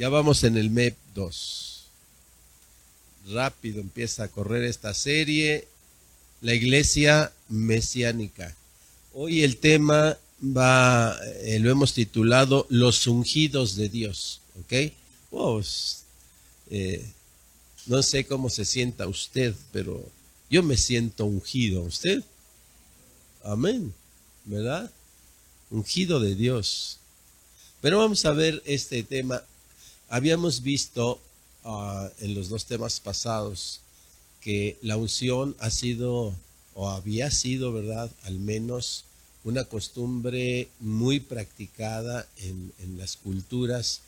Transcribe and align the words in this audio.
Ya 0.00 0.08
vamos 0.08 0.44
en 0.44 0.56
el 0.56 0.70
MEP 0.70 0.96
2. 1.14 1.84
Rápido 3.32 3.82
empieza 3.82 4.24
a 4.24 4.28
correr 4.28 4.64
esta 4.64 4.94
serie. 4.94 5.68
La 6.40 6.54
iglesia 6.54 7.34
mesiánica. 7.50 8.56
Hoy 9.12 9.42
el 9.42 9.58
tema 9.58 10.16
va, 10.42 11.14
eh, 11.42 11.58
lo 11.58 11.70
hemos 11.70 11.92
titulado 11.92 12.66
Los 12.70 13.06
ungidos 13.08 13.76
de 13.76 13.90
Dios. 13.90 14.40
¿Ok? 14.60 14.90
Pues, 15.28 16.04
eh, 16.70 17.04
no 17.84 18.02
sé 18.02 18.24
cómo 18.24 18.48
se 18.48 18.64
sienta 18.64 19.06
usted, 19.06 19.54
pero 19.70 20.02
yo 20.48 20.62
me 20.62 20.78
siento 20.78 21.26
ungido. 21.26 21.82
¿Usted? 21.82 22.24
Amén. 23.44 23.92
¿Verdad? 24.46 24.90
Ungido 25.68 26.20
de 26.20 26.36
Dios. 26.36 26.96
Pero 27.82 27.98
vamos 27.98 28.24
a 28.24 28.32
ver 28.32 28.62
este 28.64 29.02
tema 29.02 29.42
Habíamos 30.12 30.62
visto 30.62 31.20
ah, 31.64 32.10
en 32.18 32.34
los 32.34 32.48
dos 32.48 32.64
temas 32.64 32.98
pasados 32.98 33.80
que 34.40 34.76
la 34.82 34.96
unción 34.96 35.54
ha 35.60 35.70
sido 35.70 36.34
o 36.74 36.88
había 36.88 37.30
sido, 37.30 37.72
¿verdad? 37.72 38.10
Al 38.24 38.40
menos 38.40 39.04
una 39.44 39.64
costumbre 39.64 40.68
muy 40.80 41.20
practicada 41.20 42.26
en, 42.38 42.72
las 42.98 43.16
culturas 43.16 44.00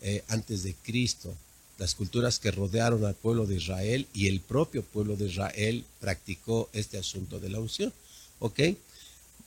eh, 0.00 0.22
antes 0.28 0.62
de 0.62 0.74
Cristo, 0.74 1.34
las 1.76 1.96
culturas 1.96 2.38
que 2.38 2.52
rodearon 2.52 3.04
al 3.04 3.16
pueblo 3.16 3.44
de 3.44 3.56
Israel 3.56 4.06
y 4.14 4.28
el 4.28 4.38
propio 4.38 4.84
pueblo 4.84 5.16
de 5.16 5.26
Israel 5.26 5.84
practicó 5.98 6.70
este 6.72 6.98
asunto 6.98 7.40
de 7.40 7.48
la 7.48 7.58
unción. 7.58 7.92
¿Ok? 8.38 8.60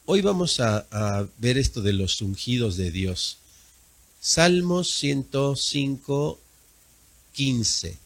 Hoy 0.06 0.22
vamos 0.22 0.60
a 0.60 1.26
ver 1.38 1.58
esto 1.58 1.82
de 1.82 1.94
los 1.94 2.22
ungidos 2.22 2.76
de 2.76 2.92
Dios. 2.92 3.38
Salmos 4.24 4.94
105, 5.00 6.40
15. 7.34 7.98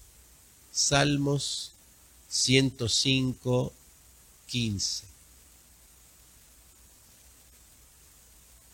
Salmos 0.71 1.73
105, 2.29 3.73
15. 4.47 5.03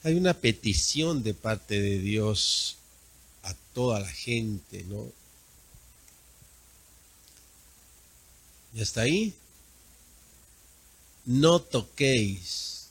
Hay 0.03 0.13
una 0.13 0.35
petición 0.35 1.23
de 1.23 1.33
parte 1.33 1.81
de 1.81 1.97
Dios 1.97 2.77
a 3.41 3.55
toda 3.73 4.01
la 4.01 4.09
gente, 4.09 4.83
¿no? 4.83 5.11
¿Ya 8.75 8.83
está 8.83 9.01
ahí? 9.01 9.33
No 11.25 11.59
toquéis, 11.59 12.89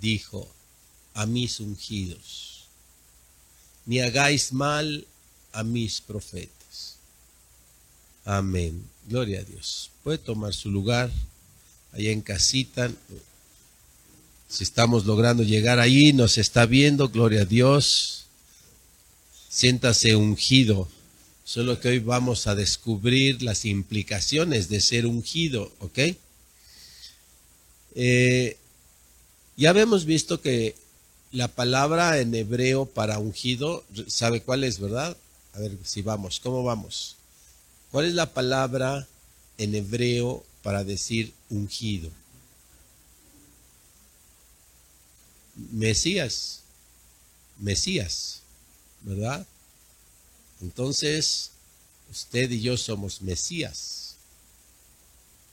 dijo, 0.00 0.48
a 1.12 1.26
mis 1.26 1.60
ungidos 1.60 2.53
ni 3.86 4.00
hagáis 4.00 4.52
mal 4.52 5.06
a 5.52 5.62
mis 5.62 6.00
profetas. 6.00 6.96
Amén. 8.24 8.82
Gloria 9.06 9.40
a 9.40 9.44
Dios. 9.44 9.90
Puede 10.02 10.18
tomar 10.18 10.54
su 10.54 10.70
lugar 10.70 11.10
allá 11.92 12.10
en 12.10 12.22
casita. 12.22 12.90
Si 14.48 14.64
estamos 14.64 15.04
logrando 15.04 15.42
llegar 15.42 15.78
ahí, 15.78 16.12
nos 16.12 16.38
está 16.38 16.66
viendo, 16.66 17.08
gloria 17.08 17.42
a 17.42 17.44
Dios. 17.44 18.26
Siéntase 19.48 20.16
ungido. 20.16 20.88
Solo 21.44 21.78
que 21.78 21.88
hoy 21.88 21.98
vamos 21.98 22.46
a 22.46 22.54
descubrir 22.54 23.42
las 23.42 23.66
implicaciones 23.66 24.68
de 24.70 24.80
ser 24.80 25.06
ungido, 25.06 25.70
¿ok? 25.80 25.98
Eh, 27.94 28.56
ya 29.56 29.70
habíamos 29.70 30.06
visto 30.06 30.40
que 30.40 30.74
la 31.34 31.48
palabra 31.48 32.20
en 32.20 32.32
hebreo 32.32 32.86
para 32.86 33.18
ungido, 33.18 33.84
¿sabe 34.06 34.40
cuál 34.40 34.62
es, 34.62 34.78
verdad? 34.78 35.16
A 35.54 35.58
ver 35.58 35.76
si 35.82 36.00
vamos, 36.00 36.38
¿cómo 36.38 36.62
vamos? 36.62 37.16
¿Cuál 37.90 38.06
es 38.06 38.14
la 38.14 38.32
palabra 38.32 39.08
en 39.58 39.74
hebreo 39.74 40.44
para 40.62 40.84
decir 40.84 41.34
ungido? 41.50 42.08
Mesías, 45.72 46.60
Mesías, 47.58 48.42
¿verdad? 49.02 49.44
Entonces, 50.60 51.50
usted 52.12 52.48
y 52.52 52.60
yo 52.60 52.76
somos 52.76 53.22
Mesías, 53.22 54.14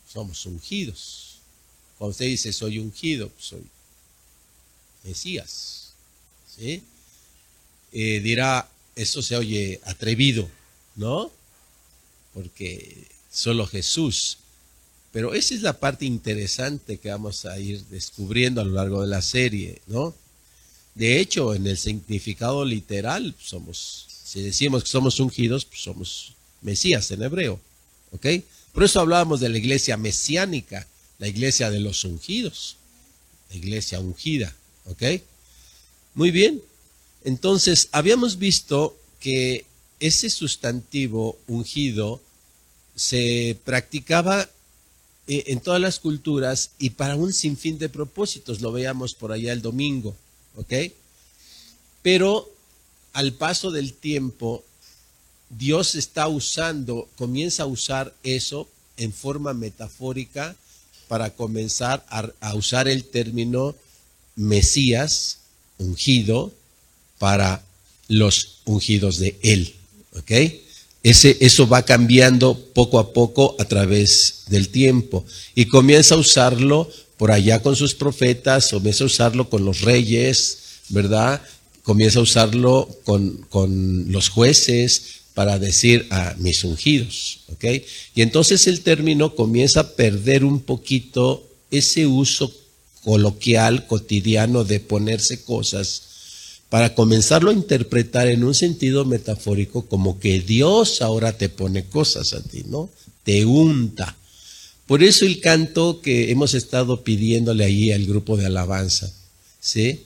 somos 0.07 0.45
ungidos. 0.45 1.39
Cuando 1.97 2.11
usted 2.11 2.25
dice 2.25 2.53
soy 2.53 2.77
ungido, 2.77 3.29
pues 3.29 3.45
soy 3.45 3.63
Mesías. 5.03 5.93
¿sí? 6.55 6.83
Eh, 7.91 8.19
dirá, 8.21 8.69
eso 8.95 9.21
se 9.21 9.35
oye 9.35 9.79
atrevido, 9.85 10.49
¿no? 10.95 11.31
Porque 12.33 13.07
solo 13.31 13.67
Jesús. 13.67 14.37
Pero 15.11 15.33
esa 15.33 15.53
es 15.53 15.61
la 15.61 15.79
parte 15.79 16.05
interesante 16.05 16.97
que 16.97 17.09
vamos 17.09 17.45
a 17.45 17.59
ir 17.59 17.83
descubriendo 17.85 18.61
a 18.61 18.63
lo 18.63 18.71
largo 18.71 19.01
de 19.01 19.07
la 19.07 19.21
serie, 19.21 19.81
¿no? 19.87 20.15
De 20.95 21.19
hecho, 21.19 21.53
en 21.53 21.67
el 21.67 21.77
significado 21.77 22.63
literal, 22.65 23.35
somos, 23.39 24.07
si 24.25 24.41
decimos 24.41 24.83
que 24.83 24.89
somos 24.89 25.19
ungidos, 25.19 25.65
pues 25.65 25.81
somos 25.81 26.33
Mesías 26.61 27.11
en 27.11 27.23
hebreo, 27.23 27.59
¿ok? 28.11 28.27
Por 28.73 28.83
eso 28.83 28.99
hablábamos 28.99 29.39
de 29.39 29.49
la 29.49 29.57
iglesia 29.57 29.97
mesiánica, 29.97 30.87
la 31.19 31.27
iglesia 31.27 31.69
de 31.69 31.79
los 31.79 32.03
ungidos, 32.05 32.77
la 33.49 33.57
iglesia 33.57 33.99
ungida. 33.99 34.55
¿Ok? 34.85 35.03
Muy 36.13 36.31
bien. 36.31 36.61
Entonces, 37.23 37.89
habíamos 37.91 38.37
visto 38.37 38.97
que 39.19 39.65
ese 39.99 40.29
sustantivo 40.29 41.37
ungido 41.47 42.21
se 42.95 43.57
practicaba 43.63 44.49
eh, 45.27 45.43
en 45.47 45.59
todas 45.59 45.79
las 45.79 45.99
culturas 45.99 46.71
y 46.79 46.91
para 46.91 47.15
un 47.15 47.31
sinfín 47.31 47.77
de 47.77 47.89
propósitos. 47.89 48.61
Lo 48.61 48.71
veíamos 48.71 49.13
por 49.13 49.31
allá 49.31 49.53
el 49.53 49.61
domingo. 49.61 50.15
¿Ok? 50.55 50.73
Pero 52.01 52.49
al 53.13 53.33
paso 53.33 53.71
del 53.71 53.93
tiempo, 53.93 54.63
Dios 55.49 55.95
está 55.95 56.27
usando, 56.27 57.07
comienza 57.17 57.63
a 57.63 57.67
usar 57.67 58.13
eso 58.23 58.67
en 58.97 59.13
forma 59.13 59.53
metafórica 59.53 60.55
para 61.07 61.29
comenzar 61.29 62.05
a 62.09 62.55
usar 62.55 62.87
el 62.87 63.03
término 63.03 63.75
Mesías 64.41 65.37
ungido 65.77 66.51
para 67.17 67.63
los 68.07 68.61
ungidos 68.65 69.17
de 69.19 69.37
Él. 69.41 69.73
¿Ok? 70.17 70.31
Ese, 71.03 71.37
eso 71.39 71.67
va 71.67 71.83
cambiando 71.83 72.55
poco 72.73 72.99
a 72.99 73.13
poco 73.13 73.55
a 73.59 73.65
través 73.65 74.43
del 74.47 74.69
tiempo 74.69 75.25
y 75.55 75.65
comienza 75.65 76.13
a 76.15 76.19
usarlo 76.19 76.89
por 77.17 77.31
allá 77.31 77.61
con 77.61 77.75
sus 77.75 77.95
profetas, 77.95 78.69
comienza 78.69 79.03
a 79.03 79.07
usarlo 79.07 79.49
con 79.49 79.65
los 79.65 79.81
reyes, 79.81 80.59
¿verdad? 80.89 81.41
Comienza 81.83 82.19
a 82.19 82.23
usarlo 82.23 82.87
con, 83.03 83.37
con 83.49 84.11
los 84.11 84.29
jueces 84.29 85.21
para 85.33 85.57
decir 85.57 86.07
a 86.11 86.35
mis 86.37 86.63
ungidos, 86.63 87.39
¿ok? 87.53 87.65
Y 88.13 88.21
entonces 88.21 88.67
el 88.67 88.81
término 88.81 89.33
comienza 89.33 89.79
a 89.79 89.95
perder 89.95 90.43
un 90.43 90.59
poquito 90.59 91.47
ese 91.71 92.05
uso 92.05 92.53
coloquial, 93.03 93.87
cotidiano 93.87 94.63
de 94.63 94.79
ponerse 94.79 95.43
cosas, 95.43 96.03
para 96.69 96.95
comenzarlo 96.95 97.49
a 97.49 97.53
interpretar 97.53 98.27
en 98.29 98.43
un 98.45 98.55
sentido 98.55 99.03
metafórico 99.03 99.85
como 99.87 100.19
que 100.19 100.39
Dios 100.39 101.01
ahora 101.01 101.37
te 101.37 101.49
pone 101.49 101.83
cosas 101.85 102.33
a 102.33 102.41
ti, 102.41 102.63
¿no? 102.65 102.89
Te 103.23 103.45
unta. 103.45 104.15
Por 104.87 105.03
eso 105.03 105.25
el 105.25 105.41
canto 105.41 106.01
que 106.01 106.31
hemos 106.31 106.53
estado 106.53 107.03
pidiéndole 107.03 107.65
ahí 107.65 107.91
al 107.91 108.05
grupo 108.05 108.37
de 108.37 108.45
alabanza, 108.45 109.11
¿sí? 109.59 110.05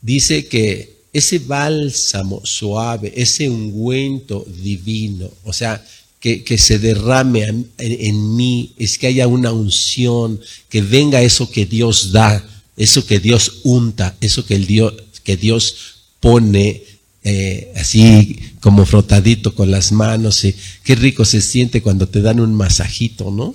Dice 0.00 0.46
que 0.46 0.98
ese 1.12 1.38
bálsamo 1.40 2.44
suave, 2.44 3.12
ese 3.16 3.48
ungüento 3.48 4.46
divino, 4.62 5.30
o 5.44 5.52
sea, 5.52 5.84
que, 6.24 6.56
se 6.56 6.78
derrame 6.78 7.66
en, 7.76 8.36
mí, 8.36 8.72
es 8.78 8.96
que 8.96 9.08
haya 9.08 9.26
una 9.26 9.52
unción, 9.52 10.40
que 10.70 10.80
venga 10.80 11.20
eso 11.20 11.50
que 11.50 11.66
Dios 11.66 12.12
da, 12.12 12.42
eso 12.78 13.04
que 13.06 13.20
Dios 13.20 13.60
unta, 13.64 14.16
eso 14.22 14.46
que, 14.46 14.54
el 14.54 14.66
Dios, 14.66 14.94
que 15.22 15.36
Dios 15.36 15.76
pone 16.20 16.82
eh, 17.24 17.74
así 17.76 18.38
como 18.60 18.86
frotadito 18.86 19.54
con 19.54 19.70
las 19.70 19.92
manos. 19.92 20.44
Y 20.46 20.54
qué 20.82 20.94
rico 20.94 21.26
se 21.26 21.42
siente 21.42 21.82
cuando 21.82 22.08
te 22.08 22.22
dan 22.22 22.40
un 22.40 22.54
masajito, 22.54 23.30
¿no? 23.30 23.54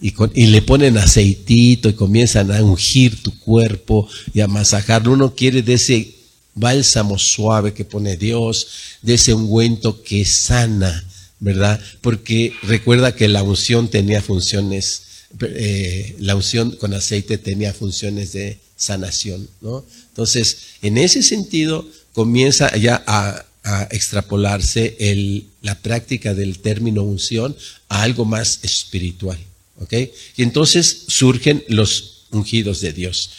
Y, 0.00 0.14
y, 0.34 0.46
le 0.46 0.62
ponen 0.62 0.96
aceitito 0.96 1.90
y 1.90 1.94
comienzan 1.94 2.50
a 2.50 2.62
ungir 2.62 3.22
tu 3.22 3.38
cuerpo 3.40 4.08
y 4.32 4.40
a 4.40 4.48
masajarlo. 4.48 5.12
Uno 5.12 5.34
quiere 5.34 5.60
de 5.60 5.74
ese 5.74 6.14
bálsamo 6.54 7.18
suave 7.18 7.74
que 7.74 7.84
pone 7.84 8.16
Dios, 8.16 8.68
de 9.02 9.14
ese 9.14 9.34
ungüento 9.34 10.02
que 10.02 10.24
sana, 10.24 11.04
¿verdad? 11.40 11.80
Porque 12.00 12.52
recuerda 12.62 13.14
que 13.14 13.28
la 13.28 13.42
unción 13.42 13.88
tenía 13.88 14.22
funciones, 14.22 15.02
eh, 15.40 16.16
la 16.18 16.36
unción 16.36 16.72
con 16.76 16.94
aceite 16.94 17.38
tenía 17.38 17.72
funciones 17.72 18.32
de 18.32 18.58
sanación, 18.76 19.48
¿no? 19.60 19.84
Entonces, 20.08 20.58
en 20.82 20.98
ese 20.98 21.22
sentido, 21.22 21.86
comienza 22.12 22.74
ya 22.76 23.02
a, 23.06 23.42
extrapolarse 23.90 24.94
el, 25.00 25.48
la 25.60 25.74
práctica 25.80 26.34
del 26.34 26.60
término 26.60 27.02
unción 27.02 27.56
a 27.88 28.02
algo 28.02 28.24
más 28.24 28.60
espiritual. 28.62 29.36
¿ok? 29.80 29.92
Y 30.36 30.44
entonces 30.44 31.04
surgen 31.08 31.64
los 31.66 32.26
ungidos 32.30 32.80
de 32.80 32.92
Dios. 32.92 33.30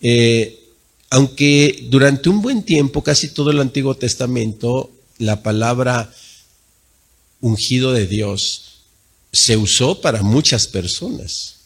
Eh, 0.00 0.60
aunque 1.10 1.86
durante 1.90 2.28
un 2.28 2.42
buen 2.42 2.62
tiempo, 2.62 3.02
casi 3.02 3.28
todo 3.28 3.50
el 3.50 3.60
Antiguo 3.60 3.94
Testamento, 3.94 4.90
la 5.18 5.42
palabra 5.42 6.12
ungido 7.40 7.92
de 7.92 8.06
Dios 8.06 8.62
se 9.32 9.56
usó 9.56 10.00
para 10.00 10.22
muchas 10.22 10.66
personas. 10.66 11.56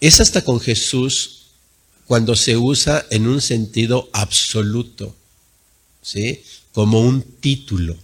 Es 0.00 0.20
hasta 0.20 0.42
con 0.42 0.60
Jesús 0.60 1.46
cuando 2.06 2.36
se 2.36 2.56
usa 2.56 3.04
en 3.10 3.26
un 3.26 3.40
sentido 3.40 4.08
absoluto, 4.12 5.14
¿sí? 6.02 6.42
Como 6.72 7.00
un 7.00 7.22
título, 7.22 7.96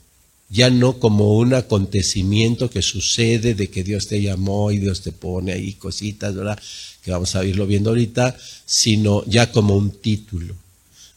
ya 0.49 0.71
no 0.71 0.99
como 0.99 1.35
un 1.35 1.55
acontecimiento 1.55 2.69
que 2.69 2.83
sucede 2.83 3.55
de 3.55 3.71
que 3.71 3.85
Dios 3.85 4.09
te 4.09 4.21
llamó 4.21 4.71
y 4.71 4.79
Dios 4.79 5.03
te 5.03 5.13
pone 5.13 5.53
ahí 5.53 5.75
cositas, 5.75 6.35
¿verdad? 6.35 6.61
Que 7.03 7.11
vamos 7.11 7.35
a 7.37 7.45
irlo 7.45 7.67
viendo 7.67 7.91
ahorita, 7.91 8.37
sino 8.67 9.25
ya 9.27 9.53
como 9.53 9.77
un 9.77 9.91
título. 9.91 10.55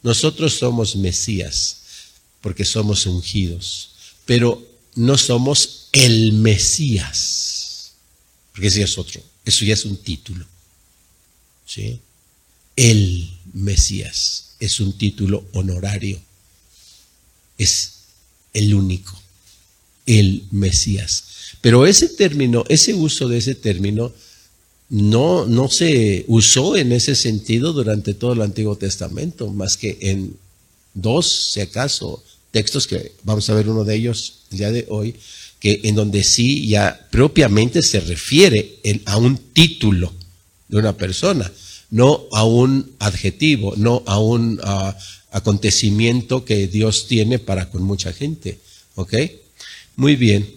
Nosotros 0.04 0.54
somos 0.54 0.96
Mesías, 0.96 1.78
porque 2.40 2.64
somos 2.64 3.08
ungidos, 3.08 3.95
pero 4.26 4.66
no 4.96 5.18
somos 5.18 5.90
el 5.92 6.34
Mesías, 6.34 7.94
porque 8.52 8.68
ese 8.68 8.84
es 8.84 8.98
otro, 8.98 9.22
eso 9.46 9.66
ya 9.66 9.74
es 9.74 9.86
un 9.86 9.98
título. 9.98 10.46
¿Sí? 11.66 12.00
el 12.76 13.30
Mesías. 13.54 14.56
Es 14.60 14.80
un 14.80 14.94
título 14.94 15.46
honorario. 15.54 16.20
Es 17.58 17.94
el 18.54 18.74
único, 18.74 19.18
el 20.06 20.44
Mesías. 20.52 21.24
Pero 21.62 21.86
ese 21.86 22.10
término, 22.10 22.64
ese 22.70 22.94
uso 22.94 23.28
de 23.28 23.38
ese 23.38 23.56
término, 23.56 24.14
no, 24.90 25.46
no 25.46 25.70
se 25.70 26.26
usó 26.28 26.76
en 26.78 26.92
ese 26.92 27.16
sentido 27.16 27.74
durante 27.74 28.14
todo 28.14 28.34
el 28.34 28.42
Antiguo 28.42 28.78
Testamento, 28.78 29.52
más 29.52 29.78
que 29.78 29.98
en 30.02 30.38
dos, 30.94 31.52
si 31.54 31.62
acaso, 31.62 32.24
textos 32.56 32.88
que 32.88 33.12
vamos 33.24 33.50
a 33.50 33.54
ver 33.54 33.68
uno 33.68 33.84
de 33.84 33.96
ellos 33.96 34.46
el 34.52 34.58
día 34.60 34.72
de 34.72 34.86
hoy, 34.88 35.14
que 35.60 35.82
en 35.84 35.96
donde 35.96 36.24
sí 36.24 36.66
ya 36.70 37.08
propiamente 37.12 37.82
se 37.82 38.00
refiere 38.00 38.80
a 39.04 39.18
un 39.18 39.38
título 39.52 40.14
de 40.70 40.78
una 40.78 40.96
persona 40.96 41.52
no 41.90 42.28
a 42.32 42.46
un 42.46 42.96
adjetivo, 43.00 43.74
no 43.76 44.04
a 44.06 44.20
un 44.20 44.60
acontecimiento 45.32 46.46
que 46.46 46.68
Dios 46.68 47.08
tiene 47.08 47.40
para 47.40 47.70
con 47.70 47.84
mucha 47.84 48.14
gente. 48.14 48.60
¿Ok? 48.96 49.14
Muy 49.98 50.16
bien. 50.16 50.50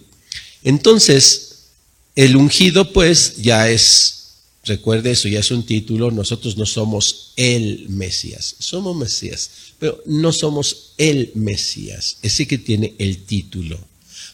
Entonces, 0.63 1.67
el 2.15 2.35
ungido 2.37 2.93
pues 2.93 3.37
ya 3.37 3.69
es, 3.69 4.31
recuerde 4.63 5.11
eso, 5.11 5.27
ya 5.27 5.39
es 5.39 5.51
un 5.51 5.65
título, 5.65 6.11
nosotros 6.11 6.55
no 6.55 6.65
somos 6.65 7.33
el 7.35 7.89
Mesías, 7.89 8.55
somos 8.59 8.95
Mesías, 8.95 9.49
pero 9.79 10.01
no 10.05 10.31
somos 10.33 10.93
el 10.97 11.31
Mesías, 11.35 12.17
ese 12.21 12.47
que 12.47 12.57
tiene 12.57 12.93
el 12.97 13.23
título. 13.23 13.79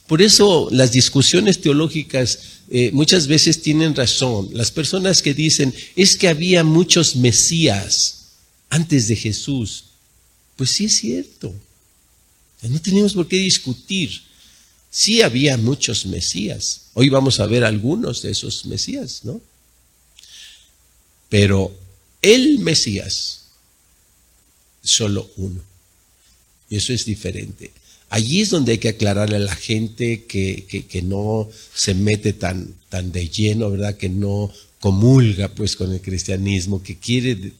Por 0.07 0.21
eso 0.21 0.67
las 0.71 0.91
discusiones 0.91 1.61
teológicas 1.61 2.39
eh, 2.69 2.91
muchas 2.93 3.27
veces 3.27 3.61
tienen 3.61 3.95
razón. 3.95 4.49
Las 4.53 4.71
personas 4.71 5.21
que 5.21 5.33
dicen, 5.33 5.73
es 5.95 6.17
que 6.17 6.27
había 6.27 6.63
muchos 6.63 7.15
Mesías 7.15 8.25
antes 8.69 9.07
de 9.07 9.15
Jesús. 9.15 9.85
Pues 10.55 10.71
sí 10.71 10.85
es 10.85 10.97
cierto. 10.97 11.53
No 12.63 12.81
tenemos 12.81 13.13
por 13.13 13.27
qué 13.27 13.37
discutir. 13.37 14.21
Sí 14.89 15.21
había 15.21 15.57
muchos 15.57 16.05
Mesías. 16.05 16.81
Hoy 16.93 17.09
vamos 17.09 17.39
a 17.39 17.45
ver 17.45 17.63
algunos 17.63 18.21
de 18.21 18.31
esos 18.31 18.65
Mesías, 18.65 19.21
¿no? 19.23 19.41
Pero 21.29 21.75
el 22.21 22.59
Mesías, 22.59 23.44
solo 24.85 25.29
uno. 25.37 25.61
Y 26.69 26.77
eso 26.77 26.93
es 26.93 27.05
diferente. 27.05 27.71
Allí 28.09 28.41
es 28.41 28.49
donde 28.49 28.73
hay 28.73 28.77
que 28.77 28.89
aclararle 28.89 29.35
a 29.35 29.39
la 29.39 29.55
gente 29.55 30.23
que, 30.25 31.01
no 31.03 31.49
se 31.73 31.93
mete 31.93 32.33
tan, 32.33 32.73
tan 32.89 33.11
de 33.11 33.27
lleno, 33.27 33.71
¿verdad? 33.71 33.97
Que 33.97 34.09
no 34.09 34.51
comulga 34.79 35.49
pues 35.49 35.75
con 35.75 35.91
el 35.91 36.01
cristianismo, 36.01 36.81
que 36.81 36.97
quiere 36.97 37.51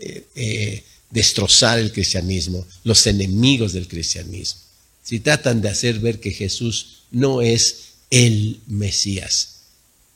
eh, 0.00 0.26
eh, 0.34 0.84
destrozar 1.10 1.78
el 1.78 1.92
cristianismo, 1.92 2.66
los 2.84 3.06
enemigos 3.06 3.72
del 3.72 3.88
cristianismo. 3.88 4.60
Si 5.02 5.20
tratan 5.20 5.62
de 5.62 5.70
hacer 5.70 5.98
ver 6.00 6.20
que 6.20 6.32
Jesús 6.32 7.02
no 7.10 7.40
es 7.40 7.76
el 8.10 8.60
Mesías, 8.66 9.60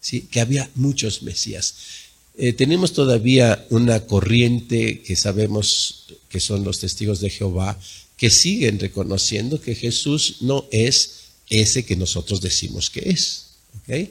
¿sí? 0.01 0.23
que 0.23 0.41
había 0.41 0.69
muchos 0.75 1.23
Mesías. 1.23 1.75
Eh, 2.37 2.53
tenemos 2.53 2.93
todavía 2.93 3.67
una 3.71 4.07
corriente 4.07 5.03
que 5.03 5.17
sabemos 5.17 6.07
que 6.29 6.41
son 6.41 6.65
los 6.65 6.79
testigos 6.79 7.21
de 7.21 7.31
Jehová, 7.31 7.79
que 8.17 8.31
siguen 8.31 8.79
reconociendo 8.79 9.61
que 9.61 9.75
Jesús 9.75 10.37
no 10.41 10.67
es 10.71 11.21
ese 11.49 11.85
que 11.85 11.97
nosotros 11.97 12.41
decimos 12.41 12.91
que 12.91 13.11
es, 13.11 13.47
¿ok? 13.81 14.09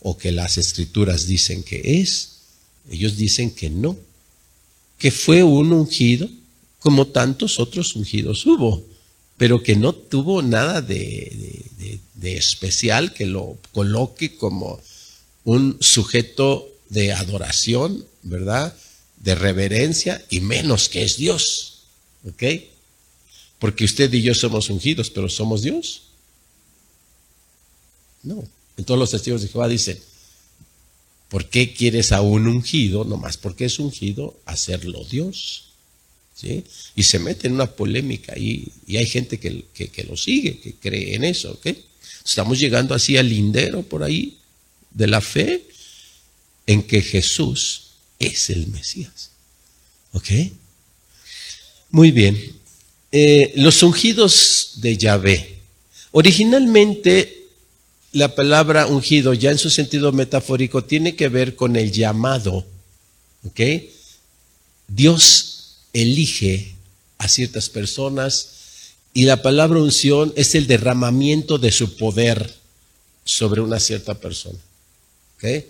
O 0.00 0.16
que 0.16 0.32
las 0.32 0.58
escrituras 0.58 1.26
dicen 1.26 1.62
que 1.62 2.00
es. 2.00 2.30
Ellos 2.90 3.16
dicen 3.16 3.50
que 3.50 3.70
no, 3.70 3.96
que 4.98 5.10
fue 5.10 5.42
un 5.42 5.72
ungido 5.72 6.28
como 6.80 7.06
tantos 7.06 7.58
otros 7.58 7.96
ungidos 7.96 8.44
hubo, 8.46 8.84
pero 9.36 9.62
que 9.62 9.76
no 9.76 9.94
tuvo 9.94 10.42
nada 10.42 10.82
de, 10.82 11.64
de 12.14 12.36
especial 12.36 13.12
que 13.12 13.26
lo 13.26 13.58
coloque 13.72 14.36
como 14.36 14.80
un 15.44 15.76
sujeto 15.80 16.73
de 16.88 17.12
adoración, 17.12 18.06
¿verdad? 18.22 18.76
De 19.18 19.34
reverencia 19.34 20.24
y 20.30 20.40
menos 20.40 20.88
que 20.88 21.02
es 21.02 21.16
Dios. 21.16 21.84
¿Ok? 22.26 22.42
Porque 23.58 23.84
usted 23.84 24.12
y 24.12 24.22
yo 24.22 24.34
somos 24.34 24.70
ungidos, 24.70 25.10
pero 25.10 25.28
¿somos 25.28 25.62
Dios? 25.62 26.02
No. 28.22 28.44
En 28.76 28.84
todos 28.84 28.98
los 28.98 29.10
testigos 29.10 29.42
de 29.42 29.48
Jehová 29.48 29.68
dicen, 29.68 29.98
¿por 31.28 31.48
qué 31.48 31.72
quieres 31.72 32.12
a 32.12 32.20
un 32.20 32.46
ungido, 32.46 33.04
nomás 33.04 33.36
porque 33.36 33.66
es 33.66 33.78
ungido, 33.78 34.38
hacerlo 34.44 35.04
Dios? 35.04 35.66
¿Sí? 36.34 36.64
Y 36.96 37.04
se 37.04 37.20
mete 37.20 37.46
en 37.46 37.54
una 37.54 37.70
polémica 37.70 38.36
y, 38.36 38.72
y 38.86 38.96
hay 38.96 39.06
gente 39.06 39.38
que, 39.38 39.64
que, 39.72 40.04
lo 40.04 40.16
sigue, 40.16 40.58
que 40.58 40.74
cree 40.74 41.14
en 41.14 41.22
eso. 41.22 41.52
¿ok? 41.52 41.68
Estamos 42.24 42.58
llegando 42.58 42.94
así 42.94 43.16
al 43.16 43.28
lindero 43.28 43.82
por 43.82 44.02
ahí 44.02 44.38
de 44.90 45.06
la 45.06 45.20
fe 45.20 45.62
en 46.66 46.82
que 46.82 47.02
Jesús 47.02 47.90
es 48.18 48.50
el 48.50 48.66
Mesías. 48.68 49.30
¿Ok? 50.12 50.28
Muy 51.90 52.10
bien. 52.10 52.56
Eh, 53.12 53.52
los 53.56 53.82
ungidos 53.82 54.72
de 54.76 54.96
Yahvé. 54.96 55.58
Originalmente, 56.12 57.48
la 58.12 58.34
palabra 58.34 58.86
ungido, 58.86 59.34
ya 59.34 59.50
en 59.50 59.58
su 59.58 59.70
sentido 59.70 60.12
metafórico, 60.12 60.84
tiene 60.84 61.16
que 61.16 61.28
ver 61.28 61.56
con 61.56 61.76
el 61.76 61.92
llamado. 61.92 62.66
¿Ok? 63.44 63.60
Dios 64.88 65.78
elige 65.92 66.74
a 67.18 67.28
ciertas 67.28 67.68
personas 67.68 68.48
y 69.12 69.24
la 69.24 69.42
palabra 69.42 69.80
unción 69.80 70.32
es 70.36 70.54
el 70.54 70.66
derramamiento 70.66 71.58
de 71.58 71.70
su 71.70 71.96
poder 71.96 72.54
sobre 73.24 73.60
una 73.60 73.78
cierta 73.80 74.14
persona. 74.14 74.58
¿Ok? 75.36 75.64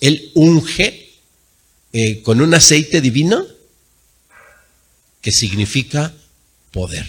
Él 0.00 0.30
unge 0.34 1.10
eh, 1.92 2.22
con 2.22 2.40
un 2.40 2.54
aceite 2.54 3.00
divino 3.00 3.46
que 5.20 5.32
significa 5.32 6.14
poder. 6.70 7.06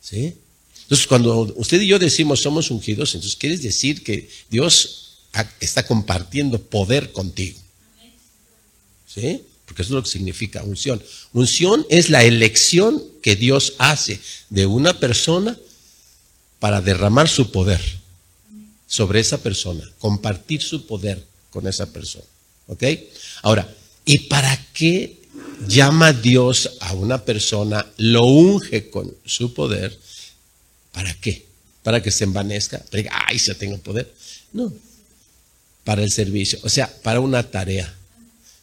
¿Sí? 0.00 0.34
Entonces, 0.82 1.06
cuando 1.06 1.52
usted 1.56 1.80
y 1.82 1.86
yo 1.86 1.98
decimos 1.98 2.40
somos 2.40 2.70
ungidos, 2.70 3.14
entonces 3.14 3.36
quiere 3.36 3.58
decir 3.58 4.02
que 4.02 4.28
Dios 4.48 5.18
está 5.60 5.86
compartiendo 5.86 6.62
poder 6.62 7.12
contigo. 7.12 7.58
¿Sí? 9.06 9.42
Porque 9.66 9.82
eso 9.82 9.90
es 9.90 9.94
lo 9.96 10.02
que 10.02 10.08
significa 10.08 10.62
unción. 10.62 11.02
Unción 11.34 11.86
es 11.90 12.08
la 12.08 12.24
elección 12.24 13.02
que 13.22 13.36
Dios 13.36 13.74
hace 13.78 14.18
de 14.48 14.64
una 14.64 14.98
persona 14.98 15.58
para 16.58 16.80
derramar 16.80 17.28
su 17.28 17.52
poder 17.52 17.80
sobre 18.86 19.20
esa 19.20 19.42
persona, 19.42 19.84
compartir 19.98 20.62
su 20.62 20.86
poder 20.86 21.27
con 21.50 21.66
esa 21.66 21.92
persona. 21.92 22.24
¿Ok? 22.66 22.84
Ahora, 23.42 23.68
¿y 24.04 24.18
para 24.28 24.66
qué 24.72 25.18
llama 25.66 26.12
Dios 26.12 26.76
a 26.80 26.94
una 26.94 27.24
persona, 27.24 27.84
lo 27.96 28.24
unge 28.24 28.90
con 28.90 29.12
su 29.24 29.54
poder, 29.54 29.98
¿para 30.92 31.14
qué? 31.14 31.46
¿Para 31.82 32.02
que 32.02 32.10
se 32.10 32.24
envanezca? 32.24 32.78
Para 32.90 33.02
que, 33.02 33.08
ay, 33.10 33.38
ya 33.38 33.54
tengo 33.54 33.78
poder. 33.78 34.12
No, 34.52 34.72
para 35.84 36.02
el 36.02 36.10
servicio, 36.10 36.58
o 36.62 36.68
sea, 36.68 36.92
para 37.02 37.20
una 37.20 37.42
tarea. 37.50 37.94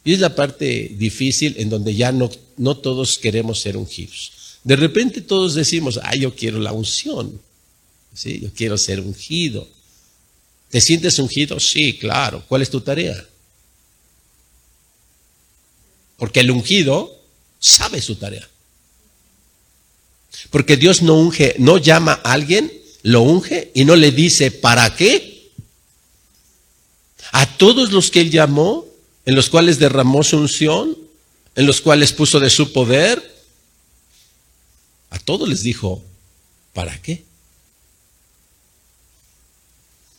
Y 0.04 0.12
es 0.12 0.20
la 0.20 0.34
parte 0.34 0.94
difícil 0.96 1.56
en 1.58 1.68
donde 1.68 1.94
ya 1.94 2.12
no, 2.12 2.30
no 2.56 2.76
todos 2.76 3.18
queremos 3.18 3.60
ser 3.60 3.76
ungidos. 3.76 4.32
De 4.62 4.76
repente 4.76 5.20
todos 5.20 5.54
decimos, 5.54 5.98
ah, 6.02 6.14
yo 6.16 6.34
quiero 6.34 6.58
la 6.60 6.72
unción, 6.72 7.40
¿sí? 8.14 8.40
yo 8.40 8.52
quiero 8.54 8.78
ser 8.78 9.00
ungido. 9.00 9.68
¿Te 10.70 10.80
sientes 10.80 11.18
ungido? 11.18 11.60
Sí, 11.60 11.98
claro. 11.98 12.44
¿Cuál 12.48 12.62
es 12.62 12.70
tu 12.70 12.80
tarea? 12.80 13.24
Porque 16.16 16.40
el 16.40 16.50
ungido 16.50 17.20
sabe 17.58 18.00
su 18.00 18.16
tarea. 18.16 18.48
Porque 20.50 20.76
Dios 20.76 21.02
no 21.02 21.14
unge, 21.14 21.54
no 21.58 21.78
llama 21.78 22.20
a 22.22 22.32
alguien, 22.32 22.72
lo 23.02 23.22
unge 23.22 23.70
y 23.74 23.84
no 23.84 23.96
le 23.96 24.10
dice 24.10 24.50
para 24.50 24.94
qué. 24.94 25.50
A 27.32 27.46
todos 27.56 27.92
los 27.92 28.10
que 28.10 28.20
él 28.20 28.30
llamó, 28.30 28.86
en 29.24 29.34
los 29.34 29.50
cuales 29.50 29.78
derramó 29.78 30.22
su 30.22 30.38
unción, 30.38 30.96
en 31.54 31.66
los 31.66 31.80
cuales 31.80 32.12
puso 32.12 32.38
de 32.38 32.50
su 32.50 32.72
poder, 32.72 33.34
a 35.10 35.18
todos 35.18 35.48
les 35.48 35.62
dijo, 35.62 36.02
¿para 36.72 37.00
qué? 37.00 37.24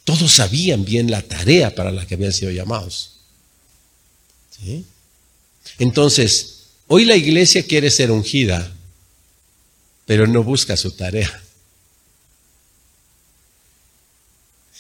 Todos 0.08 0.36
sabían 0.36 0.86
bien 0.86 1.12
la 1.12 1.22
tarea 1.22 1.76
para 1.76 1.92
la 1.92 2.08
que 2.08 2.14
habían 2.14 2.32
sido 2.32 2.50
llamados. 2.50 3.18
Entonces, 5.80 6.68
hoy 6.88 7.04
la 7.04 7.18
iglesia 7.18 7.68
quiere 7.68 7.92
ser 7.92 8.12
ungida, 8.12 8.74
pero 10.06 10.26
no 10.26 10.44
busca 10.44 10.78
su 10.78 10.92
tarea. 10.92 11.44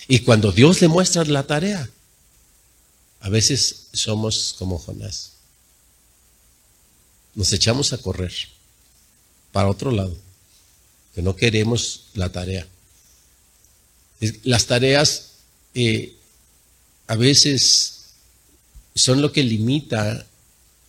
Y 0.07 0.19
cuando 0.19 0.53
Dios 0.53 0.79
le 0.79 0.87
muestra 0.87 1.25
la 1.25 1.43
tarea, 1.45 1.89
a 3.19 3.27
veces 3.27 3.87
somos 3.91 4.55
como 4.57 4.79
Jonás. 4.79 5.33
Nos 7.35 7.51
echamos 7.51 7.91
a 7.91 7.97
correr 7.97 8.31
para 9.51 9.67
otro 9.67 9.91
lado, 9.91 10.15
que 11.13 11.21
no 11.21 11.35
queremos 11.35 12.05
la 12.13 12.29
tarea. 12.29 12.65
Las 14.43 14.65
tareas 14.65 15.33
eh, 15.73 16.15
a 17.07 17.15
veces 17.15 18.13
son 18.95 19.21
lo 19.21 19.31
que 19.31 19.43
limita 19.43 20.25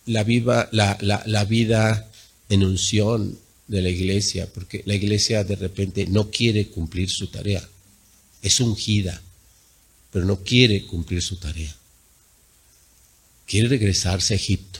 la, 0.05 0.23
viva, 0.23 0.67
la, 0.71 0.97
la 1.01 1.45
vida 1.45 2.09
en 2.49 2.63
unción, 2.63 3.37
de 3.69 3.83
la 3.83 3.89
iglesia, 3.89 4.51
porque 4.51 4.81
la 4.85 4.95
iglesia 4.95 5.43
de 5.43 5.55
repente 5.55 6.07
no 6.07 6.31
quiere 6.31 6.69
cumplir 6.69 7.07
su 7.09 7.27
tarea. 7.27 7.65
Es 8.41 8.59
ungida, 8.59 9.21
pero 10.11 10.25
no 10.25 10.43
quiere 10.43 10.85
cumplir 10.87 11.21
su 11.21 11.37
tarea. 11.37 11.73
Quiere 13.45 13.67
regresarse 13.67 14.33
a 14.33 14.37
Egipto. 14.37 14.79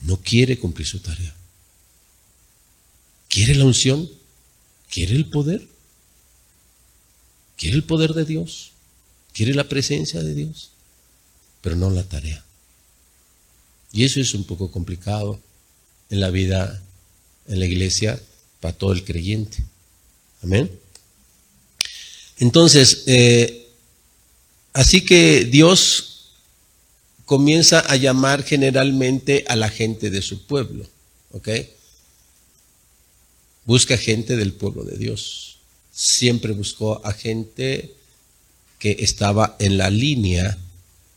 No 0.00 0.16
quiere 0.16 0.58
cumplir 0.58 0.86
su 0.86 0.98
tarea. 1.00 1.34
Quiere 3.28 3.54
la 3.54 3.66
unción, 3.66 4.10
quiere 4.92 5.16
el 5.16 5.24
poder, 5.30 5.66
quiere 7.56 7.76
el 7.76 7.84
poder 7.84 8.12
de 8.12 8.26
Dios, 8.26 8.72
quiere 9.32 9.54
la 9.54 9.66
presencia 9.68 10.22
de 10.22 10.34
Dios, 10.34 10.70
pero 11.62 11.76
no 11.76 11.88
la 11.90 12.02
tarea. 12.02 12.44
Y 13.90 14.04
eso 14.04 14.20
es 14.20 14.34
un 14.34 14.44
poco 14.44 14.70
complicado 14.70 15.40
en 16.10 16.20
la 16.20 16.28
vida, 16.28 16.82
en 17.48 17.58
la 17.58 17.66
iglesia, 17.66 18.20
para 18.60 18.76
todo 18.76 18.92
el 18.92 19.02
creyente. 19.02 19.64
Amén. 20.42 20.70
Entonces, 22.38 23.04
eh, 23.06 23.68
así 24.74 25.06
que 25.06 25.46
Dios 25.46 26.32
comienza 27.24 27.80
a 27.80 27.96
llamar 27.96 28.42
generalmente 28.42 29.46
a 29.48 29.56
la 29.56 29.70
gente 29.70 30.10
de 30.10 30.20
su 30.20 30.46
pueblo, 30.46 30.86
¿ok? 31.30 31.48
Busca 33.64 33.96
gente 33.96 34.36
del 34.36 34.52
pueblo 34.52 34.84
de 34.84 34.96
Dios. 34.96 35.58
Siempre 35.92 36.52
buscó 36.52 37.04
a 37.04 37.12
gente 37.12 37.94
que 38.78 38.96
estaba 38.98 39.56
en 39.60 39.78
la 39.78 39.90
línea 39.90 40.58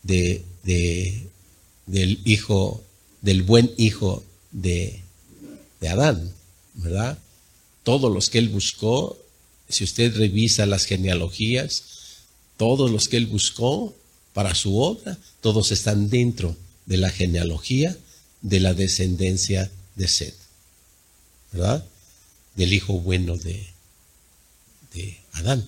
de, 0.03 0.43
del 1.87 2.19
hijo, 2.25 2.83
del 3.21 3.41
buen 3.41 3.71
hijo 3.77 4.23
de, 4.51 5.01
Adán, 5.87 6.33
¿verdad? 6.75 7.19
Todos 7.83 8.11
los 8.11 8.31
que 8.31 8.39
él 8.39 8.49
buscó, 8.49 9.19
si 9.69 9.83
usted 9.83 10.15
revisa 10.15 10.65
las 10.65 10.85
genealogías, 10.85 11.83
todos 12.57 12.89
los 12.89 13.07
que 13.07 13.17
él 13.17 13.27
buscó 13.27 13.95
para 14.33 14.55
su 14.55 14.79
obra, 14.79 15.17
todos 15.41 15.71
están 15.71 16.09
dentro 16.09 16.55
de 16.87 16.97
la 16.97 17.09
genealogía 17.09 17.95
de 18.41 18.59
la 18.59 18.73
descendencia 18.73 19.71
de 19.95 20.07
Seth, 20.07 20.35
¿verdad? 21.51 21.85
Del 22.55 22.73
hijo 22.73 22.93
bueno 22.99 23.37
de, 23.37 23.67
de 24.93 25.17
Adán. 25.33 25.67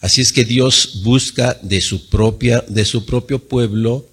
Así 0.00 0.22
es 0.22 0.32
que 0.32 0.44
Dios 0.44 1.02
busca 1.02 1.58
de 1.62 1.80
su 1.80 2.08
propia, 2.08 2.64
de 2.68 2.84
su 2.84 3.04
propio 3.04 3.38
pueblo, 3.38 4.08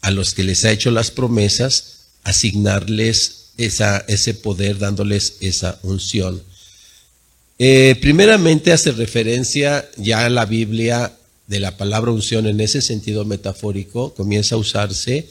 a 0.00 0.10
los 0.10 0.34
que 0.34 0.44
les 0.44 0.64
ha 0.64 0.72
hecho 0.72 0.90
las 0.90 1.10
promesas, 1.10 2.06
asignarles 2.24 3.50
esa, 3.56 3.98
ese 4.08 4.34
poder, 4.34 4.78
dándoles 4.78 5.36
esa 5.40 5.78
unción. 5.82 6.42
Eh, 7.58 7.96
primeramente 8.00 8.72
hace 8.72 8.92
referencia 8.92 9.88
ya 9.96 10.24
a 10.24 10.30
la 10.30 10.46
Biblia 10.46 11.12
de 11.48 11.60
la 11.60 11.76
palabra 11.76 12.12
unción 12.12 12.46
en 12.46 12.60
ese 12.60 12.82
sentido 12.82 13.24
metafórico, 13.24 14.14
comienza 14.14 14.54
a 14.54 14.58
usarse 14.58 15.28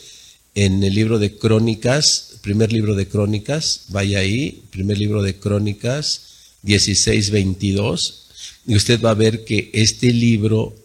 en 0.56 0.84
el 0.84 0.96
libro 0.96 1.20
de 1.20 1.38
Crónicas, 1.38 2.27
primer 2.42 2.72
libro 2.72 2.96
de 2.96 3.08
Crónicas, 3.08 3.86
vaya 3.90 4.20
ahí, 4.20 4.64
primer 4.72 4.98
libro 4.98 5.22
de 5.22 5.38
Crónicas 5.38 6.22
16, 6.64 7.30
22, 7.32 8.24
y 8.68 8.76
usted 8.76 9.02
va 9.02 9.12
a 9.12 9.16
ver 9.16 9.46
que 9.46 9.70
este 9.74 10.12
libro, 10.12 10.76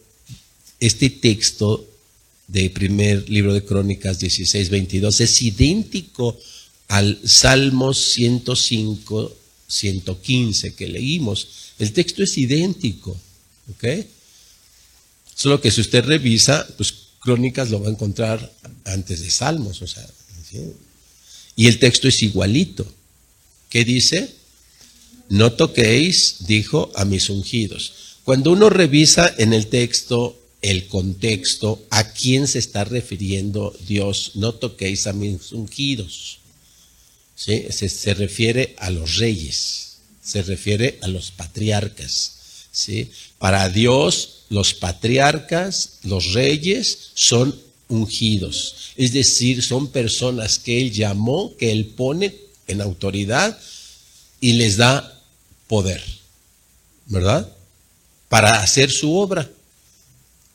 este 0.79 1.09
texto 1.09 1.87
de 2.47 2.69
primer 2.69 3.29
libro 3.29 3.53
de 3.53 3.63
Crónicas 3.63 4.19
16, 4.19 4.69
22, 4.69 5.21
es 5.21 5.41
idéntico 5.41 6.37
al 6.87 7.19
Salmo 7.25 7.93
105, 7.93 9.35
115 9.67 10.75
que 10.75 10.87
leímos. 10.87 11.47
El 11.79 11.91
texto 11.93 12.23
es 12.23 12.37
idéntico, 12.37 13.17
¿ok? 13.71 14.05
Solo 15.35 15.59
que 15.59 15.71
si 15.71 15.81
usted 15.81 16.05
revisa, 16.05 16.67
pues 16.77 16.93
Crónicas 17.19 17.69
lo 17.69 17.81
va 17.81 17.87
a 17.87 17.91
encontrar 17.91 18.53
antes 18.85 19.21
de 19.21 19.31
Salmos, 19.31 19.81
o 19.81 19.87
sea, 19.87 20.07
y 21.55 21.67
el 21.67 21.79
texto 21.79 22.07
es 22.07 22.21
igualito. 22.23 22.85
¿Qué 23.69 23.85
dice? 23.85 24.33
No 25.29 25.53
toquéis, 25.53 26.45
dijo, 26.47 26.91
a 26.95 27.05
mis 27.05 27.29
ungidos. 27.29 27.93
Cuando 28.23 28.51
uno 28.51 28.69
revisa 28.69 29.33
en 29.37 29.53
el 29.53 29.67
texto 29.67 30.39
el 30.61 30.87
contexto, 30.87 31.85
a 31.89 32.13
quién 32.13 32.47
se 32.47 32.59
está 32.59 32.85
refiriendo 32.85 33.75
Dios, 33.85 34.31
no 34.35 34.53
toquéis 34.53 35.07
a 35.07 35.13
mis 35.13 35.51
ungidos. 35.51 36.39
¿Sí? 37.35 37.65
Se, 37.69 38.13
refiere 38.13 38.75
a 38.77 38.89
los 38.89 39.17
reyes, 39.17 39.97
se 40.23 40.41
refiere 40.41 40.99
a 41.01 41.07
los 41.07 41.31
patriarcas. 41.31 42.67
¿sí? 42.71 43.11
Para 43.39 43.67
Dios, 43.69 44.45
los 44.49 44.73
patriarcas, 44.73 45.99
los 46.03 46.31
reyes, 46.33 47.11
son 47.13 47.59
ungidos. 47.93 48.93
Es 48.95 49.13
decir, 49.13 49.61
son 49.61 49.87
personas 49.87 50.59
que 50.59 50.81
Él 50.81 50.91
llamó, 50.91 51.55
que 51.57 51.71
Él 51.71 51.85
pone 51.87 52.35
en 52.67 52.81
autoridad 52.81 53.57
y 54.41 54.53
les 54.53 54.77
da 54.77 55.21
poder, 55.67 56.03
¿verdad? 57.07 57.49
Para 58.29 58.61
hacer 58.61 58.91
su 58.91 59.15
obra 59.15 59.49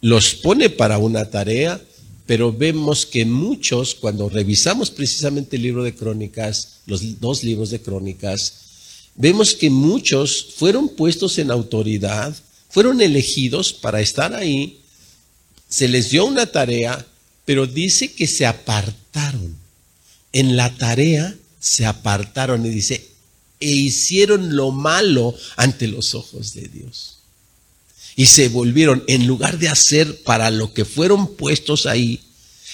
los 0.00 0.34
pone 0.34 0.70
para 0.70 0.98
una 0.98 1.24
tarea, 1.24 1.80
pero 2.26 2.52
vemos 2.52 3.06
que 3.06 3.24
muchos, 3.24 3.94
cuando 3.94 4.28
revisamos 4.28 4.90
precisamente 4.90 5.56
el 5.56 5.62
libro 5.62 5.82
de 5.82 5.94
crónicas, 5.94 6.80
los 6.86 7.20
dos 7.20 7.42
libros 7.42 7.70
de 7.70 7.80
crónicas, 7.80 8.52
vemos 9.16 9.54
que 9.54 9.70
muchos 9.70 10.54
fueron 10.56 10.88
puestos 10.88 11.38
en 11.38 11.50
autoridad, 11.50 12.34
fueron 12.68 13.00
elegidos 13.00 13.72
para 13.72 14.00
estar 14.00 14.34
ahí, 14.34 14.78
se 15.68 15.88
les 15.88 16.10
dio 16.10 16.26
una 16.26 16.46
tarea, 16.46 17.04
pero 17.48 17.66
dice 17.66 18.12
que 18.12 18.26
se 18.26 18.44
apartaron. 18.44 19.56
En 20.32 20.54
la 20.58 20.76
tarea 20.76 21.34
se 21.58 21.86
apartaron 21.86 22.66
y 22.66 22.68
dice, 22.68 23.08
e 23.58 23.70
hicieron 23.70 24.54
lo 24.54 24.70
malo 24.70 25.34
ante 25.56 25.88
los 25.88 26.14
ojos 26.14 26.52
de 26.52 26.68
Dios 26.68 27.20
y 28.16 28.26
se 28.26 28.50
volvieron, 28.50 29.02
en 29.06 29.26
lugar 29.26 29.58
de 29.58 29.70
hacer 29.70 30.22
para 30.24 30.50
lo 30.50 30.74
que 30.74 30.84
fueron 30.84 31.36
puestos 31.36 31.86
ahí, 31.86 32.20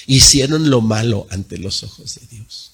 hicieron 0.08 0.68
lo 0.70 0.80
malo 0.80 1.28
ante 1.30 1.56
los 1.58 1.84
ojos 1.84 2.16
de 2.16 2.36
Dios. 2.36 2.72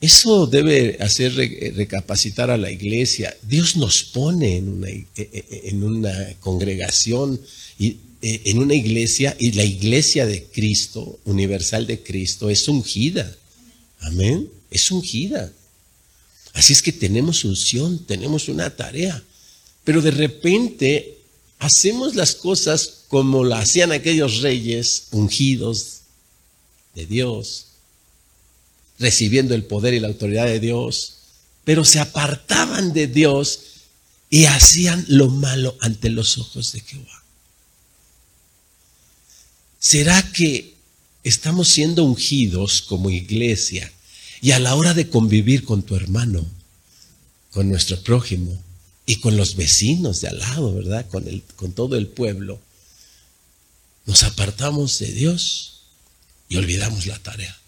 Eso 0.00 0.46
debe 0.46 0.96
hacer 1.00 1.34
recapacitar 1.74 2.52
a 2.52 2.56
la 2.56 2.70
iglesia. 2.70 3.36
Dios 3.42 3.74
nos 3.74 4.04
pone 4.04 4.58
en 4.58 4.68
una, 4.68 4.90
e, 4.90 5.06
e, 5.16 5.62
en 5.70 5.82
una 5.82 6.14
congregación, 6.38 7.40
y, 7.80 7.96
e, 8.20 8.42
en 8.46 8.58
una 8.58 8.74
iglesia, 8.74 9.36
y 9.38 9.52
la 9.52 9.64
iglesia 9.64 10.26
de 10.26 10.44
Cristo, 10.44 11.20
universal 11.24 11.86
de 11.86 12.02
Cristo, 12.02 12.50
es 12.50 12.68
ungida. 12.68 13.36
Amén. 14.00 14.50
Es 14.70 14.90
ungida. 14.90 15.52
Así 16.52 16.72
es 16.72 16.82
que 16.82 16.92
tenemos 16.92 17.44
unción, 17.44 18.04
tenemos 18.04 18.48
una 18.48 18.74
tarea. 18.74 19.22
Pero 19.84 20.02
de 20.02 20.10
repente 20.10 21.18
hacemos 21.58 22.14
las 22.14 22.34
cosas 22.34 23.04
como 23.08 23.44
la 23.44 23.60
hacían 23.60 23.92
aquellos 23.92 24.40
reyes 24.40 25.08
ungidos 25.10 26.00
de 26.94 27.06
Dios, 27.06 27.66
recibiendo 28.98 29.54
el 29.54 29.64
poder 29.64 29.94
y 29.94 30.00
la 30.00 30.08
autoridad 30.08 30.46
de 30.46 30.60
Dios, 30.60 31.14
pero 31.64 31.84
se 31.84 32.00
apartaban 32.00 32.92
de 32.92 33.06
Dios 33.06 33.60
y 34.30 34.44
hacían 34.44 35.04
lo 35.08 35.28
malo 35.28 35.76
ante 35.80 36.10
los 36.10 36.38
ojos 36.38 36.72
de 36.72 36.80
Jehová. 36.80 37.17
¿Será 39.78 40.32
que 40.32 40.74
estamos 41.22 41.68
siendo 41.68 42.04
ungidos 42.04 42.82
como 42.82 43.10
iglesia 43.10 43.92
y 44.40 44.52
a 44.52 44.58
la 44.58 44.74
hora 44.74 44.94
de 44.94 45.08
convivir 45.08 45.64
con 45.64 45.82
tu 45.82 45.94
hermano, 45.94 46.46
con 47.50 47.68
nuestro 47.68 48.00
prójimo 48.02 48.60
y 49.06 49.16
con 49.16 49.36
los 49.36 49.56
vecinos 49.56 50.20
de 50.20 50.28
al 50.28 50.38
lado, 50.38 50.74
¿verdad? 50.74 51.06
Con, 51.08 51.26
el, 51.26 51.42
con 51.56 51.72
todo 51.72 51.96
el 51.96 52.08
pueblo, 52.08 52.60
nos 54.06 54.22
apartamos 54.22 54.98
de 54.98 55.12
Dios 55.12 55.82
y 56.48 56.56
olvidamos 56.56 57.06
la 57.06 57.18
tarea. 57.18 57.58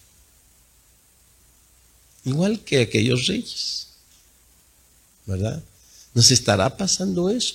Igual 2.25 2.61
que 2.61 2.83
aquellos 2.83 3.27
reyes, 3.27 3.89
¿verdad? 5.27 5.63
¿Nos 6.15 6.31
estará 6.31 6.77
pasando 6.77 7.31
eso? 7.31 7.55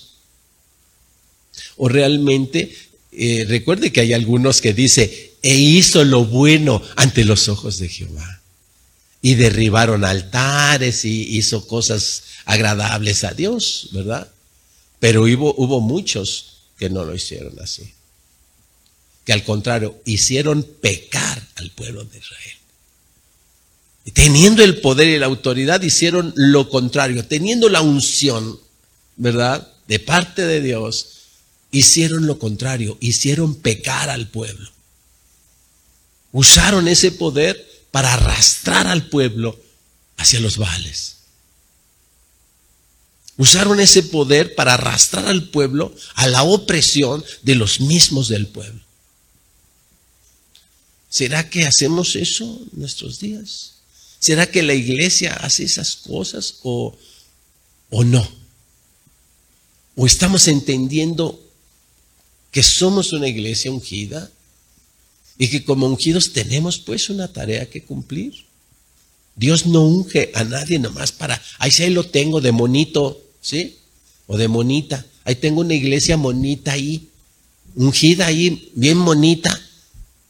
O 1.77 1.87
realmente, 1.87 2.75
eh, 3.17 3.45
recuerde 3.47 3.91
que 3.91 4.01
hay 4.01 4.13
algunos 4.13 4.61
que 4.61 4.73
dice, 4.73 5.33
e 5.41 5.55
hizo 5.55 6.03
lo 6.03 6.25
bueno 6.25 6.81
ante 6.95 7.23
los 7.23 7.49
ojos 7.49 7.77
de 7.77 7.89
Jehová 7.89 8.41
y 9.21 9.35
derribaron 9.35 10.05
altares 10.05 11.03
y 11.05 11.37
hizo 11.37 11.67
cosas 11.67 12.23
agradables 12.45 13.23
a 13.23 13.33
Dios, 13.33 13.89
¿verdad? 13.91 14.31
Pero 14.99 15.23
hubo, 15.23 15.53
hubo 15.57 15.81
muchos 15.81 16.57
que 16.77 16.89
no 16.89 17.03
lo 17.03 17.15
hicieron 17.15 17.59
así. 17.59 17.93
Que 19.25 19.33
al 19.33 19.43
contrario, 19.43 19.99
hicieron 20.05 20.63
pecar 20.63 21.47
al 21.55 21.71
pueblo 21.71 22.03
de 22.05 22.17
Israel. 22.17 22.57
Teniendo 24.13 24.63
el 24.63 24.81
poder 24.81 25.07
y 25.07 25.17
la 25.17 25.25
autoridad, 25.25 25.81
hicieron 25.81 26.31
lo 26.35 26.69
contrario. 26.69 27.25
Teniendo 27.25 27.69
la 27.69 27.81
unción, 27.81 28.59
¿verdad? 29.15 29.67
De 29.87 29.99
parte 29.99 30.45
de 30.45 30.61
Dios, 30.61 31.24
hicieron 31.79 32.27
lo 32.27 32.39
contrario. 32.39 32.97
Hicieron 33.01 33.55
pecar 33.55 34.09
al 34.09 34.29
pueblo. 34.29 34.71
Usaron 36.31 36.87
ese 36.87 37.11
poder 37.11 37.65
para 37.91 38.13
arrastrar 38.13 38.87
al 38.87 39.07
pueblo 39.09 39.59
hacia 40.17 40.39
los 40.39 40.57
vales. 40.57 41.15
Usaron 43.37 43.79
ese 43.79 44.03
poder 44.03 44.55
para 44.55 44.75
arrastrar 44.75 45.27
al 45.27 45.49
pueblo 45.49 45.93
a 46.15 46.27
la 46.27 46.43
opresión 46.43 47.23
de 47.41 47.55
los 47.55 47.81
mismos 47.81 48.29
del 48.29 48.47
pueblo. 48.47 48.81
¿Será 51.09 51.49
que 51.49 51.65
hacemos 51.65 52.15
eso 52.15 52.43
en 52.73 52.79
nuestros 52.79 53.19
días? 53.19 53.75
¿Será 54.19 54.49
que 54.49 54.63
la 54.63 54.73
iglesia 54.73 55.33
hace 55.33 55.63
esas 55.63 55.95
cosas 55.95 56.55
o, 56.63 56.97
o 57.89 58.03
no? 58.03 58.27
¿O 59.95 60.05
estamos 60.05 60.47
entendiendo 60.47 61.44
que 62.55 62.63
somos 62.63 63.11
una 63.11 63.27
iglesia 63.27 63.69
ungida? 63.69 64.31
Y 65.37 65.49
que 65.49 65.65
como 65.65 65.87
ungidos 65.87 66.31
tenemos 66.31 66.79
pues 66.79 67.09
una 67.09 67.27
tarea 67.27 67.69
que 67.69 67.83
cumplir. 67.83 68.33
Dios 69.35 69.65
no 69.65 69.81
unge 69.81 70.31
a 70.33 70.45
nadie 70.45 70.79
nomás 70.79 71.11
para, 71.11 71.41
ahí 71.57 71.69
sí 71.69 71.89
lo 71.89 72.05
tengo 72.05 72.39
de 72.39 72.53
monito, 72.53 73.21
¿sí? 73.41 73.79
O 74.25 74.37
de 74.37 74.47
monita. 74.47 75.05
Ahí 75.25 75.35
tengo 75.35 75.59
una 75.59 75.73
iglesia 75.73 76.15
monita 76.15 76.71
ahí, 76.71 77.09
ungida 77.75 78.27
ahí, 78.27 78.71
bien 78.73 78.99
monita. 78.99 79.51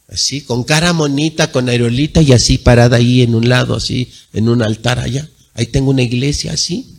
Así, 0.08 0.40
con 0.40 0.64
cara 0.64 0.92
monita, 0.92 1.52
con 1.52 1.68
aerolita 1.68 2.22
y 2.22 2.32
así 2.32 2.58
parada 2.58 2.96
ahí 2.96 3.22
en 3.22 3.36
un 3.36 3.48
lado, 3.48 3.76
así, 3.76 4.10
en 4.32 4.48
un 4.48 4.62
altar 4.62 4.98
allá. 4.98 5.30
Ahí 5.54 5.66
tengo 5.66 5.90
una 5.92 6.02
iglesia 6.02 6.54
así. 6.54 6.92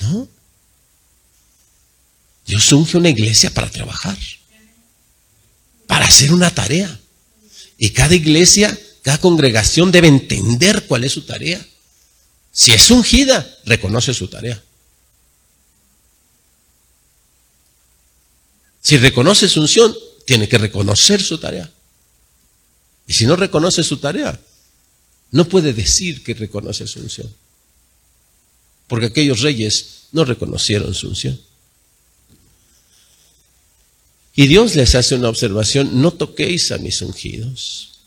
¿No? 0.00 0.28
Dios 2.46 2.72
unge 2.72 2.96
una 2.96 3.08
iglesia 3.08 3.50
para 3.52 3.70
trabajar 3.70 4.16
para 5.86 6.06
hacer 6.06 6.32
una 6.32 6.54
tarea. 6.54 7.00
Y 7.78 7.90
cada 7.90 8.14
iglesia, 8.14 8.78
cada 9.02 9.18
congregación 9.18 9.92
debe 9.92 10.08
entender 10.08 10.86
cuál 10.86 11.04
es 11.04 11.12
su 11.12 11.22
tarea. 11.22 11.64
Si 12.52 12.72
es 12.72 12.90
ungida, 12.90 13.46
reconoce 13.64 14.14
su 14.14 14.28
tarea. 14.28 14.62
Si 18.80 18.96
reconoce 18.98 19.48
su 19.48 19.60
unción, 19.60 19.94
tiene 20.24 20.48
que 20.48 20.58
reconocer 20.58 21.22
su 21.22 21.38
tarea. 21.38 21.70
Y 23.06 23.12
si 23.12 23.26
no 23.26 23.36
reconoce 23.36 23.82
su 23.82 23.98
tarea, 23.98 24.40
no 25.30 25.48
puede 25.48 25.72
decir 25.72 26.22
que 26.22 26.34
reconoce 26.34 26.86
su 26.86 27.00
unción. 27.00 27.32
Porque 28.86 29.06
aquellos 29.06 29.40
reyes 29.40 30.06
no 30.12 30.24
reconocieron 30.24 30.94
su 30.94 31.08
unción. 31.08 31.40
Y 34.38 34.46
Dios 34.48 34.76
les 34.76 34.94
hace 34.94 35.14
una 35.14 35.30
observación, 35.30 36.02
no 36.02 36.12
toquéis 36.12 36.70
a 36.70 36.76
mis 36.76 37.00
ungidos. 37.00 38.00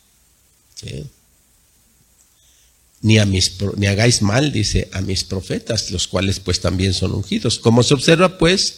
Ni, 3.02 3.18
a 3.18 3.26
mis, 3.26 3.54
ni 3.78 3.88
hagáis 3.88 4.22
mal, 4.22 4.52
dice, 4.52 4.90
a 4.94 5.02
mis 5.02 5.24
profetas, 5.24 5.90
los 5.90 6.08
cuales 6.08 6.40
pues 6.40 6.62
también 6.62 6.94
son 6.94 7.14
ungidos. 7.14 7.58
Como 7.58 7.82
se 7.82 7.96
observa 7.96 8.38
pues 8.38 8.76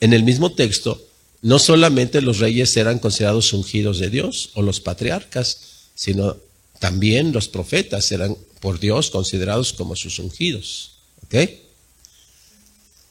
en 0.00 0.12
el 0.12 0.24
mismo 0.24 0.52
texto, 0.52 1.02
no 1.40 1.58
solamente 1.58 2.20
los 2.20 2.38
reyes 2.38 2.76
eran 2.76 2.98
considerados 2.98 3.54
ungidos 3.54 3.98
de 3.98 4.10
Dios 4.10 4.50
o 4.52 4.60
los 4.60 4.80
patriarcas, 4.80 5.58
sino 5.94 6.36
también 6.80 7.32
los 7.32 7.48
profetas 7.48 8.12
eran 8.12 8.36
por 8.60 8.78
Dios 8.78 9.10
considerados 9.10 9.72
como 9.72 9.96
sus 9.96 10.18
ungidos. 10.18 10.98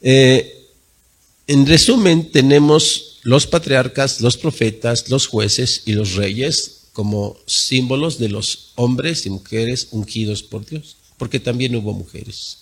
Eh, 0.00 0.68
en 1.48 1.66
resumen, 1.66 2.30
tenemos 2.30 3.09
los 3.22 3.46
patriarcas, 3.46 4.20
los 4.20 4.36
profetas, 4.36 5.08
los 5.08 5.26
jueces 5.26 5.82
y 5.84 5.92
los 5.92 6.14
reyes 6.14 6.88
como 6.92 7.38
símbolos 7.46 8.18
de 8.18 8.28
los 8.28 8.72
hombres 8.74 9.26
y 9.26 9.30
mujeres 9.30 9.88
ungidos 9.90 10.42
por 10.42 10.66
Dios, 10.66 10.96
porque 11.16 11.40
también 11.40 11.74
hubo 11.76 11.92
mujeres. 11.92 12.58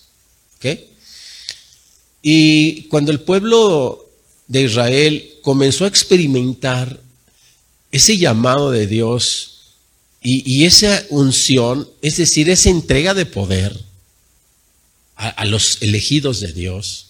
Y 2.21 2.83
cuando 2.83 3.11
el 3.11 3.21
pueblo 3.21 4.09
de 4.47 4.63
Israel 4.63 5.35
comenzó 5.41 5.85
a 5.85 5.87
experimentar 5.87 6.99
ese 7.91 8.17
llamado 8.17 8.71
de 8.71 8.87
Dios 8.87 9.55
y, 10.21 10.65
esa 10.65 11.05
unción, 11.09 11.89
es 12.01 12.17
decir, 12.17 12.49
esa 12.49 12.69
entrega 12.69 13.13
de 13.13 13.25
poder 13.25 13.79
a 15.15 15.45
los 15.45 15.81
elegidos 15.81 16.41
de 16.41 16.51
Dios, 16.51 17.08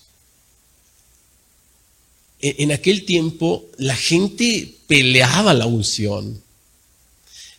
en 2.42 2.72
aquel 2.72 3.06
tiempo 3.06 3.66
la 3.78 3.96
gente 3.96 4.76
peleaba 4.88 5.54
la 5.54 5.66
unción. 5.66 6.42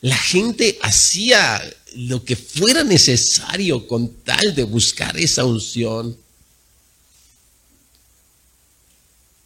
La 0.00 0.16
gente 0.16 0.78
hacía 0.82 1.62
lo 1.94 2.24
que 2.24 2.36
fuera 2.36 2.84
necesario 2.84 3.86
con 3.86 4.14
tal 4.24 4.54
de 4.54 4.62
buscar 4.62 5.18
esa 5.18 5.44
unción. 5.44 6.16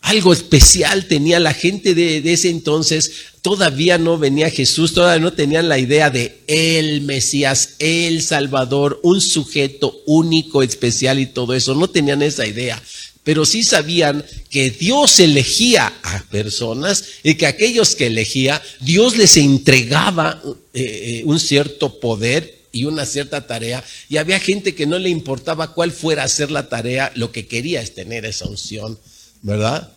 Algo 0.03 0.33
especial 0.33 1.07
tenía 1.07 1.41
la 1.41 1.55
gente 1.55 1.95
de, 1.95 2.19
ese 2.33 2.51
entonces. 2.51 3.11
Todavía 3.43 3.99
no 3.99 4.19
venía 4.19 4.51
Jesús, 4.51 4.93
todavía 4.93 5.23
no 5.23 5.33
tenían 5.33 5.69
la 5.69 5.79
idea 5.79 6.11
de 6.11 6.43
el 6.47 7.01
Mesías, 7.01 7.71
el 7.79 8.23
Salvador, 8.23 9.01
un 9.03 9.21
sujeto 9.21 10.03
único, 10.07 10.63
especial 10.63 11.19
y 11.19 11.27
todo 11.27 11.55
eso. 11.55 11.75
No 11.75 11.89
tenían 11.89 12.23
esa 12.23 12.47
idea 12.47 12.81
pero 13.25 13.47
sí 13.47 13.65
sabían 13.65 14.25
que 14.51 14.71
Dios 14.71 15.19
elegía 15.19 15.93
a 16.03 16.23
personas 16.31 17.05
y 17.23 17.35
que 17.35 17.47
aquellos 17.47 17.97
que 17.97 18.07
elegía, 18.07 18.63
Dios 18.81 19.17
les 19.17 19.39
entregaba 19.39 20.41
eh, 20.75 20.83
eh, 20.83 21.23
un 21.25 21.41
cierto 21.41 21.99
poder 21.99 22.63
y 22.71 22.85
una 22.85 23.07
cierta 23.07 23.47
tarea, 23.47 23.85
y 24.09 24.17
había 24.17 24.41
gente 24.41 24.75
que 24.75 24.87
no 24.87 24.99
le 24.99 25.09
importaba 25.09 25.73
cuál 25.73 25.93
fuera 25.93 26.23
a 26.23 26.27
hacer 26.27 26.51
la 26.51 26.69
tarea, 26.69 27.13
lo 27.15 27.31
que 27.31 27.47
quería 27.47 27.81
es 27.81 27.95
tener 27.95 28.25
esa 28.25 28.47
unción, 28.47 28.99
¿verdad? 29.43 29.93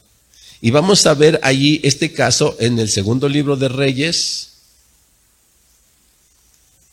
Y 0.62 0.70
vamos 0.70 1.06
a 1.08 1.16
ver 1.16 1.40
allí 1.42 1.82
este 1.84 2.14
caso 2.14 2.56
en 2.60 2.78
el 2.78 2.88
segundo 2.88 3.28
libro 3.28 3.56
de 3.56 3.68
Reyes, 3.68 4.50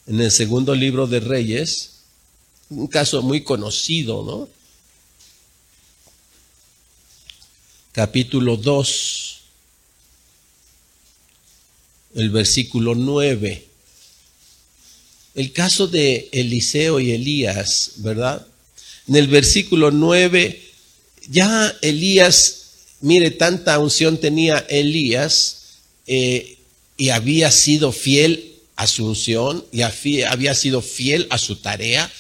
en 0.06 0.20
el 0.22 0.30
segundo 0.30 0.74
libro 0.74 1.06
de 1.06 1.20
Reyes, 1.20 1.90
un 2.70 2.86
caso 2.86 3.22
muy 3.22 3.42
conocido, 3.42 4.24
¿no? 4.24 4.48
Capítulo 7.94 8.56
2, 8.56 9.36
el 12.16 12.30
versículo 12.30 12.96
9. 12.96 13.68
el 15.36 15.52
caso 15.52 15.86
de 15.86 16.28
Eliseo 16.32 16.98
y 16.98 17.12
Elías, 17.12 17.92
¿verdad? 17.98 18.44
En 19.06 19.14
el 19.14 19.28
versículo 19.28 19.92
9, 19.92 20.60
ya 21.30 21.72
Elías, 21.82 22.62
mire, 23.00 23.30
tanta 23.30 23.78
unción 23.78 24.18
tenía 24.18 24.58
Elías 24.68 25.58
eh, 26.08 26.58
y 26.96 27.10
había 27.10 27.52
sido 27.52 27.92
fiel 27.92 28.56
a 28.74 28.88
su 28.88 29.06
unción 29.06 29.64
y 29.70 29.82
había 29.82 30.54
sido 30.56 30.82
fiel 30.82 31.28
a 31.30 31.38
su 31.38 31.56
tarea, 31.56 32.12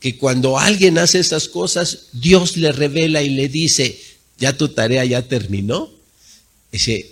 que 0.00 0.16
cuando 0.16 0.58
alguien 0.58 0.96
hace 0.96 1.18
esas 1.18 1.48
cosas, 1.48 2.06
Dios 2.12 2.56
le 2.56 2.72
revela 2.72 3.22
y 3.22 3.28
le 3.28 3.50
dice, 3.50 4.07
ya 4.38 4.56
tu 4.56 4.68
tarea 4.68 5.04
ya 5.04 5.22
terminó, 5.22 5.90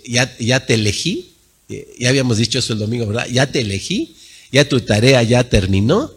ya, 0.05 0.35
ya 0.39 0.65
te 0.65 0.75
elegí, 0.75 1.33
eh, 1.69 1.95
ya 1.99 2.09
habíamos 2.09 2.37
dicho 2.37 2.59
eso 2.59 2.73
el 2.73 2.79
domingo, 2.79 3.07
¿verdad? 3.07 3.27
Ya 3.27 3.51
te 3.51 3.61
elegí, 3.61 4.15
ya 4.51 4.67
tu 4.67 4.79
tarea 4.81 5.21
ya 5.23 5.43
terminó, 5.49 6.11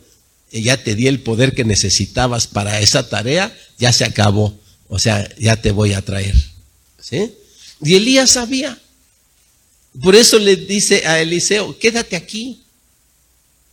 eh, 0.52 0.62
ya 0.62 0.82
te 0.82 0.94
di 0.94 1.08
el 1.08 1.20
poder 1.20 1.54
que 1.54 1.64
necesitabas 1.64 2.46
para 2.46 2.80
esa 2.80 3.08
tarea, 3.08 3.56
ya 3.78 3.92
se 3.92 4.04
acabó, 4.04 4.58
o 4.88 4.98
sea, 4.98 5.28
ya 5.36 5.60
te 5.60 5.72
voy 5.72 5.92
a 5.92 6.02
traer. 6.02 6.34
¿Sí? 7.00 7.32
Y 7.82 7.94
Elías 7.94 8.30
sabía. 8.30 8.78
Por 10.00 10.14
eso 10.14 10.38
le 10.38 10.54
dice 10.54 11.04
a 11.06 11.20
Eliseo, 11.20 11.76
quédate 11.76 12.14
aquí, 12.14 12.60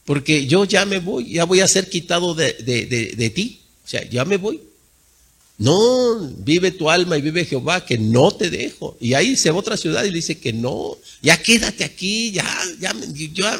porque 0.06 0.48
yo 0.48 0.66
ya 0.66 0.86
me 0.86 1.00
voy, 1.00 1.34
ya 1.34 1.44
voy 1.44 1.60
a 1.60 1.68
ser 1.68 1.90
quitado 1.90 2.34
de, 2.34 2.54
de 2.54 3.30
ti, 3.30 3.62
o 3.86 3.88
sea, 3.88 4.10
ya 4.10 4.26
me 4.26 4.38
voy. 4.38 4.67
No, 5.60 6.20
vive 6.38 6.70
tu 6.70 6.88
alma 6.88 7.18
y 7.18 7.22
vive 7.22 7.44
Jehová, 7.44 7.84
que 7.84 7.98
no 7.98 8.32
te 8.32 8.52
dejo. 8.52 8.96
Y 9.00 9.16
ahí 9.16 9.36
se 9.36 9.50
va 9.50 9.58
a 9.58 9.60
otra 9.60 9.76
ciudad 9.76 10.04
y 10.04 10.10
le 10.10 10.18
dice 10.18 10.38
que 10.38 10.54
no, 10.54 10.96
ya 11.24 11.42
quédate 11.42 11.84
aquí, 11.84 12.32
ya, 12.32 12.46
ya, 12.80 12.94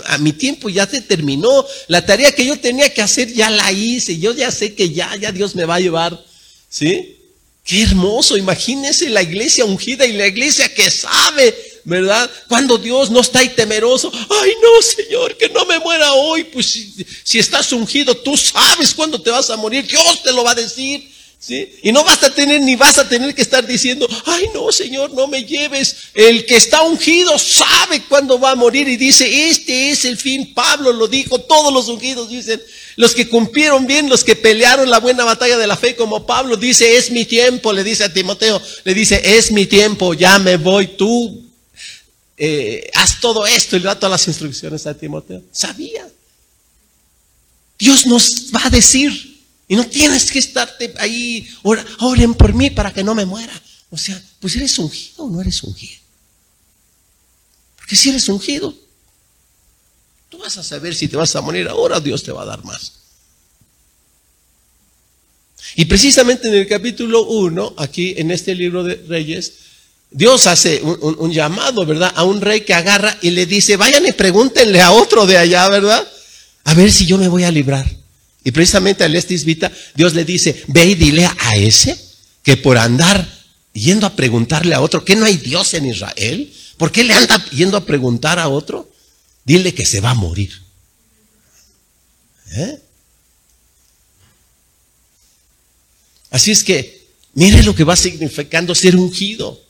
a 0.06 0.18
mi 0.20 0.32
tiempo 0.32 0.70
ya 0.70 0.86
se 0.86 1.02
terminó. 1.02 1.66
La 1.88 2.06
tarea 2.06 2.32
que 2.32 2.46
yo 2.46 2.60
tenía 2.60 2.94
que 2.94 3.02
hacer 3.02 3.34
ya 3.34 3.50
la 3.50 3.72
hice. 3.72 4.20
Yo 4.20 4.34
ya 4.34 4.52
sé 4.52 4.76
que 4.76 4.92
ya, 4.92 5.16
ya 5.16 5.32
Dios 5.32 5.56
me 5.56 5.66
va 5.66 5.76
a 5.76 5.80
llevar. 5.80 6.24
¿Sí? 6.70 7.16
Qué 7.64 7.82
hermoso, 7.82 8.38
imagínense 8.38 9.10
la 9.10 9.24
iglesia 9.24 9.66
ungida 9.66 10.06
y 10.06 10.14
la 10.14 10.28
iglesia 10.28 10.74
que 10.74 10.90
sabe, 10.90 11.54
¿verdad? 11.84 12.30
Cuando 12.48 12.78
Dios 12.78 13.10
no 13.10 13.20
está 13.20 13.40
ahí 13.40 13.50
temeroso, 13.50 14.10
ay 14.14 14.54
no, 14.62 14.82
Señor, 14.82 15.36
que 15.36 15.50
no 15.50 15.66
me 15.66 15.78
muera 15.80 16.14
hoy, 16.14 16.46
pues 16.46 16.68
si, 16.68 17.06
si 17.24 17.40
estás 17.40 17.74
ungido, 17.74 18.16
tú 18.16 18.38
sabes 18.38 18.94
cuándo 18.94 19.20
te 19.22 19.32
vas 19.32 19.50
a 19.50 19.58
morir, 19.58 19.86
Dios 19.86 20.24
te 20.24 20.32
lo 20.32 20.46
va 20.46 20.52
a 20.52 20.56
decir. 20.56 21.17
Y 21.50 21.92
no 21.92 22.04
vas 22.04 22.24
a 22.24 22.34
tener 22.34 22.62
ni 22.62 22.76
vas 22.76 22.98
a 22.98 23.08
tener 23.08 23.34
que 23.34 23.44
estar 23.44 23.66
diciendo, 23.66 24.08
ay 24.26 24.50
no, 24.54 24.72
Señor, 24.72 25.14
no 25.14 25.28
me 25.28 25.46
lleves. 25.46 25.96
El 26.14 26.46
que 26.46 26.58
está 26.58 26.82
ungido 26.82 27.38
sabe 27.38 28.02
cuándo 28.10 28.40
va 28.40 28.52
a 28.52 28.56
morir 28.56 28.88
y 28.88 28.98
dice, 28.98 29.50
este 29.50 29.92
es 29.92 30.04
el 30.06 30.18
fin. 30.18 30.54
Pablo 30.54 30.92
lo 30.92 31.08
dijo, 31.08 31.40
todos 31.40 31.72
los 31.72 31.88
ungidos 31.88 32.30
dicen, 32.30 32.62
los 32.96 33.14
que 33.14 33.30
cumplieron 33.30 33.86
bien, 33.86 34.10
los 34.10 34.24
que 34.24 34.36
pelearon 34.36 34.90
la 34.90 35.00
buena 35.00 35.24
batalla 35.24 35.58
de 35.58 35.68
la 35.68 35.78
fe, 35.78 35.96
como 35.96 36.26
Pablo 36.26 36.58
dice, 36.58 36.98
es 36.98 37.12
mi 37.12 37.24
tiempo, 37.24 37.72
le 37.72 37.84
dice 37.84 38.04
a 38.04 38.14
Timoteo, 38.14 38.62
le 38.84 38.94
dice, 38.94 39.22
es 39.38 39.52
mi 39.52 39.68
tiempo, 39.68 40.16
ya 40.16 40.40
me 40.40 40.58
voy, 40.58 40.88
tú 40.88 41.46
eh, 42.36 42.90
haz 42.96 43.22
todo 43.22 43.46
esto 43.46 43.76
y 43.76 43.80
le 43.80 43.86
da 43.86 43.96
todas 43.96 44.12
las 44.12 44.28
instrucciones 44.28 44.86
a 44.88 44.98
Timoteo. 44.98 45.44
Sabía. 45.52 46.08
Dios 47.78 48.08
nos 48.08 48.48
va 48.54 48.66
a 48.66 48.70
decir, 48.72 49.37
y 49.68 49.76
no 49.76 49.86
tienes 49.86 50.32
que 50.32 50.40
estarte 50.40 50.94
ahí, 50.98 51.48
oren 52.00 52.34
por 52.34 52.54
mí 52.54 52.70
para 52.70 52.94
que 52.94 53.04
no 53.04 53.14
me 53.14 53.26
muera. 53.26 53.62
O 53.90 53.98
sea, 53.98 54.22
pues 54.40 54.56
eres 54.56 54.78
ungido 54.80 55.26
o 55.26 55.30
no 55.30 55.42
eres 55.42 55.62
ungido. 55.64 56.02
Porque 57.76 57.96
si 57.96 58.10
eres 58.10 58.28
ungido, 58.30 58.74
tú 60.30 60.38
vas 60.38 60.58
a 60.58 60.64
saber 60.64 60.96
si 60.96 61.08
te 61.08 61.18
vas 61.18 61.36
a 61.36 61.42
morir 61.42 61.68
ahora, 61.68 62.00
Dios 62.00 62.24
te 62.24 62.32
va 62.32 62.44
a 62.44 62.46
dar 62.46 62.64
más. 62.64 62.94
Y 65.76 65.86
precisamente 65.86 66.48
en 66.48 66.56
el 66.56 66.68
capítulo 66.68 67.26
1, 67.26 67.76
aquí 67.78 68.16
en 68.18 68.32
este 68.32 68.56
libro 68.56 68.84
de 68.84 68.96
Reyes, 69.08 69.54
Dios 70.10 70.48
hace 70.48 70.82
un, 70.82 71.18
un, 71.20 71.32
llamado, 71.34 71.86
¿verdad? 71.86 72.14
A 72.16 72.24
un 72.24 72.40
rey 72.40 72.62
que 72.62 72.74
agarra 72.74 73.18
y 73.22 73.32
le 73.32 73.46
dice, 73.46 73.76
vayan 73.76 74.06
y 74.06 74.14
pregúntenle 74.14 74.80
a 74.80 74.92
otro 74.92 75.26
de 75.26 75.38
allá, 75.38 75.68
¿verdad? 75.68 76.08
A 76.64 76.74
ver 76.74 76.92
si 76.92 77.06
yo 77.06 77.18
me 77.18 77.28
voy 77.28 77.44
a 77.44 77.52
librar. 77.52 77.86
Y 78.48 78.52
precisamente 78.52 79.04
al 79.04 79.14
Estisbita, 79.14 79.70
Dios 79.94 80.14
le 80.14 80.24
dice, 80.24 80.64
ve 80.68 80.86
y 80.86 80.96
dile 80.96 81.26
a 81.26 81.58
ese 81.58 82.00
que 82.44 82.56
por 82.56 82.78
andar 82.78 83.28
yendo 83.74 84.08
a 84.08 84.16
preguntarle 84.16 84.74
a 84.74 84.80
otro, 84.80 85.04
que 85.04 85.18
no 85.18 85.26
hay 85.26 85.36
Dios 85.36 85.74
en 85.74 85.86
Israel, 85.86 86.54
¿por 86.78 86.90
qué 86.90 87.04
le 87.04 87.14
anda 87.14 87.44
yendo 87.50 87.76
a 87.76 87.86
preguntar 87.86 88.40
a 88.40 88.48
otro? 88.48 88.90
Dile 89.44 89.74
que 89.74 89.86
se 89.86 90.00
va 90.00 90.12
a 90.12 90.14
morir. 90.14 90.54
¿Eh? 92.54 92.80
Así 96.30 96.52
es 96.52 96.64
que, 96.64 97.06
mire 97.34 97.62
lo 97.64 97.76
que 97.76 97.84
va 97.84 97.98
significando 97.98 98.74
ser 98.76 98.96
ungido. 98.96 99.62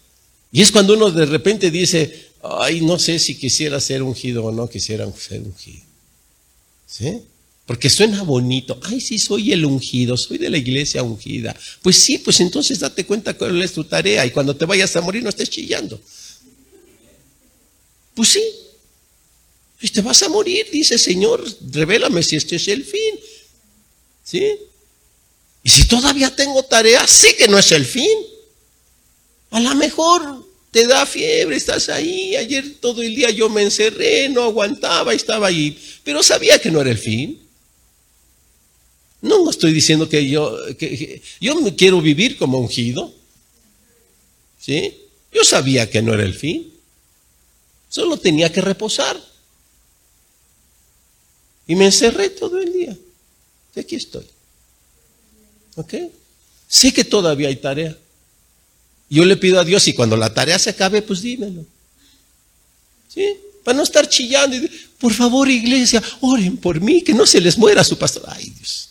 Y 0.51 0.61
es 0.61 0.71
cuando 0.71 0.93
uno 0.93 1.09
de 1.09 1.25
repente 1.25 1.71
dice, 1.71 2.29
ay, 2.43 2.81
no 2.81 2.99
sé 2.99 3.17
si 3.17 3.39
quisiera 3.39 3.79
ser 3.79 4.03
ungido 4.03 4.45
o 4.45 4.51
no 4.51 4.69
quisiera 4.69 5.11
ser 5.17 5.41
ungido. 5.41 5.83
¿Sí? 6.85 7.23
Porque 7.67 7.89
suena 7.89 8.23
bonito. 8.23 8.80
Ay, 8.84 9.01
sí, 9.01 9.19
soy 9.19 9.51
el 9.51 9.65
ungido, 9.65 10.15
soy 10.15 10.38
de 10.38 10.49
la 10.49 10.58
iglesia 10.58 11.03
ungida. 11.03 11.53
Pues 11.82 11.97
sí, 11.97 12.17
pues 12.17 12.39
entonces 12.39 12.80
date 12.80 13.06
cuenta 13.06 13.34
cuál 13.34 13.62
es 13.62 13.73
tu 13.73 13.84
tarea 13.84 14.25
y 14.25 14.32
cuando 14.32 14.56
te 14.56 14.63
vayas 14.63 14.95
a 14.95 15.01
morir 15.01 15.21
no 15.21 15.27
estés 15.27 15.49
chillando. 15.49 16.01
Pues 18.15 18.30
sí. 18.30 18.43
Y 19.82 19.89
te 19.89 20.01
vas 20.01 20.23
a 20.23 20.30
morir, 20.30 20.65
dice 20.71 20.97
Señor, 20.97 21.43
revélame 21.69 22.23
si 22.23 22.38
este 22.38 22.56
es 22.56 22.69
el 22.69 22.86
fin. 22.86 23.19
¿Sí? 24.23 24.49
Y 25.62 25.69
si 25.69 25.89
todavía 25.89 26.34
tengo 26.34 26.63
tarea, 26.63 27.06
sí 27.06 27.36
que 27.38 27.49
no 27.49 27.60
es 27.60 27.73
el 27.73 27.86
fin. 27.86 28.17
A 29.51 29.60
lo 29.60 29.75
mejor 29.75 30.47
te 30.71 30.88
da 30.88 31.06
fiebre, 31.06 31.58
estás 31.58 31.89
ahí. 31.89 32.38
Ayer 32.38 32.75
todo 32.80 33.01
el 33.01 33.13
día 33.13 33.30
yo 33.30 33.49
me 33.49 33.63
encerré, 33.63 34.30
no 34.30 34.43
aguantaba, 34.43 35.13
estaba 35.13 35.47
ahí. 35.47 35.77
Pero 36.06 36.23
sabía 36.23 36.60
que 36.60 36.71
no 36.71 36.80
era 36.80 36.91
el 36.91 36.97
fin. 36.97 37.46
No 39.21 39.49
estoy 39.49 39.73
diciendo 39.73 40.08
que 40.08 40.27
yo, 40.30 40.58
que, 40.77 41.21
yo 41.39 41.60
me 41.60 41.75
quiero 41.75 42.01
vivir 42.01 42.38
como 42.38 42.60
ungido. 42.60 43.13
¿Sí? 44.60 44.97
Yo 45.32 45.43
sabía 45.43 45.89
que 45.89 46.01
no 46.01 46.13
era 46.13 46.23
el 46.23 46.34
fin. 46.34 46.71
Solo 47.89 48.17
tenía 48.17 48.51
que 48.51 48.62
reposar. 48.62 49.19
Y 51.67 51.75
me 51.75 51.86
encerré 51.86 52.30
todo 52.30 52.60
el 52.60 52.71
día. 52.71 52.97
Y 53.75 53.80
aquí 53.80 53.95
estoy. 53.95 54.25
¿Ok? 55.75 55.93
Sé 56.67 56.93
que 56.93 57.03
todavía 57.03 57.49
hay 57.49 57.56
tarea. 57.56 57.97
Yo 59.10 59.25
le 59.25 59.38
pido 59.38 59.60
a 59.60 59.63
Dios 59.63 59.88
y 59.88 59.93
cuando 59.93 60.17
la 60.17 60.34
tarea 60.34 60.60
se 60.60 60.69
acabe, 60.69 61.01
pues 61.01 61.21
dímelo. 61.21 61.65
¿Sí? 63.08 63.38
Para 63.63 63.77
no 63.77 63.84
estar 63.84 64.08
chillando 64.08 64.56
y 64.56 64.69
por 64.99 65.13
favor, 65.13 65.49
iglesia, 65.49 66.01
oren 66.21 66.58
por 66.58 66.82
mí, 66.82 67.01
que 67.03 67.13
no 67.13 67.25
se 67.25 67.39
les 67.39 67.58
muera 67.58 67.84
su 67.84 67.97
pastor. 67.97 68.23
Ay, 68.27 68.51
Dios. 68.58 68.89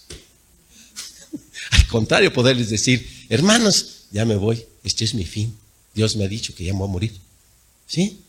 Al 1.70 1.86
contrario, 1.88 2.32
poderles 2.32 2.70
decir, 2.70 3.26
hermanos, 3.28 4.06
ya 4.10 4.24
me 4.24 4.36
voy, 4.36 4.64
este 4.84 5.04
es 5.04 5.14
mi 5.14 5.24
fin. 5.24 5.56
Dios 5.94 6.16
me 6.16 6.24
ha 6.24 6.28
dicho 6.28 6.54
que 6.54 6.64
ya 6.64 6.72
me 6.72 6.80
voy 6.80 6.88
a 6.88 6.92
morir. 6.92 7.20
¿Sí? 7.86 8.20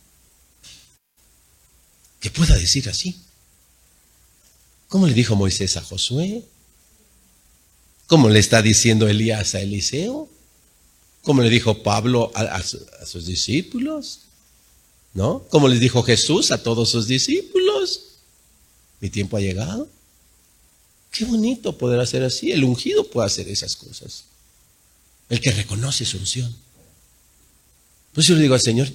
Que 2.19 2.29
pueda 2.31 2.55
decir 2.55 2.87
así. 2.89 3.15
¿Cómo 4.87 5.07
le 5.07 5.13
dijo 5.13 5.35
Moisés 5.35 5.75
a 5.77 5.81
Josué? 5.81 6.43
¿Cómo 8.07 8.29
le 8.29 8.39
está 8.39 8.61
diciendo 8.61 9.07
Elías 9.07 9.53
a 9.53 9.61
Eliseo? 9.61 10.29
¿Cómo 11.23 11.41
le 11.41 11.49
dijo 11.49 11.83
Pablo 11.83 12.31
a, 12.35 12.63
sus 12.63 13.25
discípulos? 13.25 14.21
¿No? 15.13 15.45
¿Cómo 15.49 15.67
les 15.67 15.81
dijo 15.81 16.03
Jesús 16.03 16.51
a 16.51 16.63
todos 16.63 16.89
sus 16.89 17.07
discípulos? 17.07 18.19
Mi 19.01 19.09
tiempo 19.09 19.35
ha 19.35 19.41
llegado. 19.41 19.89
Qué 21.17 21.25
bonito 21.25 21.75
poder 21.75 21.99
hacer 21.99 22.21
así. 22.21 22.51
El 22.51 22.63
ungido 22.63 23.09
puede 23.09 23.25
hacer 23.25 23.49
esas 23.49 23.75
cosas. 23.75 24.25
El 25.29 25.41
que 25.41 25.51
reconoce 25.51 26.05
su 26.05 26.17
unción. 26.17 26.55
Pues 28.13 28.27
yo 28.27 28.35
le 28.35 28.43
digo 28.43 28.53
al 28.53 28.61
Señor, 28.61 28.87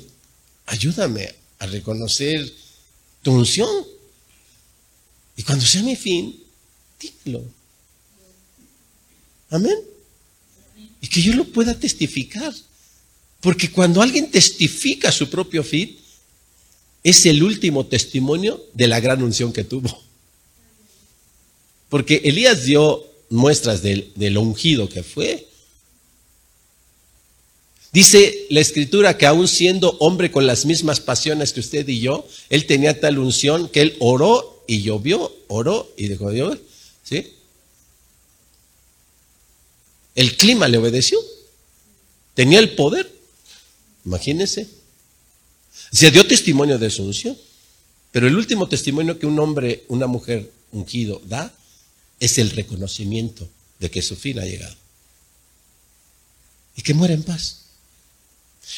ayúdame 0.66 1.34
a 1.58 1.66
reconocer 1.66 2.54
tu 3.22 3.32
unción. 3.32 3.68
Y 5.36 5.42
cuando 5.42 5.66
sea 5.66 5.82
mi 5.82 5.96
fin, 5.96 6.40
dímelo. 7.00 7.44
Amén. 9.50 9.80
Y 11.00 11.08
que 11.08 11.22
yo 11.22 11.34
lo 11.34 11.44
pueda 11.46 11.76
testificar. 11.76 12.54
Porque 13.40 13.72
cuando 13.72 14.00
alguien 14.00 14.30
testifica 14.30 15.10
su 15.10 15.28
propio 15.28 15.64
fin, 15.64 15.98
es 17.02 17.26
el 17.26 17.42
último 17.42 17.84
testimonio 17.86 18.64
de 18.74 18.86
la 18.86 19.00
gran 19.00 19.24
unción 19.24 19.52
que 19.52 19.64
tuvo. 19.64 20.11
Porque 21.92 22.22
Elías 22.24 22.64
dio 22.64 23.04
muestras 23.28 23.82
de, 23.82 24.10
lo 24.16 24.40
ungido 24.40 24.88
que 24.88 25.02
fue. 25.02 25.46
Dice 27.92 28.46
la 28.48 28.60
escritura 28.60 29.18
que 29.18 29.26
aún 29.26 29.46
siendo 29.46 29.98
hombre 29.98 30.32
con 30.32 30.46
las 30.46 30.64
mismas 30.64 31.00
pasiones 31.00 31.52
que 31.52 31.60
usted 31.60 31.86
y 31.86 32.00
yo, 32.00 32.26
él 32.48 32.64
tenía 32.64 32.98
tal 32.98 33.18
unción 33.18 33.68
que 33.68 33.82
él 33.82 33.96
oró 33.98 34.64
y 34.66 34.80
llovió, 34.80 35.30
oró 35.48 35.92
y 35.98 36.08
dejó 36.08 36.30
de 36.30 36.38
llover. 36.38 36.62
¿Sí? 37.04 37.34
El 40.14 40.34
clima 40.38 40.68
le 40.68 40.78
obedeció. 40.78 41.18
Tenía 42.32 42.60
el 42.60 42.70
poder. 42.70 43.12
Imagínense. 44.06 44.66
Se 45.92 46.10
dio 46.10 46.26
testimonio 46.26 46.78
de 46.78 46.88
su 46.88 47.02
unción. 47.02 47.36
Pero 48.12 48.26
el 48.28 48.36
último 48.38 48.66
testimonio 48.66 49.18
que 49.18 49.26
un 49.26 49.38
hombre, 49.38 49.84
una 49.88 50.06
mujer 50.06 50.50
ungido 50.72 51.20
da 51.26 51.54
es 52.22 52.38
el 52.38 52.50
reconocimiento 52.50 53.48
de 53.80 53.90
que 53.90 54.00
su 54.00 54.14
fin 54.14 54.38
ha 54.38 54.44
llegado. 54.44 54.76
Y 56.76 56.82
que 56.82 56.94
muera 56.94 57.14
en 57.14 57.24
paz. 57.24 57.62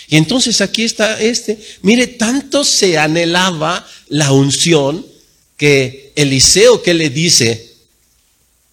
Y 0.09 0.17
entonces 0.17 0.63
aquí 0.63 0.83
está 0.83 1.21
este. 1.21 1.59
Mire, 1.83 2.07
tanto 2.07 2.65
se 2.65 2.97
anhelaba 2.97 3.87
la 4.09 4.33
unción 4.33 5.05
que 5.59 6.13
Eliseo, 6.17 6.83
¿qué 6.83 6.95
le 6.95 7.11
dice? 7.11 7.75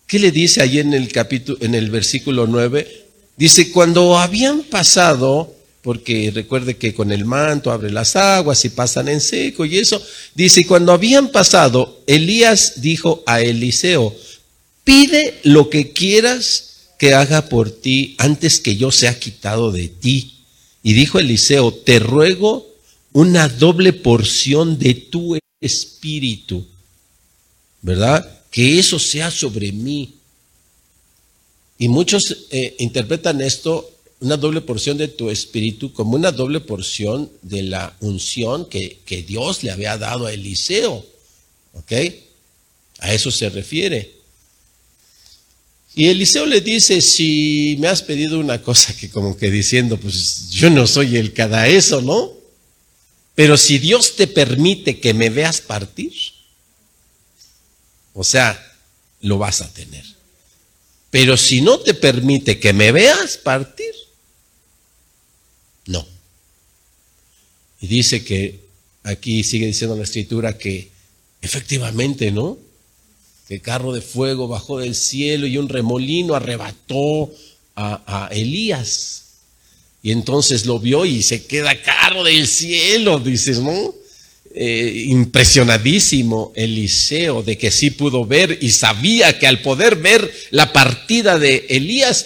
¿Qué 0.07 0.19
le 0.19 0.31
dice 0.31 0.61
allí 0.61 0.79
en 0.79 0.93
el 0.93 1.11
capítulo, 1.11 1.57
en 1.59 1.75
el 1.75 1.91
versículo 1.91 2.47
9? 2.47 3.07
Dice, 3.35 3.71
cuando 3.71 4.17
habían 4.17 4.63
pasado, 4.63 5.53
porque 5.81 6.31
recuerde 6.33 6.77
que 6.77 6.93
con 6.93 7.11
el 7.11 7.25
manto 7.25 7.71
abre 7.71 7.91
las 7.91 8.15
aguas 8.15 8.63
y 8.63 8.69
pasan 8.69 9.09
en 9.09 9.19
seco 9.19 9.65
y 9.65 9.79
eso, 9.79 10.01
dice, 10.33 10.65
cuando 10.65 10.93
habían 10.93 11.29
pasado, 11.29 12.03
Elías 12.07 12.81
dijo 12.81 13.21
a 13.25 13.41
Eliseo, 13.41 14.15
pide 14.83 15.39
lo 15.43 15.69
que 15.69 15.91
quieras 15.91 16.71
que 16.97 17.13
haga 17.13 17.49
por 17.49 17.71
ti 17.71 18.15
antes 18.19 18.59
que 18.59 18.77
yo 18.77 18.91
sea 18.91 19.19
quitado 19.19 19.71
de 19.71 19.87
ti. 19.87 20.35
Y 20.83 20.93
dijo 20.93 21.19
Eliseo, 21.19 21.73
te 21.73 21.99
ruego 21.99 22.67
una 23.13 23.49
doble 23.49 23.93
porción 23.93 24.77
de 24.77 24.93
tu 24.93 25.37
espíritu, 25.59 26.65
¿verdad? 27.81 28.39
Que 28.49 28.79
eso 28.79 28.99
sea 28.99 29.31
sobre 29.31 29.71
mí. 29.71 30.13
Y 31.77 31.87
muchos 31.87 32.45
eh, 32.51 32.75
interpretan 32.77 33.41
esto, 33.41 33.89
una 34.19 34.37
doble 34.37 34.61
porción 34.61 34.97
de 34.97 35.07
tu 35.07 35.31
espíritu, 35.31 35.91
como 35.93 36.15
una 36.15 36.31
doble 36.31 36.59
porción 36.59 37.31
de 37.41 37.63
la 37.63 37.95
unción 38.01 38.69
que, 38.69 38.99
que 39.05 39.23
Dios 39.23 39.63
le 39.63 39.71
había 39.71 39.97
dado 39.97 40.27
a 40.27 40.33
Eliseo. 40.33 41.03
¿Ok? 41.73 41.91
A 42.99 43.13
eso 43.13 43.31
se 43.31 43.49
refiere. 43.49 44.20
Y 45.93 46.07
Eliseo 46.07 46.45
le 46.45 46.61
dice, 46.61 47.01
si 47.01 47.75
me 47.79 47.87
has 47.87 48.01
pedido 48.01 48.39
una 48.39 48.61
cosa 48.61 48.95
que 48.95 49.09
como 49.09 49.35
que 49.35 49.51
diciendo, 49.51 49.97
pues 49.97 50.49
yo 50.49 50.69
no 50.69 50.87
soy 50.87 51.17
el 51.17 51.33
que 51.33 51.47
da 51.47 51.67
eso, 51.67 52.01
¿no? 52.01 52.31
Pero 53.35 53.57
si 53.57 53.77
Dios 53.77 54.15
te 54.15 54.27
permite 54.27 54.99
que 54.99 55.13
me 55.13 55.29
veas 55.29 55.59
partir, 55.59 56.13
o 58.13 58.23
sea, 58.23 58.57
lo 59.21 59.37
vas 59.37 59.61
a 59.61 59.73
tener. 59.73 60.05
Pero 61.09 61.35
si 61.35 61.61
no 61.61 61.79
te 61.79 61.93
permite 61.93 62.59
que 62.59 62.71
me 62.71 62.93
veas 62.93 63.37
partir, 63.37 63.93
no. 65.87 66.07
Y 67.81 67.87
dice 67.87 68.23
que 68.23 68.61
aquí 69.03 69.43
sigue 69.43 69.65
diciendo 69.65 69.97
la 69.97 70.03
escritura 70.03 70.57
que 70.57 70.89
efectivamente, 71.41 72.31
¿no? 72.31 72.57
Que 73.51 73.59
carro 73.59 73.91
de 73.91 73.99
fuego 73.99 74.47
bajó 74.47 74.79
del 74.79 74.95
cielo 74.95 75.45
y 75.45 75.57
un 75.57 75.67
remolino 75.67 76.35
arrebató 76.35 77.29
a, 77.75 78.29
Elías. 78.31 79.23
Y 80.01 80.11
entonces 80.11 80.65
lo 80.65 80.79
vio 80.79 81.05
y 81.05 81.21
se 81.21 81.45
queda 81.47 81.81
carro 81.81 82.23
del 82.23 82.47
cielo, 82.47 83.19
dices, 83.19 83.59
¿no? 83.59 83.93
Eh, 84.55 85.03
impresionadísimo 85.07 86.53
Eliseo 86.55 87.43
de 87.43 87.57
que 87.57 87.71
sí 87.71 87.91
pudo 87.91 88.25
ver 88.25 88.57
y 88.61 88.71
sabía 88.71 89.37
que 89.37 89.47
al 89.47 89.61
poder 89.61 89.97
ver 89.97 90.33
la 90.51 90.71
partida 90.71 91.37
de 91.37 91.65
Elías, 91.67 92.25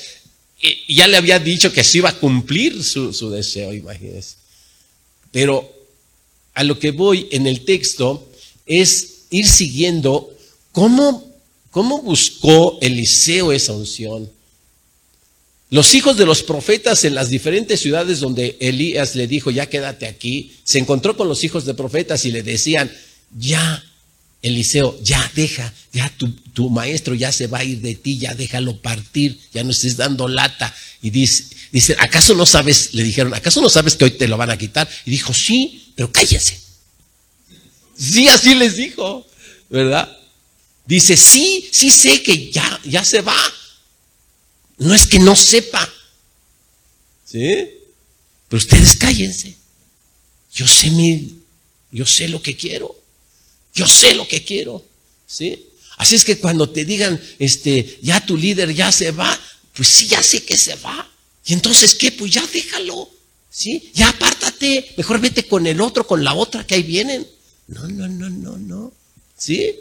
eh, 0.61 0.77
ya 0.87 1.07
le 1.07 1.17
había 1.17 1.39
dicho 1.39 1.73
que 1.73 1.83
se 1.83 1.97
iba 1.97 2.09
a 2.09 2.19
cumplir 2.19 2.83
su, 2.83 3.13
su 3.13 3.31
deseo, 3.31 3.73
imagínense. 3.73 4.35
Pero 5.31 5.73
a 6.53 6.63
lo 6.63 6.77
que 6.77 6.91
voy 6.91 7.27
en 7.31 7.47
el 7.47 7.65
texto 7.65 8.29
es 8.67 9.23
ir 9.31 9.47
siguiendo 9.47 10.34
¿Cómo, 10.75 11.25
cómo 11.71 12.01
buscó 12.01 12.77
Eliseo 12.81 13.53
esa 13.53 13.71
unción? 13.71 14.29
Los 15.69 15.95
hijos 15.95 16.17
de 16.17 16.25
los 16.25 16.43
profetas 16.43 17.05
en 17.05 17.15
las 17.15 17.29
diferentes 17.29 17.79
ciudades 17.79 18.19
donde 18.19 18.57
Elías 18.59 19.15
le 19.15 19.25
dijo, 19.25 19.51
ya 19.51 19.69
quédate 19.69 20.05
aquí, 20.05 20.51
se 20.65 20.77
encontró 20.79 21.15
con 21.15 21.29
los 21.29 21.45
hijos 21.45 21.63
de 21.63 21.75
profetas 21.75 22.25
y 22.25 22.31
le 22.33 22.43
decían, 22.43 22.91
ya, 23.39 23.85
Eliseo, 24.41 24.99
ya 25.01 25.31
deja, 25.33 25.73
ya 25.93 26.11
tu, 26.17 26.29
tu, 26.53 26.69
maestro 26.69 27.15
ya 27.15 27.31
se 27.31 27.47
va 27.47 27.59
a 27.59 27.63
ir 27.63 27.79
de 27.79 27.95
ti, 27.95 28.17
ya 28.17 28.33
déjalo 28.33 28.81
partir, 28.81 29.39
ya 29.53 29.63
no 29.63 29.71
estés 29.71 29.95
dando 29.95 30.27
lata. 30.27 30.75
Y 31.01 31.09
dice, 31.09 31.45
dice, 31.71 31.95
¿acaso 31.99 32.35
no 32.35 32.45
sabes? 32.45 32.93
Le 32.93 33.03
dijeron, 33.03 33.33
¿acaso 33.33 33.61
no 33.61 33.69
sabes 33.69 33.95
que 33.95 34.03
hoy 34.03 34.11
te 34.11 34.27
lo 34.27 34.35
van 34.35 34.51
a 34.51 34.57
quitar? 34.57 34.89
Y 35.05 35.11
dijo, 35.11 35.33
sí, 35.33 35.93
pero 35.95 36.11
cállense. 36.11 36.59
Sí, 37.97 38.27
así 38.27 38.55
les 38.55 38.75
dijo, 38.75 39.25
¿verdad? 39.69 40.24
Dice, 40.85 41.17
sí, 41.17 41.67
sí 41.71 41.89
sé 41.89 42.21
que 42.21 42.51
ya, 42.51 42.79
ya 42.83 43.03
se 43.03 43.21
va. 43.21 43.35
No 44.77 44.93
es 44.93 45.07
que 45.07 45.19
no 45.19 45.35
sepa. 45.35 45.87
¿Sí? 47.25 47.69
Pero 48.47 48.57
ustedes 48.57 48.95
cállense. 48.95 49.55
Yo 50.53 50.67
sé 50.67 50.91
mi, 50.91 51.39
yo 51.91 52.05
sé 52.05 52.27
lo 52.27 52.41
que 52.41 52.55
quiero. 52.55 52.95
Yo 53.73 53.87
sé 53.87 54.13
lo 54.13 54.27
que 54.27 54.43
quiero. 54.43 54.85
¿Sí? 55.25 55.69
Así 55.97 56.15
es 56.15 56.23
que 56.23 56.37
cuando 56.37 56.69
te 56.69 56.85
digan, 56.85 57.19
este, 57.39 57.99
ya 58.01 58.23
tu 58.25 58.37
líder 58.37 58.73
ya 58.73 58.91
se 58.91 59.11
va, 59.11 59.39
pues 59.73 59.87
sí, 59.89 60.07
ya 60.07 60.21
sé 60.21 60.43
que 60.43 60.57
se 60.57 60.75
va. 60.75 61.09
Y 61.45 61.53
entonces, 61.53 61.95
¿qué? 61.95 62.11
Pues 62.11 62.31
ya 62.31 62.45
déjalo. 62.47 63.09
¿Sí? 63.49 63.91
Ya 63.93 64.09
apártate. 64.09 64.93
Mejor 64.97 65.19
vete 65.19 65.47
con 65.47 65.65
el 65.65 65.79
otro, 65.81 66.05
con 66.05 66.23
la 66.23 66.33
otra 66.33 66.65
que 66.67 66.75
ahí 66.75 66.83
vienen. 66.83 67.25
No, 67.67 67.87
no, 67.87 68.07
no, 68.07 68.29
no, 68.29 68.57
no. 68.57 68.93
¿Sí? 69.37 69.75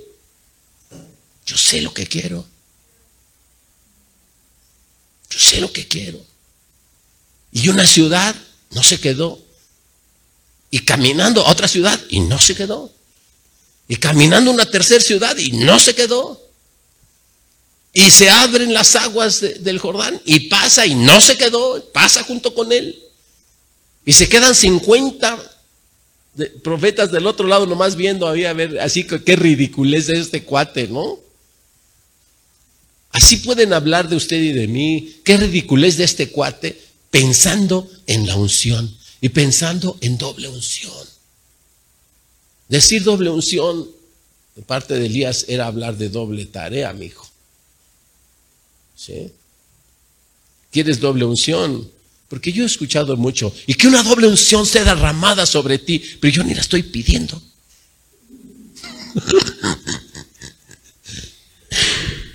Yo 1.47 1.57
sé 1.57 1.81
lo 1.83 1.93
que 1.93 2.07
quiero. 2.07 2.47
Yo 5.31 5.39
sé 5.39 5.61
lo 5.61 5.73
que 5.73 5.87
quiero. 5.87 6.25
Y 7.53 7.69
una 7.69 7.87
ciudad 7.87 8.35
no 8.71 8.83
se 8.83 9.01
quedó. 9.01 9.41
Y 10.71 10.81
caminando 10.81 11.47
a 11.47 11.51
otra 11.51 11.69
ciudad 11.69 12.01
y 12.09 12.21
no 12.21 12.39
se 12.39 12.55
quedó. 12.55 12.93
Y 13.89 13.97
caminando 13.97 14.51
a 14.51 14.55
una 14.55 14.71
tercera 14.71 15.01
ciudad 15.03 15.37
y 15.37 15.53
no 15.53 15.79
se 15.79 15.95
quedó. 15.95 16.41
Y 17.93 18.11
se 18.11 18.29
abren 18.29 18.75
las 18.75 18.97
aguas 18.97 19.41
del 19.41 19.79
Jordán 19.79 20.21
y 20.25 20.49
pasa 20.49 20.85
y 20.85 20.97
no 20.97 21.21
se 21.21 21.37
quedó, 21.37 21.85
pasa 21.93 22.25
junto 22.25 22.53
con 22.53 22.73
él. 22.73 23.01
Y 24.05 24.13
se 24.13 24.29
quedan 24.29 24.55
50 24.55 25.39
profetas 26.63 27.13
del 27.13 27.27
otro 27.27 27.47
lado 27.47 27.67
nomás 27.67 27.95
viendo, 27.95 28.27
había 28.27 28.53
ver, 28.53 28.81
así 28.81 29.05
que 29.05 29.23
qué 29.23 29.37
ridiculez 29.37 30.09
de 30.09 30.19
este 30.19 30.43
cuate, 30.43 30.89
¿no? 30.89 31.24
Así 33.15 33.37
pueden 33.37 33.73
hablar 33.73 34.09
de 34.09 34.17
usted 34.17 34.43
y 34.43 34.51
de 34.51 34.67
mí. 34.67 35.21
Qué 35.23 35.37
ridiculez 35.37 35.97
de 35.97 36.03
este 36.03 36.31
cuate 36.31 36.77
pensando 37.13 37.89
en 38.09 38.27
la 38.27 38.35
unción 38.35 38.93
y 39.21 39.29
pensando 39.29 39.97
en 40.01 40.19
doble 40.19 40.49
unción. 40.49 41.07
Decir 42.69 43.05
doble 43.05 43.31
unción 43.31 43.89
de 44.57 44.63
parte 44.63 44.95
de 44.95 45.07
Elías 45.07 45.45
era 45.47 45.67
hablar 45.67 45.97
de 45.97 46.09
doble 46.09 46.45
tarea, 46.47 46.93
mi 46.93 47.07
hijo. 47.07 47.25
¿Sí? 48.97 49.31
¿Quieres 50.73 50.99
doble 50.99 51.25
unción? 51.25 51.89
Porque 52.29 52.51
yo 52.51 52.65
he 52.65 52.67
escuchado 52.67 53.17
mucho, 53.17 53.55
y 53.69 53.75
que 53.75 53.87
una 53.87 54.03
doble 54.03 54.27
unción 54.27 54.67
sea 54.67 54.83
derramada 54.83 55.47
sobre 55.47 55.79
ti, 55.79 56.03
pero 56.21 56.35
yo 56.35 56.43
ni 56.43 56.53
la 56.53 56.63
estoy 56.63 56.83
pidiendo. 56.83 57.41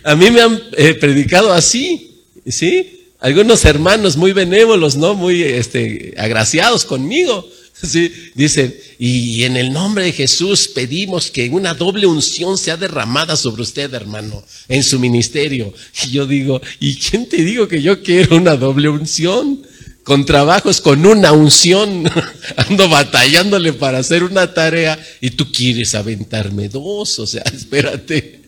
A 0.10 0.15
mí 0.15 0.32
me 0.32 0.41
han 0.41 0.60
eh, 0.76 0.95
predicado 0.95 1.54
así, 1.54 2.24
¿sí? 2.43 3.12
Algunos 3.19 3.63
hermanos 3.63 4.17
muy 4.17 4.34
benévolos, 4.34 4.95
¿no? 4.95 5.13
Muy 5.13 5.43
este, 5.43 6.15
agraciados 6.17 6.84
conmigo. 6.84 7.48
¿sí? 7.84 8.12
Dicen, 8.34 8.76
y 8.98 9.43
en 9.43 9.56
el 9.56 9.72
nombre 9.72 10.06
de 10.06 10.12
Jesús 10.12 10.67
pedimos 10.69 11.30
que 11.30 11.48
una 11.50 11.76
doble 11.76 12.08
unción 12.08 12.58
sea 12.58 12.76
derramada 12.76 13.38
sobre 13.38 13.62
usted, 13.62 13.93
hermano, 13.93 14.43
en 14.67 14.84
su 14.84 14.98
ministerio. 14.98 15.72
Y 16.04 16.10
yo 16.10 16.26
digo, 16.26 16.60
¿y 16.80 16.95
quién 16.95 17.30
te 17.30 17.43
digo 17.43 17.67
que 17.67 17.84
yo 17.84 18.02
quiero 18.02 18.38
una 18.38 18.56
doble 18.56 18.89
unción? 18.89 19.62
Con 20.02 20.26
trabajos, 20.26 20.82
con 20.82 21.06
una 21.06 21.34
unción, 21.34 22.10
ando 22.56 22.89
batallándole 22.89 23.74
para 23.74 24.00
hacer 24.00 24.24
una 24.24 24.56
tarea 24.56 24.98
y 25.22 25.30
tú 25.30 25.52
quieres 25.52 25.93
aventarme 25.93 26.67
dos, 26.67 27.19
o 27.19 27.28
sea, 27.28 27.43
espérate. 27.54 28.38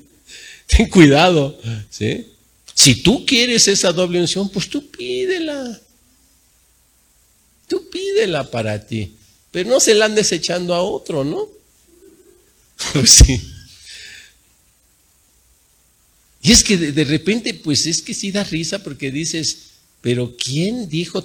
Ten 0.72 0.90
cuidado. 0.90 1.60
¿sí? 1.90 2.28
Si 2.74 2.96
tú 2.96 3.26
quieres 3.26 3.68
esa 3.68 3.92
doble 3.92 4.20
unción, 4.20 4.50
pues 4.50 4.70
tú 4.70 4.90
pídela. 4.90 5.80
Tú 7.68 7.90
pídela 7.90 8.50
para 8.50 8.86
ti. 8.86 9.14
Pero 9.52 9.70
no 9.70 9.80
se 9.80 9.94
la 9.94 10.06
andes 10.06 10.32
echando 10.32 10.74
a 10.74 10.82
otro, 10.82 11.24
¿no? 11.24 11.48
Pues 12.94 13.12
sí. 13.12 13.40
Y 16.42 16.52
es 16.52 16.64
que 16.64 16.78
de, 16.78 17.04
repente, 17.04 17.54
pues 17.54 17.86
es 17.86 18.02
que 18.02 18.16
sí 18.16 18.32
da 18.32 18.44
risa 18.44 18.82
porque 18.82 19.12
dices, 19.12 19.58
pero 20.02 20.36
¿quién 20.36 20.90
dijo 20.90 21.24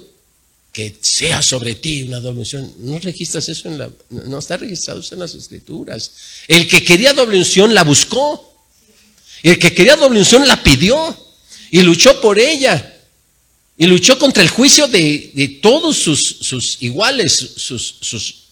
que 0.72 0.94
sea 1.00 1.40
sobre 1.40 1.74
ti 1.74 2.02
una 2.02 2.20
doble 2.20 2.40
unción? 2.40 2.70
No 2.80 2.98
registras 2.98 3.48
eso 3.48 3.68
en 3.68 3.78
la, 3.78 3.90
no 4.10 4.38
está 4.38 4.58
registrado 4.58 5.00
eso 5.00 5.14
en 5.14 5.20
las 5.20 5.34
escrituras. 5.34 6.12
El 6.46 6.68
que 6.68 6.84
quería 6.84 7.14
doble 7.14 7.38
unción 7.38 7.74
la 7.74 7.84
buscó. 7.84 8.55
El 9.46 9.60
que 9.60 9.72
quería 9.72 9.94
doble 9.94 10.18
unción 10.18 10.48
la 10.48 10.60
pidió 10.60 11.16
y 11.70 11.80
luchó 11.82 12.20
por 12.20 12.36
ella. 12.36 12.94
Y 13.78 13.86
luchó 13.86 14.18
contra 14.18 14.42
el 14.42 14.48
juicio 14.48 14.88
de, 14.88 15.60
todos 15.62 15.96
sus, 15.96 16.38
sus 16.40 16.82
iguales, 16.82 17.52
sus, 17.54 17.94
sus, 18.00 18.42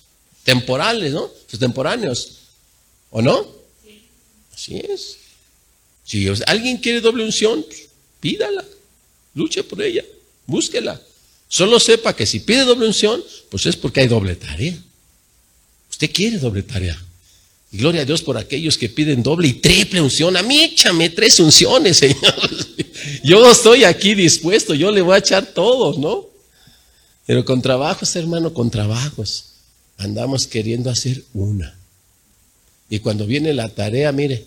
temporales, 0.45 1.13
¿no? 1.13 1.29
Sus 1.51 1.59
temporáneos. 1.59 2.39
¿O 3.11 3.21
no? 3.21 3.45
Así 4.55 4.77
es. 4.89 5.17
Si 6.05 6.29
alguien 6.47 6.77
quiere 6.77 7.01
doble 7.01 7.25
unción, 7.25 7.67
pídala, 8.21 8.65
luche 9.35 9.65
por 9.65 9.83
ella, 9.83 10.05
búsquela. 10.47 11.03
Solo 11.49 11.81
sepa 11.81 12.15
que 12.15 12.25
si 12.25 12.39
pide 12.39 12.63
doble 12.63 12.87
unción, 12.87 13.21
pues 13.51 13.67
es 13.67 13.75
porque 13.75 13.99
hay 13.99 14.07
doble 14.07 14.37
tarea. 14.37 14.79
Usted 15.91 16.13
quiere 16.13 16.39
doble 16.39 16.63
tarea. 16.63 16.97
Y 17.75 17.79
gloria 17.79 18.03
a 18.03 18.05
Dios 18.05 18.23
por 18.23 18.39
aquellos 18.39 18.79
que 18.79 18.89
piden 18.89 19.21
doble 19.25 19.49
y 19.49 19.55
triple 19.55 20.01
unción. 20.01 20.37
A 20.37 20.45
mí 20.45 20.63
échame 20.63 21.11
tres 21.11 21.41
unciones, 21.41 21.97
Señor. 21.99 22.51
Yo 23.25 23.51
estoy 23.51 23.83
aquí 23.83 24.15
dispuesto, 24.15 24.75
yo 24.75 24.93
le 24.93 25.03
voy 25.03 25.17
a 25.17 25.19
echar 25.19 25.45
todos, 25.47 25.99
¿no? 25.99 26.29
Pero 27.27 27.45
con 27.45 27.61
trabajos, 27.61 28.15
hermano, 28.15 28.55
con 28.55 28.71
trabajos. 28.71 29.47
Andamos 29.97 30.47
queriendo 30.47 30.89
hacer 30.89 31.25
una. 31.35 31.77
Y 32.89 33.01
cuando 33.01 33.27
viene 33.27 33.53
la 33.53 33.69
tarea, 33.69 34.13
mire, 34.13 34.47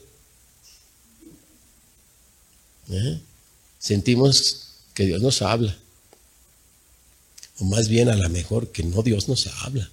¿Eh? 2.90 3.20
Sentimos 3.78 4.68
que 4.94 5.06
Dios 5.06 5.22
nos 5.22 5.42
habla. 5.42 5.78
O 7.60 7.66
más 7.66 7.90
bien 7.90 8.08
a 8.08 8.16
lo 8.16 8.30
mejor 8.30 8.72
que 8.72 8.84
no 8.84 9.04
Dios 9.04 9.28
nos 9.28 9.48
habla. 9.48 9.92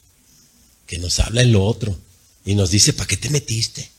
Que 0.86 0.98
nos 0.98 1.18
habla 1.18 1.42
el 1.42 1.56
otro. 1.56 1.98
Y 2.44 2.54
nos 2.54 2.70
dice, 2.70 2.92
¿para 2.92 3.06
qué 3.06 3.16
te 3.16 3.30
metiste? 3.30 3.90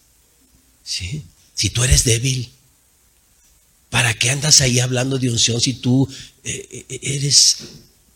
¿Sí? 0.83 1.23
Si 1.55 1.69
tú 1.69 1.83
eres 1.83 2.03
débil. 2.03 2.51
¿Para 3.89 4.13
qué 4.13 4.29
andas 4.29 4.61
ahí 4.61 4.79
hablando 4.79 5.17
de 5.17 5.29
unción 5.29 5.61
si 5.61 5.73
tú 5.73 6.07
eh, 6.43 6.85
eh, 6.89 6.99
eres 7.01 7.57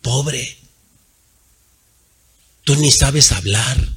pobre? 0.02 0.58
Tú 2.64 2.76
ni 2.76 2.92
sabes 2.92 3.32
hablar. 3.32 3.90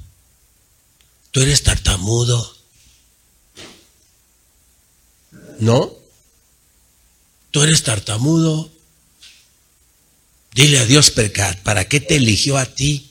Tú 1.32 1.40
eres 1.40 1.62
tartamudo. 1.62 2.56
¿No? 5.58 5.92
Tú 7.50 7.62
eres 7.62 7.82
tartamudo. 7.82 8.70
Dile 10.54 10.78
a 10.78 10.86
Dios, 10.86 11.12
¿para 11.62 11.88
qué 11.88 12.00
te 12.00 12.16
eligió 12.16 12.58
a 12.58 12.66
ti 12.66 13.10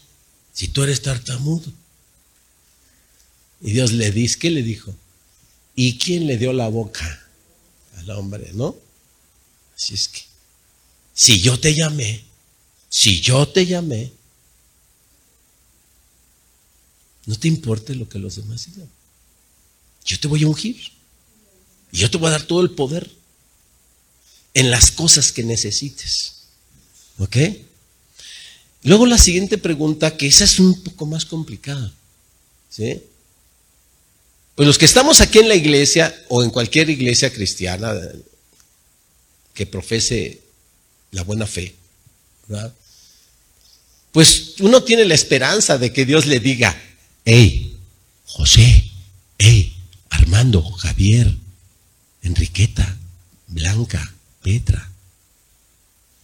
si 0.54 0.68
tú 0.68 0.84
eres 0.84 1.02
tartamudo? 1.02 1.72
Y 3.62 3.72
Dios 3.72 3.92
le 3.92 4.12
dice, 4.12 4.40
¿qué 4.40 4.50
le 4.50 4.64
dijo? 4.64 4.94
¿Y 5.76 5.98
quién 5.98 6.28
le 6.28 6.38
dio 6.38 6.52
la 6.54 6.68
boca 6.68 7.28
al 7.98 8.10
hombre, 8.12 8.52
no? 8.54 8.76
Así 9.76 9.94
es 9.94 10.08
que, 10.08 10.22
si 11.14 11.42
yo 11.42 11.60
te 11.60 11.74
llamé, 11.76 12.24
si 12.90 13.22
yo 13.22 13.48
te 13.48 13.66
llamé, 13.66 14.12
no 17.26 17.38
te 17.38 17.48
importe 17.48 17.96
lo 17.96 18.10
que 18.10 18.20
los 18.20 18.36
demás 18.36 18.66
digan. 18.66 18.90
Yo 20.06 20.20
te 20.20 20.28
voy 20.28 20.44
a 20.44 20.48
ungir. 20.48 20.78
Y 21.92 21.98
yo 21.98 22.10
te 22.10 22.18
voy 22.18 22.28
a 22.28 22.32
dar 22.32 22.44
todo 22.44 22.62
el 22.62 22.72
poder 22.72 23.10
en 24.54 24.72
las 24.72 24.92
cosas 24.92 25.32
que 25.32 25.44
necesites. 25.44 26.34
¿Ok? 27.20 27.38
Luego 28.84 29.06
la 29.06 29.18
siguiente 29.18 29.58
pregunta, 29.58 30.18
que 30.18 30.28
esa 30.28 30.44
es 30.44 30.60
un 30.60 30.82
poco 30.84 31.06
más 31.06 31.26
complicada. 31.26 31.94
¿Sí? 32.70 33.04
Pues 34.56 34.68
los 34.68 34.78
que 34.78 34.86
estamos 34.86 35.22
aquí 35.22 35.40
en 35.40 35.48
la 35.48 35.56
iglesia 35.56 36.14
o 36.28 36.44
en 36.44 36.50
cualquier 36.50 36.90
iglesia 36.90 37.32
cristiana 37.32 37.94
que 39.54 39.66
profese 39.66 40.42
la 41.12 41.24
buena 41.24 41.48
fe, 41.48 41.76
¿verdad? 42.48 42.74
Pues 44.12 44.56
uno 44.60 44.84
tiene 44.84 45.06
la 45.06 45.16
esperanza 45.16 45.78
de 45.78 45.94
que 45.94 46.06
Dios 46.06 46.26
le 46.26 46.40
diga, 46.40 46.78
hey, 47.24 47.78
José, 48.26 48.92
hey, 49.38 49.74
Armando, 50.10 50.62
Javier, 50.64 51.34
Enriqueta, 52.22 52.98
Blanca, 53.48 54.14
Petra, 54.44 54.92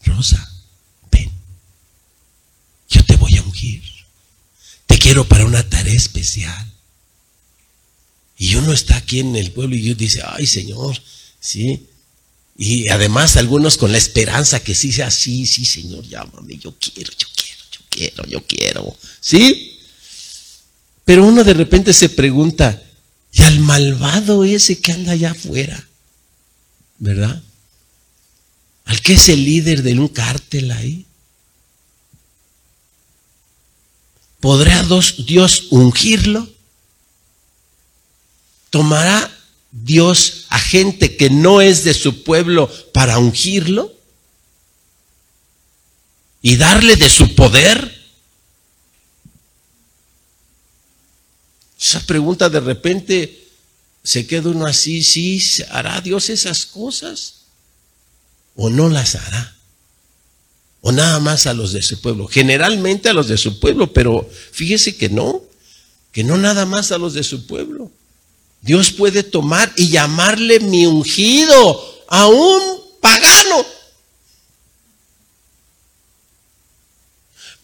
Rosa, 0.04 0.52
ven, 1.12 1.32
yo 2.90 3.04
te 3.06 3.16
voy 3.16 3.38
a 3.38 3.42
ungir. 3.42 3.84
Te 4.86 4.98
quiero 4.98 5.28
para 5.28 5.46
una 5.46 5.68
tarea 5.68 5.94
especial. 5.94 6.77
Y 8.38 8.56
uno 8.56 8.71
está 8.71 8.97
aquí 8.97 9.19
en 9.19 9.36
el 9.36 9.52
pueblo 9.52 9.76
y 9.76 9.84
yo 9.84 9.95
dice, 9.95 10.21
ay 10.26 10.45
Señor, 10.45 11.02
sí. 11.39 11.88
Y 12.58 12.89
además 12.89 13.38
algunos 13.38 13.78
con 13.78 13.91
la 13.91 13.97
esperanza 13.97 14.60
que 14.62 14.76
sí 14.76 14.91
sea 14.91 15.08
así, 15.08 15.45
sí 15.45 15.65
Señor, 15.65 16.08
llámame, 16.08 16.58
yo 16.58 16.76
quiero, 16.80 17.12
yo 17.12 17.28
quiero, 17.36 17.63
yo 17.71 17.80
quiero, 17.89 18.26
yo 18.28 18.45
quiero. 18.45 18.97
¿Sí? 19.19 19.80
Pero 21.06 21.26
uno 21.26 21.43
de 21.43 21.54
repente 21.54 21.93
se 21.93 22.10
pregunta, 22.10 22.84
¿y 23.32 23.43
al 23.43 23.60
malvado 23.60 24.43
ese 24.43 24.80
que 24.80 24.91
anda 24.91 25.13
allá 25.13 25.32
afuera? 25.32 25.88
¿Verdad? 27.00 27.41
al 28.88 29.02
que 29.02 29.13
es 29.13 29.30
el 29.30 29.43
líder 29.43 29.84
de 29.84 30.00
un 30.00 30.08
cártel 30.08 30.71
ahí. 30.71 31.06
¿Podrá 34.39 34.82
Dios 35.17 35.67
ungirlo? 35.71 36.47
¿Tomará 38.78 39.36
Dios 39.72 40.46
a 40.50 40.60
gente 40.60 41.18
que 41.18 41.32
no 41.32 41.62
es 41.62 41.84
de 41.84 41.96
su 41.96 42.24
pueblo 42.24 42.72
para 42.94 43.18
ungirlo? 43.18 43.92
¿Y 46.44 46.58
darle 46.58 46.96
de 46.96 47.10
su 47.10 47.34
poder? 47.34 48.06
Esa 51.82 52.06
pregunta 52.06 52.50
de 52.50 52.60
repente 52.60 53.48
se 54.04 54.28
queda 54.28 54.50
uno 54.50 54.68
así, 54.68 55.02
sí, 55.02 55.42
¿hará 55.72 56.00
Dios 56.02 56.30
esas 56.30 56.68
cosas? 56.68 57.38
o 58.58 58.70
no 58.70 58.90
las 58.90 59.16
hará. 59.16 59.56
O 60.82 60.92
nada 60.92 61.20
más 61.20 61.48
a 61.48 61.54
los 61.54 61.72
de 61.72 61.82
su 61.82 62.02
pueblo. 62.02 62.28
Generalmente 62.28 63.10
a 63.10 63.13
los 63.13 63.28
de 63.28 63.38
su 63.38 63.60
pueblo, 63.60 63.94
pero 63.94 64.30
fíjese 64.52 64.98
que 64.98 65.10
no, 65.10 65.44
que 66.12 66.24
no 66.24 66.38
nada 66.38 66.66
más 66.66 66.92
a 66.92 66.98
los 66.98 67.13
de 67.13 67.24
su 67.24 67.48
pueblo. 67.48 67.92
Dios 68.62 68.91
puede 68.91 69.24
tomar 69.24 69.72
y 69.76 69.89
llamarle 69.89 70.60
mi 70.60 70.86
ungido 70.86 72.04
a 72.08 72.28
un 72.28 72.62
pagano. 73.00 73.65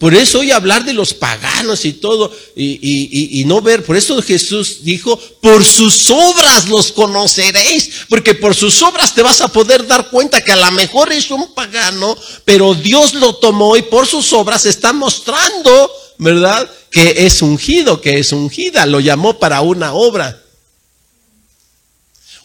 Por 0.04 0.14
eso 0.14 0.40
hoy 0.40 0.52
hablar 0.52 0.84
de 0.84 0.92
los 0.92 1.14
paganos 1.14 1.86
y 1.86 1.94
todo, 1.94 2.30
y, 2.58 3.42
no 3.48 3.62
ver, 3.62 3.86
por 3.86 3.96
eso 3.96 4.22
Jesús 4.22 4.80
dijo, 4.84 5.18
por 5.40 5.64
sus 5.64 6.12
obras 6.12 6.68
los 6.68 6.92
conoceréis, 6.92 7.90
porque 8.10 8.34
por 8.34 8.54
sus 8.54 8.82
obras 8.82 9.16
te 9.16 9.22
vas 9.22 9.40
a 9.40 9.48
poder 9.48 9.88
dar 9.88 10.10
cuenta 10.10 10.44
que 10.44 10.52
a 10.52 10.58
lo 10.58 10.70
mejor 10.72 11.14
es 11.14 11.32
un 11.32 11.54
pagano, 11.54 12.18
pero 12.44 12.76
Dios 12.76 13.14
lo 13.14 13.36
tomó 13.36 13.78
y 13.78 13.84
por 13.84 14.06
sus 14.06 14.34
obras 14.34 14.66
está 14.66 14.92
mostrando, 14.92 15.90
¿verdad? 16.18 16.70
Que 16.92 17.26
es 17.26 17.42
ungido, 17.42 18.02
que 18.02 18.20
es 18.20 18.34
ungida, 18.34 18.86
lo 18.86 19.00
llamó 19.00 19.40
para 19.40 19.62
una 19.62 19.94
obra. 19.94 20.43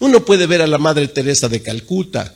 Uno 0.00 0.24
puede 0.24 0.46
ver 0.46 0.62
a 0.62 0.66
la 0.66 0.78
Madre 0.78 1.08
Teresa 1.08 1.48
de 1.48 1.62
Calcuta, 1.62 2.34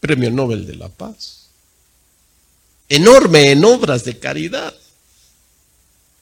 Premio 0.00 0.30
Nobel 0.30 0.66
de 0.66 0.76
la 0.76 0.88
Paz. 0.88 1.48
Enorme 2.88 3.52
en 3.52 3.64
obras 3.64 4.04
de 4.04 4.18
caridad. 4.18 4.74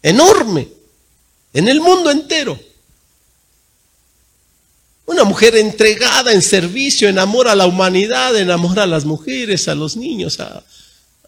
Enorme. 0.02 0.68
En 1.52 1.68
el 1.68 1.80
mundo 1.80 2.10
entero. 2.10 2.60
Una 5.06 5.24
mujer 5.24 5.56
entregada 5.56 6.32
en 6.34 6.42
servicio, 6.42 7.08
enamora 7.08 7.52
a 7.52 7.56
la 7.56 7.66
humanidad, 7.66 8.36
enamora 8.36 8.82
a 8.82 8.86
las 8.86 9.06
mujeres, 9.06 9.66
a 9.68 9.74
los 9.74 9.96
niños, 9.96 10.38
a, 10.38 10.62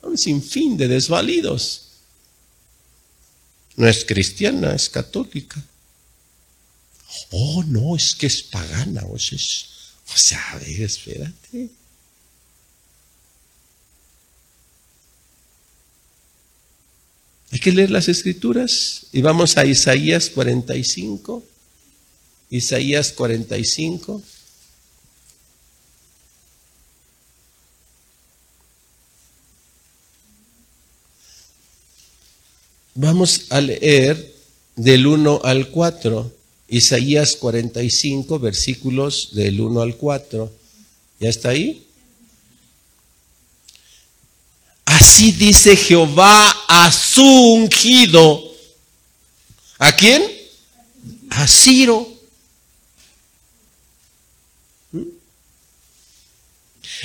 un 0.03 0.19
sinfín 0.19 0.77
de 0.77 0.87
desvalidos. 0.87 1.90
No 3.77 3.89
es 3.89 4.05
cristiana, 4.05 4.75
es 4.75 4.89
católica. 4.89 5.63
Oh, 7.31 7.65
no, 7.65 7.97
es 7.97 8.15
que 8.15 8.27
es 8.27 8.43
pagana. 8.43 9.05
O 9.05 9.19
sea, 9.19 10.51
a 10.53 10.59
ver, 10.59 10.83
espérate. 10.83 11.71
Hay 17.53 17.59
que 17.59 17.73
leer 17.73 17.91
las 17.91 18.09
escrituras 18.09 19.07
y 19.13 19.23
vamos 19.23 19.57
a 19.57 19.65
Isaías 19.65 20.31
45. 20.31 21.45
Isaías 22.51 23.13
45. 23.13 24.23
Vamos 33.03 33.47
a 33.49 33.63
leer 33.63 34.37
del 34.77 35.07
1 35.07 35.41
al 35.43 35.71
4, 35.71 36.31
Isaías 36.69 37.35
45, 37.37 38.39
versículos 38.39 39.31
del 39.33 39.59
1 39.59 39.81
al 39.81 39.97
4. 39.97 40.53
¿Ya 41.19 41.31
está 41.31 41.49
ahí? 41.49 41.87
Así 44.85 45.33
dice 45.33 45.77
Jehová 45.77 46.51
a 46.69 46.93
su 46.93 47.25
ungido. 47.25 48.53
¿A 49.79 49.97
quién? 49.97 50.23
A 51.31 51.49
Ciro. 51.49 52.07
¿Mm? 54.93 55.05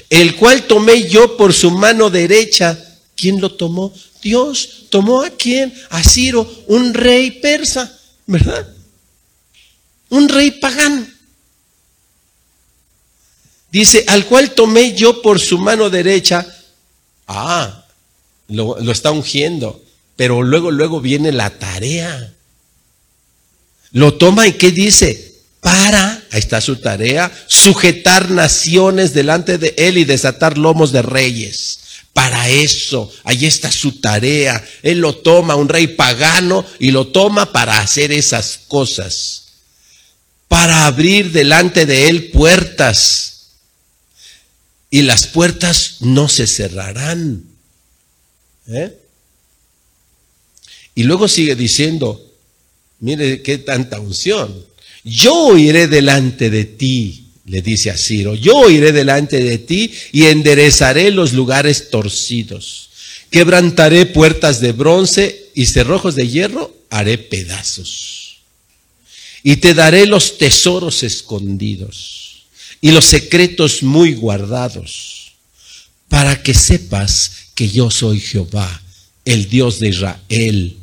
El 0.10 0.36
cual 0.36 0.68
tomé 0.68 1.08
yo 1.08 1.38
por 1.38 1.54
su 1.54 1.72
mano 1.72 2.10
derecha. 2.10 2.78
¿Quién 3.16 3.40
lo 3.40 3.56
tomó? 3.56 3.94
Dios 4.26 4.86
tomó 4.90 5.22
a 5.22 5.30
quién? 5.30 5.72
A 5.92 6.04
Ciro, 6.04 6.52
un 6.66 6.96
rey 6.96 7.30
persa, 7.30 7.96
¿verdad? 8.26 8.68
Un 10.10 10.28
rey 10.28 10.50
pagano. 10.50 11.06
Dice, 13.72 14.04
al 14.08 14.26
cual 14.26 14.50
tomé 14.56 14.96
yo 14.96 15.22
por 15.22 15.40
su 15.40 15.60
mano 15.60 15.92
derecha. 15.92 16.44
Ah, 17.28 17.86
lo, 18.48 18.80
lo 18.80 18.92
está 18.92 19.12
ungiendo. 19.12 19.80
Pero 20.16 20.42
luego, 20.42 20.72
luego 20.72 21.02
viene 21.02 21.32
la 21.32 21.52
tarea. 21.52 22.34
Lo 23.92 24.16
toma 24.16 24.48
y 24.48 24.54
¿qué 24.54 24.72
dice? 24.72 25.36
Para, 25.60 26.14
ahí 26.32 26.40
está 26.40 26.62
su 26.62 26.78
tarea, 26.78 27.32
sujetar 27.46 28.32
naciones 28.32 29.14
delante 29.14 29.60
de 29.60 29.76
él 29.78 30.00
y 30.00 30.04
desatar 30.04 30.58
lomos 30.58 30.92
de 30.92 31.04
reyes. 31.04 31.85
Para 32.16 32.48
eso, 32.48 33.12
ahí 33.26 33.46
está 33.46 33.70
su 33.70 34.00
tarea. 34.00 34.66
Él 34.82 35.00
lo 35.00 35.18
toma, 35.18 35.58
un 35.58 35.68
rey 35.68 35.86
pagano, 35.86 36.66
y 36.80 36.92
lo 36.92 37.08
toma 37.08 37.52
para 37.52 37.78
hacer 37.78 38.14
esas 38.14 38.62
cosas. 38.70 39.48
Para 40.48 40.86
abrir 40.86 41.34
delante 41.34 41.86
de 41.86 42.08
él 42.08 42.32
puertas. 42.32 43.48
Y 44.90 45.02
las 45.02 45.28
puertas 45.28 45.98
no 46.00 46.30
se 46.30 46.48
cerrarán. 46.48 47.44
¿Eh? 48.70 48.98
Y 50.96 51.04
luego 51.04 51.28
sigue 51.28 51.58
diciendo, 51.58 52.34
mire 53.02 53.42
qué 53.42 53.58
tanta 53.58 54.00
unción. 54.00 54.66
Yo 55.04 55.58
iré 55.58 55.90
delante 55.90 56.50
de 56.50 56.64
ti 56.64 57.25
le 57.46 57.62
dice 57.62 57.92
a 57.92 57.98
Ciro, 57.98 58.34
yo 58.34 58.70
iré 58.70 58.92
delante 58.92 59.40
de 59.40 59.60
ti 59.60 59.92
y 60.12 60.26
enderezaré 60.26 61.12
los 61.12 61.34
lugares 61.34 61.90
torcidos. 61.92 62.90
Quebrantaré 63.30 64.08
puertas 64.08 64.62
de 64.62 64.72
bronce 64.72 65.50
y 65.54 65.68
cerrojos 65.68 66.16
de 66.16 66.28
hierro 66.28 66.76
haré 66.90 67.18
pedazos. 67.18 68.40
Y 69.44 69.58
te 69.58 69.76
daré 69.76 70.08
los 70.08 70.40
tesoros 70.40 71.04
escondidos 71.04 72.46
y 72.82 72.92
los 72.92 73.06
secretos 73.06 73.84
muy 73.84 74.16
guardados, 74.16 75.34
para 76.10 76.42
que 76.42 76.54
sepas 76.54 77.32
que 77.54 77.70
yo 77.70 77.92
soy 77.92 78.20
Jehová, 78.20 78.82
el 79.24 79.50
Dios 79.50 79.80
de 79.80 79.90
Israel, 79.90 80.78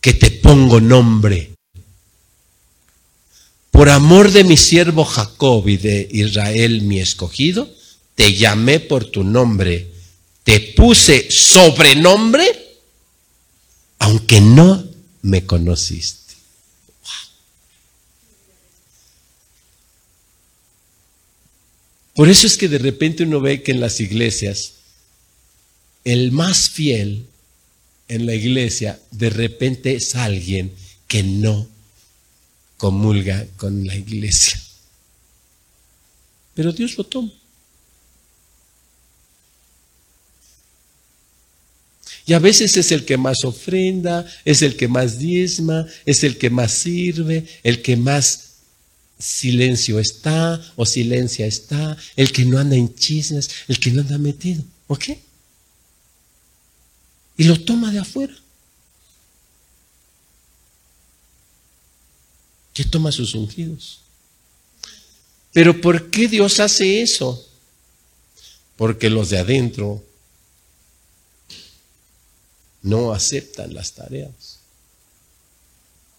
que 0.00 0.12
te 0.12 0.30
pongo 0.30 0.80
nombre 0.80 1.55
por 3.76 3.90
amor 3.90 4.32
de 4.32 4.42
mi 4.42 4.56
siervo 4.56 5.04
Jacob 5.04 5.68
y 5.68 5.76
de 5.76 6.08
Israel 6.10 6.80
mi 6.80 6.98
escogido, 6.98 7.70
te 8.14 8.32
llamé 8.32 8.80
por 8.80 9.04
tu 9.04 9.22
nombre, 9.22 9.92
te 10.44 10.60
puse 10.60 11.30
sobrenombre, 11.30 12.46
aunque 13.98 14.40
no 14.40 14.82
me 15.20 15.44
conociste. 15.44 16.36
Por 22.14 22.30
eso 22.30 22.46
es 22.46 22.56
que 22.56 22.68
de 22.68 22.78
repente 22.78 23.24
uno 23.24 23.42
ve 23.42 23.62
que 23.62 23.72
en 23.72 23.80
las 23.80 24.00
iglesias, 24.00 24.72
el 26.02 26.32
más 26.32 26.70
fiel 26.70 27.26
en 28.08 28.24
la 28.24 28.34
iglesia, 28.34 28.98
de 29.10 29.28
repente 29.28 29.96
es 29.96 30.14
alguien 30.14 30.72
que 31.08 31.22
no 31.22 31.75
comulga 32.76 33.46
con 33.56 33.86
la 33.86 33.94
iglesia. 33.94 34.60
Pero 36.54 36.72
Dios 36.72 36.96
lo 36.96 37.04
toma. 37.04 37.32
Y 42.26 42.32
a 42.32 42.40
veces 42.40 42.76
es 42.76 42.90
el 42.90 43.04
que 43.04 43.16
más 43.16 43.44
ofrenda, 43.44 44.26
es 44.44 44.62
el 44.62 44.76
que 44.76 44.88
más 44.88 45.18
diezma, 45.18 45.86
es 46.04 46.24
el 46.24 46.38
que 46.38 46.50
más 46.50 46.72
sirve, 46.72 47.46
el 47.62 47.82
que 47.82 47.96
más 47.96 48.46
silencio 49.18 50.00
está 50.00 50.60
o 50.74 50.84
silencia 50.84 51.46
está, 51.46 51.96
el 52.16 52.32
que 52.32 52.44
no 52.44 52.58
anda 52.58 52.74
en 52.74 52.92
chismes, 52.94 53.48
el 53.68 53.78
que 53.78 53.92
no 53.92 54.00
anda 54.00 54.18
metido. 54.18 54.64
¿Ok? 54.88 55.10
Y 57.36 57.44
lo 57.44 57.60
toma 57.60 57.92
de 57.92 58.00
afuera. 58.00 58.34
Que 62.76 62.84
toma 62.84 63.10
sus 63.10 63.34
ungidos. 63.34 64.00
Pero 65.54 65.80
¿por 65.80 66.10
qué 66.10 66.28
Dios 66.28 66.60
hace 66.60 67.00
eso? 67.00 67.42
Porque 68.76 69.08
los 69.08 69.30
de 69.30 69.38
adentro 69.38 70.04
no 72.82 73.14
aceptan 73.14 73.72
las 73.72 73.94
tareas. 73.94 74.58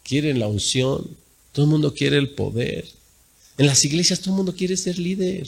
Quieren 0.03 0.39
la 0.39 0.47
unción, 0.47 1.15
todo 1.51 1.65
el 1.65 1.69
mundo 1.69 1.93
quiere 1.93 2.17
el 2.17 2.31
poder. 2.31 2.89
En 3.59 3.67
las 3.67 3.85
iglesias 3.85 4.19
todo 4.21 4.31
el 4.31 4.37
mundo 4.37 4.55
quiere 4.55 4.75
ser 4.77 4.97
líder. 4.97 5.47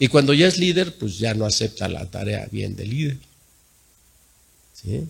Y 0.00 0.08
cuando 0.08 0.34
ya 0.34 0.48
es 0.48 0.58
líder, 0.58 0.98
pues 0.98 1.18
ya 1.18 1.32
no 1.32 1.44
acepta 1.44 1.88
la 1.88 2.10
tarea 2.10 2.48
bien 2.50 2.74
de 2.74 2.86
líder. 2.86 3.18
¿Sí? 4.82 5.04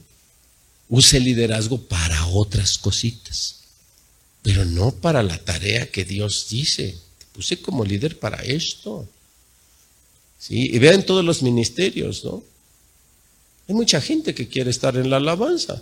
Use 0.90 1.16
el 1.16 1.24
liderazgo 1.24 1.80
para 1.80 2.26
otras 2.26 2.76
cositas 2.76 3.61
pero 4.42 4.64
no 4.64 4.90
para 4.90 5.22
la 5.22 5.38
tarea 5.38 5.90
que 5.90 6.04
Dios 6.04 6.48
dice. 6.50 6.98
Te 7.18 7.26
puse 7.32 7.60
como 7.60 7.84
líder 7.84 8.18
para 8.18 8.42
esto. 8.42 9.08
¿Sí? 10.38 10.70
Y 10.72 10.78
vean 10.78 11.04
todos 11.04 11.24
los 11.24 11.42
ministerios, 11.42 12.24
¿no? 12.24 12.42
Hay 13.68 13.74
mucha 13.74 14.00
gente 14.00 14.34
que 14.34 14.48
quiere 14.48 14.70
estar 14.70 14.96
en 14.96 15.08
la 15.08 15.18
alabanza. 15.18 15.80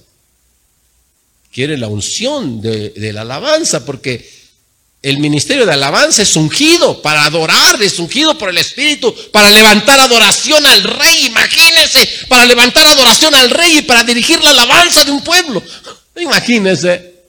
Quiere 1.51 1.79
la 1.79 1.89
unción 1.89 2.61
de, 2.61 2.91
de 2.91 3.13
la 3.15 3.23
alabanza, 3.23 3.85
porque 3.87 4.29
el 5.03 5.19
ministerio 5.19 5.65
de 5.65 5.73
alabanza 5.73 6.23
es 6.23 6.37
ungido 6.37 7.01
para 7.01 7.25
adorar, 7.25 7.83
es 7.83 7.99
ungido 7.99 8.37
por 8.37 8.51
el 8.51 8.59
Espíritu, 8.59 9.15
para 9.33 9.51
levantar 9.51 9.99
adoración 9.99 10.65
al 10.67 10.83
Rey. 10.83 11.27
Imagínense, 11.27 12.07
para 12.29 12.45
levantar 12.45 12.85
adoración 12.85 13.35
al 13.35 13.49
Rey 13.49 13.79
y 13.79 13.83
para 13.83 14.05
dirigir 14.05 14.43
la 14.45 14.51
alabanza 14.51 15.03
de 15.03 15.11
un 15.11 15.25
pueblo. 15.25 15.63
Imagínense. 16.21 17.20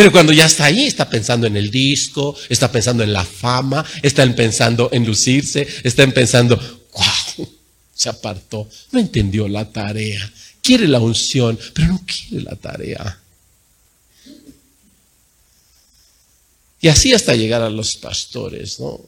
Pero 0.00 0.12
cuando 0.12 0.32
ya 0.32 0.46
está 0.46 0.64
ahí, 0.64 0.86
está 0.86 1.10
pensando 1.10 1.46
en 1.46 1.58
el 1.58 1.70
disco, 1.70 2.34
está 2.48 2.72
pensando 2.72 3.02
en 3.02 3.12
la 3.12 3.22
fama, 3.22 3.84
está 4.02 4.24
pensando 4.34 4.88
en 4.92 5.04
lucirse, 5.04 5.68
está 5.84 6.06
pensando, 6.06 6.56
wow, 6.56 7.46
se 7.94 8.08
apartó, 8.08 8.66
no 8.92 8.98
entendió 8.98 9.46
la 9.46 9.70
tarea, 9.70 10.32
quiere 10.62 10.88
la 10.88 11.00
unción, 11.00 11.58
pero 11.74 11.88
no 11.88 12.02
quiere 12.06 12.44
la 12.44 12.56
tarea. 12.56 13.20
Y 16.80 16.88
así 16.88 17.12
hasta 17.12 17.34
llegar 17.34 17.60
a 17.60 17.68
los 17.68 17.94
pastores, 17.96 18.80
¿no? 18.80 19.02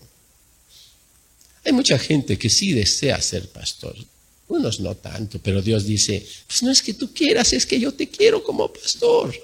Hay 1.65 1.73
mucha 1.73 1.99
gente 1.99 2.37
que 2.37 2.51
sí 2.51 2.75
desea 2.75 3.19
ser 3.23 3.49
pastor, 3.49 3.97
unos 4.53 4.81
no 4.81 4.95
tanto, 4.95 5.39
pero 5.43 5.63
Dios 5.63 5.85
dice, 5.85 6.27
pues 6.47 6.63
no 6.63 6.71
es 6.71 6.83
que 6.83 6.95
tú 6.95 7.13
quieras, 7.13 7.53
es 7.53 7.67
que 7.67 7.81
yo 7.81 7.93
te 7.93 8.09
quiero 8.09 8.43
como 8.43 8.73
pastor. 8.73 9.35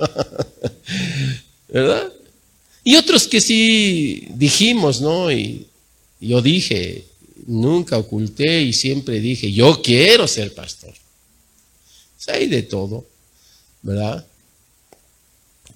¿Verdad? 1.68 2.12
Y 2.84 2.96
otros 2.96 3.26
que 3.26 3.40
sí 3.40 4.28
dijimos, 4.30 5.00
¿no? 5.00 5.30
Y 5.30 5.66
yo 6.20 6.40
dije, 6.40 7.04
nunca 7.46 7.98
oculté 7.98 8.62
y 8.62 8.72
siempre 8.72 9.20
dije, 9.20 9.52
yo 9.52 9.82
quiero 9.82 10.26
ser 10.28 10.54
pastor. 10.54 10.94
Pues 12.16 12.28
hay 12.28 12.46
de 12.46 12.62
todo, 12.62 13.06
¿verdad? 13.82 14.26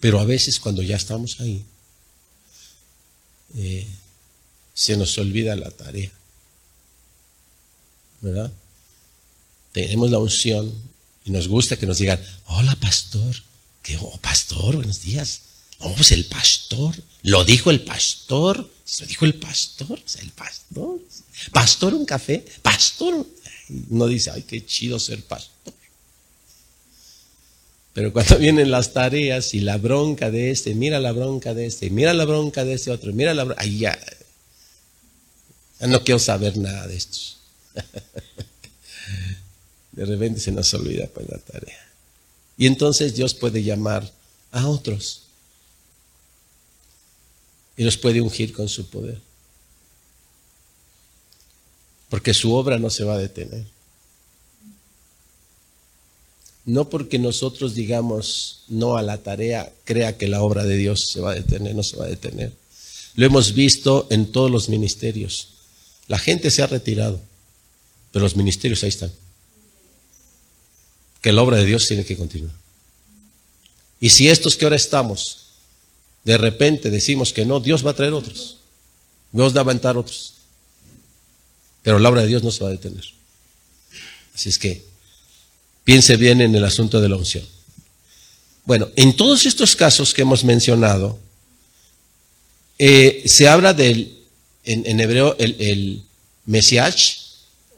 Pero 0.00 0.18
a 0.20 0.24
veces 0.24 0.58
cuando 0.58 0.82
ya 0.82 0.96
estamos 0.96 1.40
ahí, 1.40 1.64
eh, 3.56 3.86
se 4.74 4.96
nos 4.96 5.16
olvida 5.18 5.54
la 5.54 5.70
tarea, 5.70 6.10
¿verdad? 8.20 8.52
Tenemos 9.72 10.10
la 10.10 10.18
unción 10.18 10.72
y 11.24 11.30
nos 11.30 11.48
gusta 11.48 11.76
que 11.76 11.86
nos 11.86 11.98
digan, 11.98 12.20
hola 12.46 12.76
pastor, 12.76 13.34
Que, 13.82 13.96
oh, 13.96 14.16
pastor, 14.18 14.76
buenos 14.76 15.02
días. 15.02 15.40
Oh, 15.78 15.92
pues 15.94 16.12
el 16.12 16.26
pastor. 16.26 16.94
Lo 17.22 17.44
dijo 17.44 17.70
el 17.70 17.80
pastor. 17.80 18.70
Lo 19.00 19.06
dijo 19.06 19.24
el 19.24 19.34
pastor. 19.34 19.98
el 20.20 20.30
pastor. 20.30 21.00
Pastor, 21.50 21.94
un 21.94 22.06
café. 22.06 22.44
Pastor. 22.62 23.26
No 23.90 24.06
dice, 24.06 24.30
ay, 24.30 24.42
qué 24.42 24.64
chido 24.64 25.00
ser 25.00 25.24
pastor. 25.24 25.74
Pero 27.92 28.12
cuando 28.12 28.38
vienen 28.38 28.70
las 28.70 28.92
tareas 28.92 29.54
y 29.54 29.60
la 29.60 29.78
bronca 29.78 30.30
de 30.30 30.50
este, 30.50 30.74
mira 30.74 31.00
la 31.00 31.12
bronca 31.12 31.54
de 31.54 31.66
este, 31.66 31.90
mira 31.90 32.14
la 32.14 32.24
bronca 32.24 32.64
de 32.64 32.74
este 32.74 32.90
otro, 32.90 33.12
mira 33.12 33.34
la 33.34 33.44
bronca, 33.44 33.62
ahí 33.62 33.78
ya, 33.78 33.98
ya 35.80 35.86
no 35.88 36.02
quiero 36.04 36.18
saber 36.18 36.56
nada 36.56 36.86
de 36.86 36.96
estos. 36.96 37.38
De 39.92 40.04
repente 40.04 40.40
se 40.40 40.50
nos 40.50 40.72
olvida 40.74 41.06
pues 41.06 41.28
la 41.28 41.38
tarea. 41.38 41.88
Y 42.56 42.66
entonces 42.66 43.14
Dios 43.14 43.34
puede 43.34 43.62
llamar 43.62 44.10
a 44.50 44.68
otros 44.68 45.22
y 47.76 47.84
los 47.84 47.96
puede 47.96 48.20
ungir 48.20 48.52
con 48.52 48.68
su 48.68 48.86
poder. 48.86 49.18
Porque 52.08 52.34
su 52.34 52.52
obra 52.52 52.78
no 52.78 52.90
se 52.90 53.04
va 53.04 53.14
a 53.14 53.18
detener. 53.18 53.64
No 56.64 56.88
porque 56.88 57.18
nosotros 57.18 57.74
digamos 57.74 58.64
no 58.68 58.96
a 58.96 59.02
la 59.02 59.18
tarea, 59.18 59.72
crea 59.84 60.16
que 60.16 60.28
la 60.28 60.42
obra 60.42 60.64
de 60.64 60.76
Dios 60.76 61.08
se 61.08 61.20
va 61.20 61.32
a 61.32 61.34
detener, 61.34 61.74
no 61.74 61.82
se 61.82 61.96
va 61.96 62.04
a 62.04 62.08
detener. 62.08 62.52
Lo 63.14 63.26
hemos 63.26 63.54
visto 63.54 64.06
en 64.10 64.30
todos 64.30 64.50
los 64.50 64.68
ministerios. 64.68 65.48
La 66.06 66.18
gente 66.18 66.50
se 66.50 66.62
ha 66.62 66.66
retirado, 66.66 67.20
pero 68.12 68.22
los 68.22 68.36
ministerios 68.36 68.82
ahí 68.82 68.90
están. 68.90 69.10
Que 71.22 71.32
la 71.32 71.40
obra 71.40 71.56
de 71.56 71.64
Dios 71.64 71.88
tiene 71.88 72.04
que 72.04 72.16
continuar. 72.16 72.54
Y 74.00 74.10
si 74.10 74.28
estos 74.28 74.56
que 74.56 74.66
ahora 74.66 74.76
estamos, 74.76 75.46
de 76.24 76.36
repente 76.36 76.90
decimos 76.90 77.32
que 77.32 77.46
no, 77.46 77.60
Dios 77.60 77.86
va 77.86 77.92
a 77.92 77.96
traer 77.96 78.12
otros. 78.12 78.58
Dios 79.30 79.56
va 79.56 79.60
a 79.60 79.64
levantar 79.64 79.96
otros. 79.96 80.34
Pero 81.82 81.98
la 81.98 82.10
obra 82.10 82.20
de 82.20 82.28
Dios 82.28 82.42
no 82.42 82.50
se 82.50 82.62
va 82.62 82.68
a 82.68 82.72
detener. 82.72 83.04
Así 84.34 84.50
es 84.50 84.58
que 84.58 84.92
Piense 85.84 86.16
bien 86.16 86.40
en 86.40 86.54
el 86.54 86.64
asunto 86.64 87.00
de 87.00 87.08
la 87.08 87.16
unción. 87.16 87.44
Bueno, 88.64 88.88
en 88.94 89.16
todos 89.16 89.46
estos 89.46 89.74
casos 89.74 90.14
que 90.14 90.22
hemos 90.22 90.44
mencionado, 90.44 91.18
eh, 92.78 93.24
se 93.26 93.48
habla 93.48 93.74
del, 93.74 94.16
en, 94.64 95.00
hebreo, 95.00 95.36
el, 95.38 95.56
el 95.58 96.02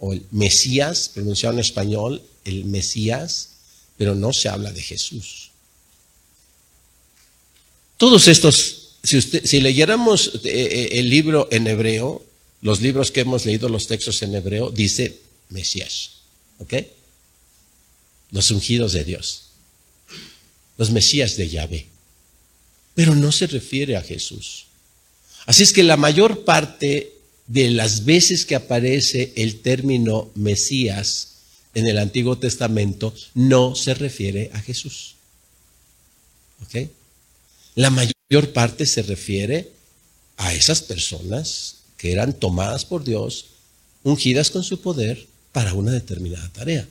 o 0.01 0.13
el 0.13 0.23
Mesías, 0.31 1.11
pronunciado 1.15 1.55
en 1.55 1.61
español, 1.61 2.23
el 2.45 2.65
Mesías, 2.65 3.51
pero 3.97 4.15
no 4.15 4.33
se 4.33 4.49
habla 4.49 4.73
de 4.73 4.83
Jesús. 4.83 5.51
Todos 7.97 8.29
estos, 8.29 8.97
si, 9.03 9.21
si 9.21 9.61
leyéramos 9.61 10.33
eh, 10.35 10.41
eh, 10.45 10.89
el 10.99 11.11
libro 11.11 11.49
en 11.51 11.67
hebreo, 11.67 12.25
los 12.61 12.81
libros 12.81 13.11
que 13.11 13.21
hemos 13.21 13.47
leído, 13.47 13.69
los 13.69 13.87
textos 13.87 14.23
en 14.23 14.35
hebreo, 14.35 14.71
dice 14.71 15.21
Mesías. 15.51 16.11
¿Ok? 16.59 16.75
los 18.35 18.51
ungidos 18.51 18.93
de 18.93 19.05
Dios, 19.05 19.45
los 20.77 20.91
Mesías 20.91 21.37
de 21.37 21.49
Yahvé. 21.49 21.87
Pero 22.95 23.15
no 23.15 23.31
se 23.31 23.47
refiere 23.47 23.97
a 23.97 24.03
Jesús. 24.03 24.67
Así 25.47 25.63
es 25.63 25.73
que 25.73 25.85
la 25.85 25.97
mayor 25.97 26.45
parte 26.45 27.13
de 27.47 27.71
las 27.71 28.05
veces 28.05 28.45
que 28.45 28.57
aparece 28.57 29.33
el 29.37 29.61
término 29.61 30.33
Mesías 30.35 31.34
en 31.75 31.87
el 31.87 31.99
Antiguo 31.99 32.39
Testamento 32.39 33.14
no 33.35 33.75
se 33.75 33.95
refiere 33.95 34.51
a 34.55 34.61
Jesús. 34.61 35.16
¿Ok? 36.62 36.89
La 37.75 37.91
mayor 37.91 38.53
parte 38.53 38.87
se 38.87 39.03
refiere 39.03 39.72
a 40.37 40.55
esas 40.55 40.83
personas 40.83 41.77
que 41.97 42.12
eran 42.12 42.33
tomadas 42.33 42.85
por 42.85 43.05
Dios, 43.05 43.47
ungidas 44.03 44.51
con 44.51 44.62
su 44.62 44.81
poder 44.81 45.27
para 45.53 45.75
una 45.75 45.93
determinada 45.93 46.49
tarea 46.53 46.87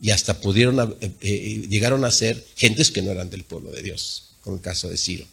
y 0.00 0.10
hasta 0.10 0.40
pudieron, 0.40 0.96
eh, 1.00 1.12
eh, 1.20 1.66
llegaron 1.68 2.04
a 2.04 2.10
ser 2.10 2.44
gentes 2.56 2.90
que 2.90 3.02
no 3.02 3.10
eran 3.10 3.30
del 3.30 3.44
pueblo 3.44 3.70
de 3.70 3.82
Dios, 3.82 4.24
como 4.42 4.56
el 4.56 4.62
caso 4.62 4.88
de 4.88 4.98
Ciro. 4.98 5.24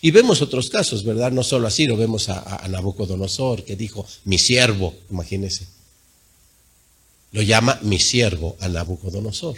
Y 0.00 0.10
vemos 0.10 0.42
otros 0.42 0.70
casos, 0.70 1.04
¿verdad? 1.04 1.32
No 1.32 1.42
solo 1.42 1.66
a 1.66 1.70
Ciro, 1.70 1.96
vemos 1.96 2.28
a, 2.28 2.64
Nabucodonosor 2.68 3.64
que 3.64 3.74
dijo, 3.74 4.06
mi 4.24 4.38
siervo, 4.38 4.94
imagínense. 5.10 5.66
Lo 7.32 7.42
llama 7.42 7.78
mi 7.82 7.98
siervo 7.98 8.56
a 8.60 8.68
Nabucodonosor. 8.68 9.56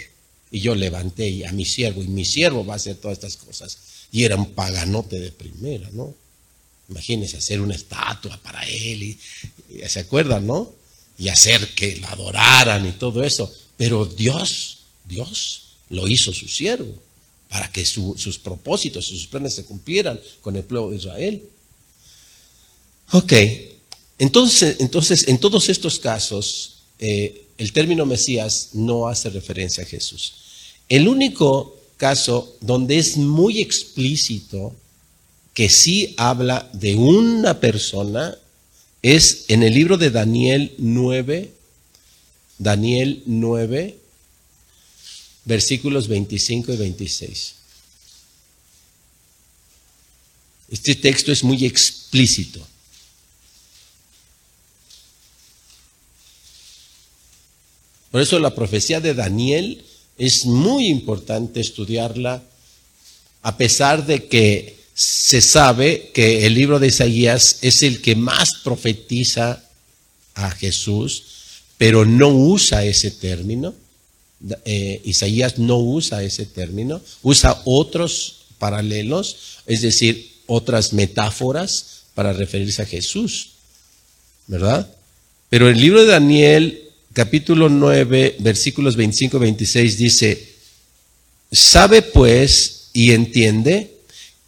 Y 0.51 0.61
yo 0.61 0.75
levanté 0.75 1.47
a 1.47 1.53
mi 1.53 1.65
siervo, 1.65 2.03
y 2.03 2.09
mi 2.09 2.25
siervo 2.25 2.65
va 2.65 2.75
a 2.75 2.77
hacer 2.77 2.97
todas 2.97 3.19
estas 3.19 3.37
cosas. 3.37 3.79
Y 4.11 4.25
era 4.25 4.37
un 4.37 4.53
paganote 4.53 5.21
de 5.21 5.31
primera, 5.31 5.89
¿no? 5.93 6.13
Imagínense 6.89 7.37
hacer 7.37 7.61
una 7.61 7.77
estatua 7.77 8.37
para 8.43 8.67
él, 8.67 9.03
y, 9.03 9.19
¿se 9.89 10.01
acuerdan, 10.01 10.47
no? 10.47 10.73
Y 11.19 11.29
hacer 11.29 11.75
que 11.75 11.97
la 11.97 12.11
adoraran 12.11 12.87
y 12.87 12.93
todo 12.93 13.23
eso. 13.23 13.53
Pero 13.77 14.07
Dios, 14.07 14.79
Dios 15.05 15.77
lo 15.91 16.09
hizo 16.09 16.33
su 16.33 16.49
siervo 16.49 16.95
para 17.49 17.71
que 17.71 17.85
sus 17.85 18.39
propósitos 18.39 19.07
sus 19.07 19.27
planes 19.27 19.55
se 19.55 19.65
cumplieran 19.65 20.19
con 20.41 20.57
el 20.57 20.63
pueblo 20.63 20.91
de 20.91 20.97
Israel. 20.97 21.43
Ok, 23.13 23.33
entonces, 24.19 24.77
entonces 24.79 25.27
en 25.27 25.39
todos 25.39 25.69
estos 25.69 25.99
casos, 25.99 26.77
eh, 27.01 27.47
el 27.61 27.75
término 27.75 28.07
Mesías 28.07 28.71
no 28.73 29.07
hace 29.07 29.29
referencia 29.29 29.85
a 29.85 29.87
Jesús. 29.87 30.33
El 30.89 31.07
único 31.07 31.79
caso 31.99 32.57
donde 32.63 32.97
es 32.97 33.19
muy 33.19 33.61
explícito 33.61 34.75
que 35.53 35.69
sí 35.69 36.15
habla 36.17 36.71
de 36.73 36.95
una 36.95 37.61
persona 37.61 38.35
es 39.03 39.45
en 39.49 39.63
el 39.63 39.75
libro 39.75 39.99
de 39.99 40.11
Daniel 40.11 40.73
9, 40.79 41.53
Daniel 42.57 43.23
9, 43.27 43.99
versículos 45.45 46.09
25 46.09 46.73
y 46.73 46.77
26. 46.79 47.55
Este 50.71 50.95
texto 50.95 51.31
es 51.31 51.45
muy 51.45 51.67
explícito. 51.67 52.67
Por 58.11 58.21
eso 58.21 58.39
la 58.39 58.55
profecía 58.55 59.01
de 59.01 59.15
Daniel 59.15 59.85
es 60.19 60.45
muy 60.47 60.89
importante 60.89 61.61
estudiarla, 61.61 62.43
a 63.43 63.57
pesar 63.57 64.05
de 64.07 64.27
que 64.27 64.81
se 64.95 65.41
sabe 65.41 66.11
que 66.13 66.47
el 66.47 66.55
libro 66.55 66.79
de 66.79 66.89
Isaías 66.89 67.59
es 67.63 67.83
el 67.83 68.03
que 68.03 68.17
más 68.17 68.57
profetiza 68.63 69.65
a 70.35 70.51
Jesús, 70.51 71.23
pero 71.79 72.05
no 72.05 72.29
usa 72.29 72.85
ese 72.85 73.11
término. 73.11 73.75
Eh, 74.65 75.01
Isaías 75.05 75.59
no 75.59 75.79
usa 75.79 76.23
ese 76.23 76.45
término, 76.45 77.01
usa 77.23 77.63
otros 77.65 78.41
paralelos, 78.59 79.63
es 79.67 79.81
decir, 79.81 80.31
otras 80.47 80.93
metáforas 80.93 82.03
para 82.15 82.33
referirse 82.33 82.83
a 82.83 82.87
Jesús, 82.87 83.53
¿verdad? 84.47 84.91
Pero 85.49 85.69
el 85.69 85.81
libro 85.81 86.03
de 86.03 86.09
Daniel, 86.09 86.90
capítulo 87.13 87.69
9, 87.69 88.37
versículos 88.41 88.97
25 88.97 89.37
y 89.37 89.41
26 89.41 89.99
dice, 89.99 90.49
sabe 91.51 92.03
pues 92.03 92.91
y 92.93 93.13
entiende 93.13 93.95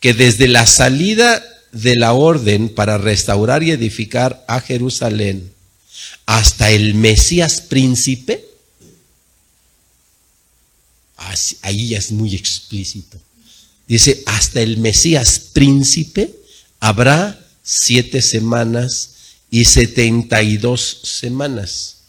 que 0.01 0.15
desde 0.15 0.49
la 0.49 0.67
salida 0.67 1.45
de 1.73 1.97
la 1.97 2.13
orden 2.13 2.69
para 2.69 2.99
restaurar 2.99 3.63
y 3.63 3.71
edificar 3.71 4.45
a 4.49 4.61
Jerusalén, 4.61 5.53
hasta 6.27 6.71
el 6.71 6.95
Mesías 6.95 7.61
príncipe, 7.61 8.45
ahí 11.63 11.89
ya 11.89 11.99
es 11.99 12.13
muy 12.13 12.35
explícito. 12.35 13.19
Dice, 13.87 14.23
hasta 14.27 14.61
el 14.61 14.79
Mesías 14.79 15.39
príncipe 15.53 16.35
habrá 16.81 17.39
siete 17.63 18.23
semanas 18.23 19.11
y 19.51 19.65
setenta 19.65 20.43
y 20.43 20.57
dos 20.57 21.01
semanas. 21.05 22.02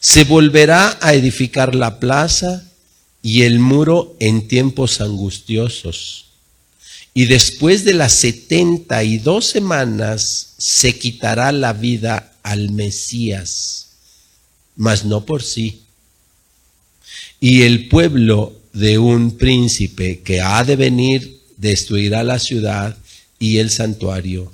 Se 0.00 0.24
volverá 0.24 0.98
a 1.02 1.12
edificar 1.12 1.74
la 1.74 2.00
plaza 2.00 2.64
y 3.22 3.42
el 3.42 3.58
muro 3.58 4.16
en 4.18 4.48
tiempos 4.48 5.02
angustiosos. 5.02 6.30
Y 7.12 7.26
después 7.26 7.84
de 7.84 7.92
las 7.92 8.14
setenta 8.14 9.04
y 9.04 9.18
dos 9.18 9.46
semanas 9.46 10.54
se 10.56 10.98
quitará 10.98 11.52
la 11.52 11.74
vida 11.74 12.32
al 12.42 12.70
Mesías, 12.70 13.88
mas 14.74 15.04
no 15.04 15.26
por 15.26 15.42
sí. 15.42 15.82
Y 17.38 17.62
el 17.62 17.88
pueblo 17.88 18.58
de 18.72 18.98
un 18.98 19.36
príncipe 19.36 20.20
que 20.20 20.40
ha 20.40 20.64
de 20.64 20.76
venir 20.76 21.42
destruirá 21.56 22.22
la 22.22 22.38
ciudad 22.38 22.96
y 23.38 23.58
el 23.58 23.70
santuario. 23.70 24.50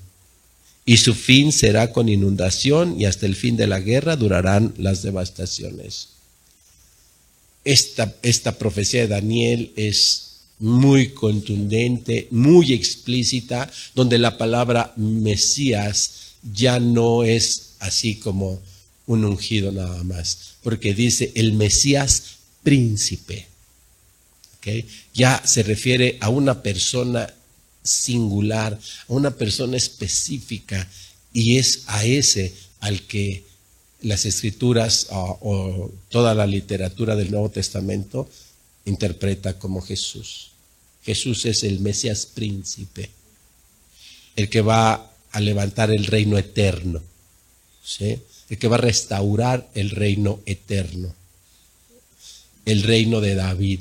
Y 0.87 0.99
su 0.99 1.15
fin 1.15 1.53
será 1.53 1.93
con 1.93 2.09
inundación 2.09 2.99
y 2.99 3.05
hasta 3.05 3.27
el 3.27 3.35
fin 3.35 3.57
de 3.57 3.67
la 3.67 3.81
guerra 3.81 4.17
durarán 4.17 4.73
las 4.79 5.03
devastaciones. 5.03 6.11
Esta, 7.65 8.15
esta 8.23 8.57
profecía 8.57 9.01
de 9.03 9.09
Daniel 9.09 9.73
es 9.75 10.27
muy 10.61 11.09
contundente, 11.09 12.29
muy 12.31 12.73
explícita, 12.73 13.71
donde 13.95 14.19
la 14.19 14.39
palabra 14.39 14.95
Mesías 14.97 16.37
ya 16.55 16.79
no 16.79 17.25
es 17.25 17.75
así 17.81 18.15
como 18.15 18.63
un 19.07 19.25
ungido 19.25 19.73
nada 19.73 20.03
más, 20.05 20.55
porque 20.63 20.95
dice 20.95 21.33
el 21.35 21.53
Mesías 21.53 22.23
príncipe. 22.63 23.47
Ya 25.15 25.41
se 25.45 25.63
refiere 25.63 26.19
a 26.21 26.29
una 26.29 26.63
persona 26.63 27.33
singular, 27.87 28.79
a 29.09 29.13
una 29.13 29.31
persona 29.31 29.77
específica, 29.77 30.89
y 31.33 31.57
es 31.59 31.85
a 31.87 32.05
ese 32.05 32.55
al 32.81 33.03
que 33.03 33.45
las 34.03 34.27
escrituras 34.27 35.09
o 35.11 35.91
toda 36.11 36.35
la 36.35 36.47
literatura 36.47 37.17
del 37.17 37.31
Nuevo 37.31 37.51
Testamento 37.51 38.29
interpreta 38.85 39.59
como 39.59 39.83
Jesús. 39.83 40.53
Jesús 41.05 41.45
es 41.45 41.63
el 41.63 41.81
Mesías 41.81 42.27
príncipe, 42.27 43.11
el 44.35 44.49
que 44.49 44.61
va 44.61 45.13
a 45.31 45.41
levantar 45.41 45.91
el 45.91 46.07
reino 46.07 46.39
eterno, 46.39 47.03
el 48.01 48.59
que 48.59 48.69
va 48.69 48.77
a 48.77 48.81
restaurar 48.81 49.69
el 49.75 49.91
reino 49.91 50.41
eterno, 50.47 51.15
el 52.65 52.83
reino 52.83 53.21
de 53.21 53.35
David, 53.35 53.81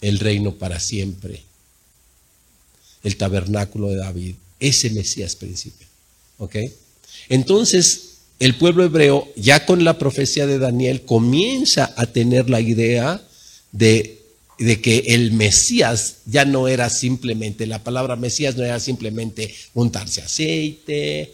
el 0.00 0.18
reino 0.18 0.54
para 0.56 0.80
siempre, 0.80 1.42
el 3.04 3.16
tabernáculo 3.16 3.90
de 3.90 3.96
David, 3.96 4.34
ese 4.58 4.90
Mesías 4.90 5.36
príncipe. 5.36 5.84
¿Ok? 6.38 6.56
Entonces, 7.28 8.14
el 8.40 8.56
pueblo 8.56 8.84
hebreo, 8.84 9.28
ya 9.36 9.64
con 9.64 9.84
la 9.84 9.98
profecía 9.98 10.46
de 10.46 10.58
Daniel, 10.58 11.02
comienza 11.02 11.94
a 11.96 12.06
tener 12.06 12.50
la 12.50 12.60
idea 12.60 13.22
de, 13.70 14.20
que 14.58 15.04
el 15.08 15.32
Mesías 15.32 16.16
ya 16.26 16.44
no 16.44 16.66
era 16.68 16.90
simplemente, 16.90 17.66
la 17.66 17.84
palabra 17.84 18.16
Mesías 18.16 18.56
no 18.56 18.64
era 18.64 18.80
simplemente 18.80 19.54
untarse 19.74 20.22
aceite, 20.22 21.32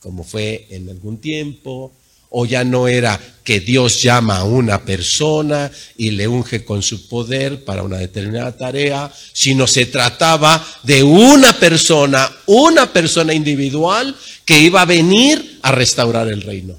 como 0.00 0.24
fue 0.24 0.66
en 0.70 0.88
algún 0.88 1.18
tiempo, 1.18 1.92
o 2.30 2.46
ya 2.46 2.64
no 2.64 2.88
era 2.88 3.20
que 3.44 3.60
Dios 3.60 4.02
llama 4.02 4.38
a 4.38 4.44
una 4.44 4.84
persona 4.84 5.70
y 5.96 6.10
le 6.10 6.26
unge 6.26 6.64
con 6.64 6.82
su 6.82 7.06
poder 7.08 7.64
para 7.64 7.84
una 7.84 7.98
determinada 7.98 8.56
tarea, 8.56 9.12
sino 9.32 9.68
se 9.68 9.86
trataba 9.86 10.66
de 10.82 11.02
una 11.04 11.56
persona, 11.58 12.28
una 12.46 12.92
persona 12.92 13.32
individual 13.32 14.16
que 14.44 14.58
iba 14.58 14.82
a 14.82 14.86
venir 14.86 15.60
a 15.62 15.70
restaurar 15.70 16.26
el 16.28 16.42
reino. 16.42 16.76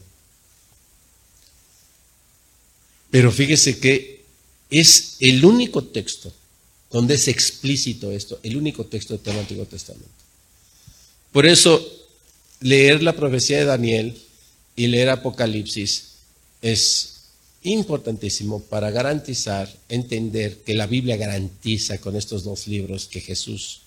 Pero 3.10 3.32
fíjese 3.32 3.80
que 3.80 4.26
es 4.70 5.16
el 5.22 5.46
único 5.46 5.86
texto 5.86 6.34
donde 6.92 7.16
es 7.16 7.28
explícito 7.28 8.12
esto, 8.12 8.40
el 8.44 8.58
único 8.58 8.86
texto 8.86 9.14
de 9.14 9.20
todo 9.20 9.34
el 9.36 9.40
Antiguo 9.40 9.66
Testamento. 9.66 10.08
Por 11.32 11.46
eso, 11.46 11.86
leer 12.60 13.04
la 13.04 13.14
profecía 13.14 13.60
de 13.60 13.66
Daniel 13.66 14.18
y 14.78 14.88
leer 14.88 15.10
Apocalipsis 15.10 16.04
es 16.62 17.16
importantísimo 17.64 18.62
para 18.62 18.92
garantizar, 18.92 19.70
entender 19.90 20.60
que 20.60 20.76
la 20.76 20.88
Biblia 20.88 21.18
garantiza 21.18 21.98
con 21.98 22.16
estos 22.16 22.44
dos 22.44 22.68
libros 22.68 23.08
que 23.08 23.20
Jesús 23.20 23.82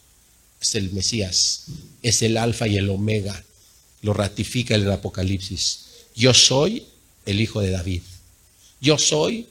es 0.61 0.75
el 0.75 0.93
Mesías, 0.93 1.65
es 2.03 2.21
el 2.21 2.37
alfa 2.37 2.67
y 2.67 2.77
el 2.77 2.91
omega, 2.91 3.43
lo 4.03 4.13
ratifica 4.13 4.75
el 4.75 4.91
Apocalipsis. 4.91 5.87
Yo 6.15 6.35
soy 6.35 6.85
el 7.25 7.41
hijo 7.41 7.61
de 7.61 7.71
David. 7.71 8.03
Yo 8.81 8.99
soy 8.99 9.47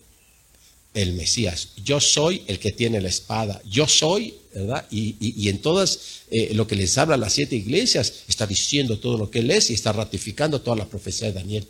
el 0.93 1.13
Mesías. 1.13 1.69
Yo 1.83 1.99
soy 1.99 2.43
el 2.47 2.59
que 2.59 2.71
tiene 2.71 3.01
la 3.01 3.09
espada. 3.09 3.61
Yo 3.69 3.87
soy, 3.87 4.33
¿verdad? 4.53 4.85
Y, 4.89 5.47
en 5.49 5.61
todas 5.61 5.99
eh, 6.31 6.53
lo 6.53 6.67
que 6.67 6.75
les 6.75 6.97
habla 6.97 7.17
las 7.17 7.33
siete 7.33 7.55
iglesias, 7.55 8.23
está 8.27 8.47
diciendo 8.47 8.99
todo 8.99 9.17
lo 9.17 9.29
que 9.29 9.39
él 9.39 9.51
es 9.51 9.69
y 9.69 9.73
está 9.73 9.91
ratificando 9.91 10.61
toda 10.61 10.77
la 10.77 10.87
profecía 10.87 11.27
de 11.27 11.33
Daniel. 11.33 11.67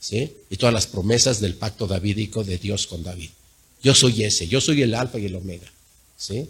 ¿Sí? 0.00 0.32
Y 0.48 0.56
todas 0.56 0.72
las 0.72 0.86
promesas 0.86 1.40
del 1.40 1.54
pacto 1.54 1.86
davídico 1.86 2.44
de 2.44 2.58
Dios 2.58 2.86
con 2.86 3.02
David. 3.02 3.30
Yo 3.82 3.94
soy 3.94 4.22
ese, 4.22 4.46
yo 4.46 4.60
soy 4.60 4.82
el 4.82 4.94
alfa 4.94 5.18
y 5.18 5.26
el 5.26 5.34
omega. 5.34 5.72
¿Sí? 6.16 6.48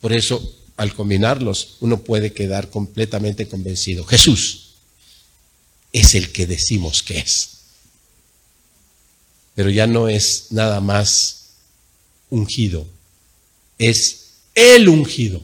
Por 0.00 0.12
eso, 0.12 0.54
al 0.76 0.94
combinarlos, 0.94 1.76
uno 1.80 2.02
puede 2.02 2.32
quedar 2.32 2.70
completamente 2.70 3.46
convencido. 3.46 4.04
Jesús 4.04 4.62
es 5.92 6.14
el 6.14 6.32
que 6.32 6.46
decimos 6.46 7.02
que 7.02 7.18
es 7.18 7.55
pero 9.56 9.70
ya 9.70 9.86
no 9.88 10.08
es 10.08 10.48
nada 10.50 10.80
más 10.80 11.46
ungido, 12.30 12.86
es 13.78 14.34
el 14.54 14.88
ungido 14.88 15.42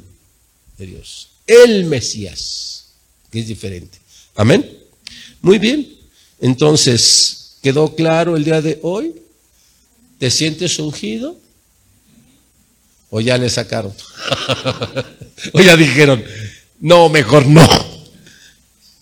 de 0.79 0.87
Dios, 0.87 1.31
el 1.47 1.87
Mesías, 1.87 2.93
que 3.31 3.41
es 3.41 3.49
diferente. 3.49 3.99
Amén. 4.37 4.79
Muy 5.41 5.59
bien. 5.59 5.89
Entonces, 6.41 7.57
¿quedó 7.63 7.95
claro 7.95 8.37
el 8.37 8.45
día 8.45 8.61
de 8.61 8.79
hoy? 8.83 9.15
¿Te 10.19 10.31
sientes 10.31 10.79
ungido? 10.79 11.37
¿O 13.09 13.21
ya 13.21 13.39
le 13.39 13.49
sacaron? 13.49 13.95
¿O 15.53 15.61
ya 15.61 15.75
dijeron, 15.77 16.23
no, 16.81 17.09
mejor 17.09 17.47
no? 17.47 17.67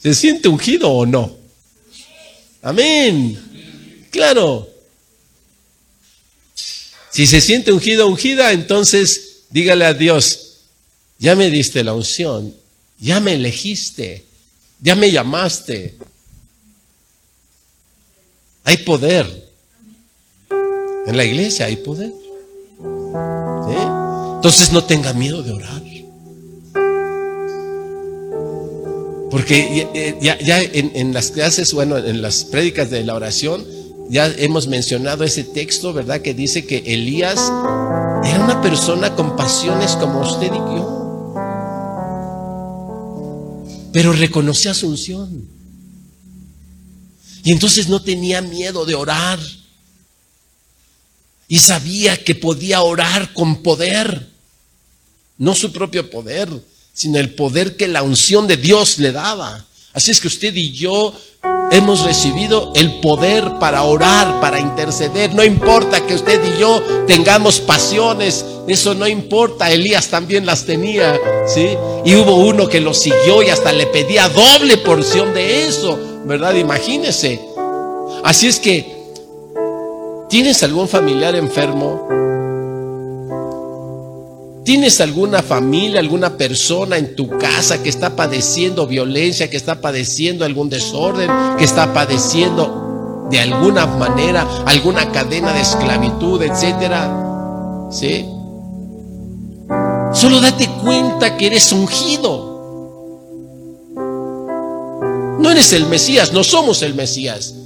¿Se 0.01 0.15
siente 0.15 0.49
ungido 0.49 0.89
o 0.89 1.05
no? 1.05 1.37
Amén. 2.63 4.07
Claro. 4.11 4.69
Si 7.11 7.27
se 7.27 7.41
siente 7.41 7.73
ungido 7.73 8.07
ungida, 8.07 8.53
entonces 8.53 9.43
dígale 9.51 9.85
a 9.85 9.95
Dios, 9.95 10.59
ya 11.19 11.35
me 11.35 11.51
diste 11.51 11.83
la 11.83 11.93
unción, 11.93 12.55
ya 12.99 13.21
me 13.21 13.35
elegiste, 13.35 14.25
ya 14.81 14.95
me 14.95 15.11
llamaste. 15.11 15.97
Hay 18.65 18.79
poder. 18.79 19.51
En 21.07 21.17
la 21.17 21.25
iglesia 21.25 21.67
hay 21.67 21.77
poder. 21.77 22.13
Entonces 24.37 24.73
no 24.73 24.85
tenga 24.85 25.13
miedo 25.13 25.43
de 25.43 25.53
orar. 25.53 25.81
Porque 29.31 30.19
ya, 30.21 30.61
en, 30.61 30.93
en, 30.95 31.15
las 31.15 31.31
clases, 31.31 31.73
bueno, 31.73 31.97
en 31.99 32.21
las 32.21 32.45
prédicas 32.45 32.91
de 32.91 33.05
la 33.05 33.15
oración, 33.15 33.65
ya 34.11 34.27
hemos 34.27 34.67
mencionado 34.67 35.23
ese 35.23 35.45
texto, 35.45 35.93
¿verdad? 35.93 36.21
Que 36.21 36.35
dice 36.35 36.67
que 36.67 36.79
Elías 36.79 37.39
era 38.25 38.41
una 38.45 38.61
persona 38.61 39.15
con 39.15 39.37
pasiones 39.37 39.93
como 39.93 40.21
usted 40.23 40.53
y 40.53 40.59
yo. 40.59 41.33
Pero 43.93 44.13
reconocía 44.13 44.75
su 44.75 44.89
unción. 44.89 45.49
Y 47.45 47.53
entonces 47.53 47.89
no 47.89 48.03
tenía 48.03 48.43
miedo 48.43 48.85
de 48.85 48.97
orar. 48.97 49.39
Y 51.47 51.59
sabía 51.59 52.23
que 52.23 52.35
podía 52.35 52.83
orar 52.83 53.33
con 53.33 53.63
poder. 53.63 54.29
No 55.39 55.55
su 55.55 55.73
propio 55.73 56.11
poder, 56.11 56.49
sino 56.93 57.21
el 57.21 57.35
poder 57.35 57.77
que 57.77 57.87
la 57.87 58.03
unción 58.03 58.49
de 58.49 58.57
Dios 58.57 58.99
le 58.99 59.13
daba. 59.13 59.65
Así 59.93 60.11
es 60.11 60.21
que 60.21 60.29
usted 60.29 60.55
y 60.55 60.71
yo 60.73 61.13
hemos 61.73 62.05
recibido 62.05 62.73
el 62.75 63.01
poder 63.01 63.59
para 63.59 63.83
orar, 63.83 64.41
para 64.41 64.61
interceder. 64.61 65.35
No 65.35 65.45
importa 65.45 66.07
que 66.07 66.15
usted 66.15 66.41
y 66.45 66.61
yo 66.61 66.81
tengamos 67.07 67.61
pasiones, 67.61 68.45
eso 68.69 68.95
no 68.95 69.09
importa. 69.09 69.71
Elías 69.71 70.09
también 70.09 70.47
las 70.47 70.65
tenía, 70.65 71.19
¿sí? 71.47 71.71
Y 72.05 72.15
hubo 72.15 72.37
uno 72.37 72.69
que 72.69 72.81
lo 72.81 72.95
siguió 72.95 73.43
y 73.43 73.49
hasta 73.51 73.73
le 73.73 73.87
pedía 73.87 74.29
doble 74.29 74.77
porción 74.79 75.35
de 75.35 75.67
eso, 75.67 75.99
¿verdad? 76.25 76.55
Imagínese. 76.55 77.41
Así 78.23 78.47
es 78.47 78.61
que, 78.61 78.87
¿tienes 80.29 80.63
algún 80.63 80.89
familiar 80.89 81.35
enfermo? 81.35 82.30
¿Tienes 84.71 85.01
alguna 85.01 85.43
familia, 85.43 85.99
alguna 85.99 86.37
persona 86.37 86.97
en 86.97 87.17
tu 87.17 87.29
casa 87.29 87.83
que 87.83 87.89
está 87.89 88.15
padeciendo 88.15 88.87
violencia, 88.87 89.51
que 89.51 89.57
está 89.57 89.81
padeciendo 89.81 90.45
algún 90.45 90.69
desorden, 90.69 91.29
que 91.59 91.65
está 91.65 91.93
padeciendo 91.93 93.27
de 93.33 93.41
alguna 93.41 93.87
manera 93.87 94.47
alguna 94.67 95.11
cadena 95.11 95.53
de 95.53 95.63
esclavitud, 95.63 96.41
etcétera? 96.41 97.89
¿Sí? 97.91 98.25
Solo 100.13 100.41
date 100.41 100.71
cuenta 100.85 101.37
que 101.37 101.49
eres 101.49 101.73
ungido. 101.73 102.47
No 105.41 105.51
eres 105.51 105.73
el 105.73 105.87
Mesías, 105.87 106.33
no 106.33 106.45
somos 106.45 106.83
el 106.83 106.95
Mesías. 106.95 107.57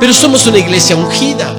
Pero 0.00 0.12
somos 0.12 0.44
una 0.48 0.58
iglesia 0.58 0.96
ungida, 0.96 1.52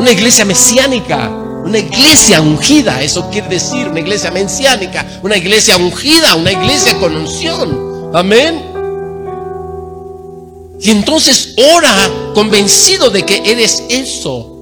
una 0.00 0.10
iglesia 0.10 0.44
mesiánica. 0.44 1.44
Una 1.66 1.78
iglesia 1.78 2.40
ungida, 2.40 3.02
eso 3.02 3.28
quiere 3.28 3.48
decir, 3.48 3.88
una 3.88 3.98
iglesia 3.98 4.30
mesiánica, 4.30 5.04
una 5.22 5.36
iglesia 5.36 5.76
ungida, 5.76 6.36
una 6.36 6.52
iglesia 6.52 6.96
con 7.00 7.16
unción. 7.16 8.10
Amén. 8.14 8.62
Y 10.80 10.90
entonces 10.92 11.54
ora 11.56 12.08
convencido 12.34 13.10
de 13.10 13.24
que 13.24 13.42
eres 13.44 13.82
eso. 13.88 14.52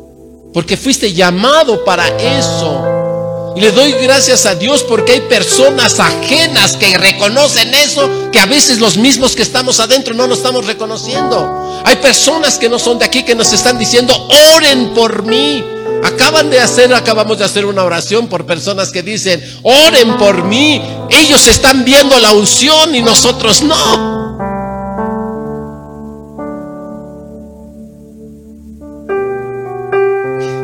porque 0.54 0.76
fuiste 0.76 1.12
llamado 1.12 1.84
para 1.84 2.06
eso. 2.16 3.52
Y 3.56 3.60
le 3.60 3.72
doy 3.72 3.92
gracias 4.02 4.46
a 4.46 4.54
Dios 4.54 4.84
porque 4.84 5.12
hay 5.12 5.20
personas 5.22 5.98
ajenas 5.98 6.76
que 6.76 6.96
reconocen 6.96 7.74
eso, 7.74 8.30
que 8.30 8.38
a 8.38 8.46
veces 8.46 8.78
los 8.78 8.96
mismos 8.96 9.34
que 9.34 9.42
estamos 9.42 9.80
adentro 9.80 10.14
no 10.14 10.28
nos 10.28 10.38
estamos 10.38 10.64
reconociendo. 10.66 11.82
Hay 11.84 11.96
personas 11.96 12.56
que 12.58 12.68
no 12.68 12.78
son 12.78 13.00
de 13.00 13.04
aquí 13.04 13.24
que 13.24 13.34
nos 13.34 13.52
están 13.52 13.78
diciendo, 13.78 14.14
oren 14.54 14.94
por 14.94 15.24
mí. 15.24 15.64
Acaban 16.04 16.50
de 16.50 16.60
hacer, 16.60 16.92
acabamos 16.94 17.38
de 17.38 17.44
hacer 17.44 17.64
una 17.64 17.82
oración 17.82 18.28
por 18.28 18.44
personas 18.44 18.92
que 18.92 19.02
dicen, 19.02 19.42
oren 19.62 20.16
por 20.18 20.44
mí. 20.44 20.82
Ellos 21.10 21.46
están 21.48 21.84
viendo 21.84 22.18
la 22.20 22.32
unción 22.32 22.94
y 22.94 23.02
nosotros 23.02 23.62
no. 23.62 24.34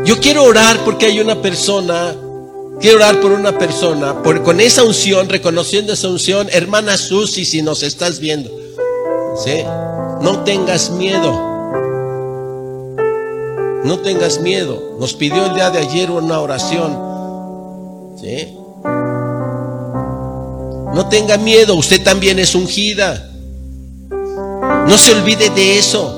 Yo 0.05 0.18
quiero 0.20 0.45
orar 0.45 0.78
porque 0.84 1.07
hay 1.07 1.20
una 1.20 1.41
persona, 1.41 2.14
quiero 2.80 2.97
orar 2.97 3.20
por 3.20 3.32
una 3.32 3.57
persona, 3.57 4.22
por, 4.22 4.43
con 4.43 4.61
esa 4.61 4.82
unción, 4.82 5.28
reconociendo 5.28 5.93
esa 5.93 6.09
unción, 6.09 6.49
hermana 6.51 6.99
Susi, 6.99 7.45
si 7.45 7.62
nos 7.62 7.82
estás 7.82 8.18
viendo, 8.18 8.51
¿sí? 9.45 9.62
no 10.20 10.41
tengas 10.45 10.91
miedo, 10.91 11.49
no 13.84 13.98
tengas 14.00 14.40
miedo. 14.40 14.96
Nos 14.98 15.14
pidió 15.14 15.46
el 15.46 15.54
día 15.54 15.70
de 15.70 15.78
ayer 15.78 16.10
una 16.10 16.40
oración, 16.40 16.98
¿sí? 18.20 18.56
No 20.94 21.08
tenga 21.08 21.36
miedo, 21.38 21.74
usted 21.74 22.02
también 22.02 22.38
es 22.38 22.54
ungida. 22.54 23.30
No 24.10 24.98
se 24.98 25.12
olvide 25.12 25.50
de 25.50 25.78
eso. 25.78 26.16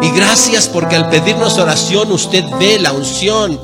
Y 0.00 0.10
gracias 0.12 0.68
porque 0.68 0.96
al 0.96 1.10
pedirnos 1.10 1.58
oración 1.58 2.12
usted 2.12 2.44
ve 2.58 2.78
la 2.78 2.92
unción. 2.92 3.58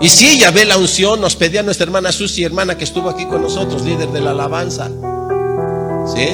Y 0.00 0.08
si 0.08 0.28
ella 0.28 0.50
ve 0.50 0.64
la 0.64 0.76
unción, 0.76 1.20
nos 1.20 1.34
pedía 1.34 1.62
nuestra 1.62 1.84
hermana 1.84 2.12
Susi, 2.12 2.44
hermana 2.44 2.76
que 2.76 2.84
estuvo 2.84 3.08
aquí 3.08 3.24
con 3.26 3.42
nosotros, 3.42 3.82
líder 3.82 4.10
de 4.10 4.20
la 4.20 4.30
alabanza. 4.30 4.90
¿Sí? 6.14 6.28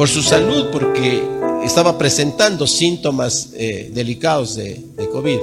Por 0.00 0.08
su 0.08 0.22
salud, 0.22 0.68
porque 0.72 1.22
estaba 1.62 1.98
presentando 1.98 2.66
síntomas 2.66 3.50
eh, 3.52 3.90
delicados 3.92 4.54
de, 4.54 4.82
COVID. 5.12 5.38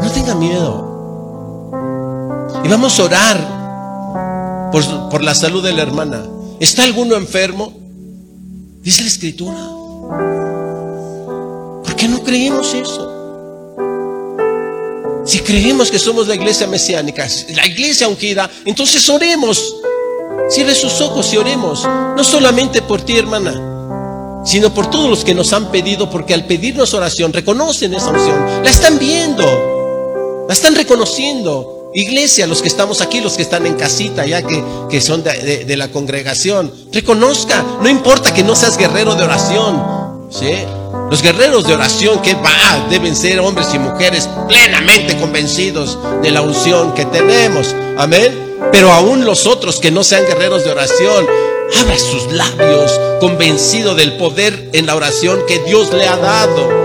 No 0.00 0.12
tenga 0.14 0.36
miedo. 0.36 1.72
Y 2.64 2.68
vamos 2.68 3.00
a 3.00 3.02
orar 3.02 4.70
por, 4.70 5.08
por 5.08 5.24
la 5.24 5.34
salud 5.34 5.60
de 5.60 5.72
la 5.72 5.82
hermana. 5.82 6.24
¿Está 6.60 6.84
alguno 6.84 7.16
enfermo? 7.16 7.76
Dice 8.80 9.02
la 9.02 9.08
escritura. 9.08 9.58
¿Por 11.82 11.96
qué 11.96 12.06
no 12.06 12.22
creemos 12.22 12.72
eso? 12.74 13.10
Si 15.26 15.40
creemos 15.40 15.90
que 15.90 15.98
somos 15.98 16.28
la 16.28 16.36
iglesia 16.36 16.68
mesiánica, 16.68 17.26
la 17.56 17.66
iglesia 17.66 18.06
ungida, 18.06 18.48
entonces 18.66 19.08
oremos. 19.08 19.74
Cierre 20.48 20.74
sus 20.74 21.00
ojos 21.00 21.32
y 21.32 21.36
oremos. 21.36 21.84
No 21.84 22.24
solamente 22.24 22.82
por 22.82 23.02
ti, 23.02 23.16
hermana, 23.16 23.74
sino 24.44 24.72
por 24.72 24.90
todos 24.90 25.08
los 25.08 25.24
que 25.24 25.34
nos 25.34 25.52
han 25.52 25.70
pedido, 25.70 26.10
porque 26.10 26.34
al 26.34 26.44
pedirnos 26.44 26.94
oración 26.94 27.32
reconocen 27.32 27.94
esa 27.94 28.10
oración. 28.10 28.62
La 28.62 28.70
están 28.70 28.98
viendo, 28.98 29.44
la 30.46 30.52
están 30.52 30.74
reconociendo. 30.74 31.90
Iglesia, 31.94 32.46
los 32.46 32.60
que 32.60 32.68
estamos 32.68 33.00
aquí, 33.00 33.20
los 33.20 33.34
que 33.34 33.42
están 33.42 33.66
en 33.66 33.74
casita, 33.74 34.26
ya 34.26 34.42
que, 34.42 34.62
que 34.90 35.00
son 35.00 35.22
de, 35.22 35.76
la 35.76 35.88
congregación, 35.88 36.72
reconozca, 36.92 37.64
no 37.80 37.88
importa 37.88 38.34
que 38.34 38.42
no 38.42 38.56
seas 38.56 38.76
guerrero 38.76 39.14
de 39.14 39.22
oración, 39.22 40.28
¿sí? 40.28 40.50
Los 41.08 41.22
guerreros 41.22 41.66
de 41.66 41.74
oración 41.74 42.20
que 42.20 42.34
va, 42.34 42.88
deben 42.90 43.14
ser 43.14 43.38
hombres 43.38 43.68
y 43.74 43.78
mujeres 43.78 44.28
plenamente 44.48 45.16
convencidos 45.18 45.96
de 46.20 46.32
la 46.32 46.42
unción 46.42 46.94
que 46.94 47.04
tenemos, 47.04 47.74
amén. 47.96 48.43
Pero 48.72 48.92
aún 48.92 49.24
los 49.24 49.46
otros 49.46 49.80
que 49.80 49.90
no 49.90 50.04
sean 50.04 50.26
guerreros 50.26 50.64
de 50.64 50.72
oración, 50.72 51.26
abra 51.80 51.98
sus 51.98 52.32
labios 52.32 53.00
convencido 53.20 53.94
del 53.94 54.16
poder 54.16 54.70
en 54.72 54.86
la 54.86 54.96
oración 54.96 55.40
que 55.46 55.60
Dios 55.60 55.92
le 55.92 56.06
ha 56.06 56.16
dado 56.16 56.84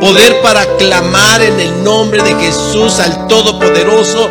poder 0.00 0.40
para 0.42 0.64
clamar 0.76 1.42
en 1.42 1.58
el 1.58 1.82
nombre 1.82 2.22
de 2.22 2.34
Jesús 2.34 2.98
al 3.00 3.26
Todopoderoso, 3.26 4.28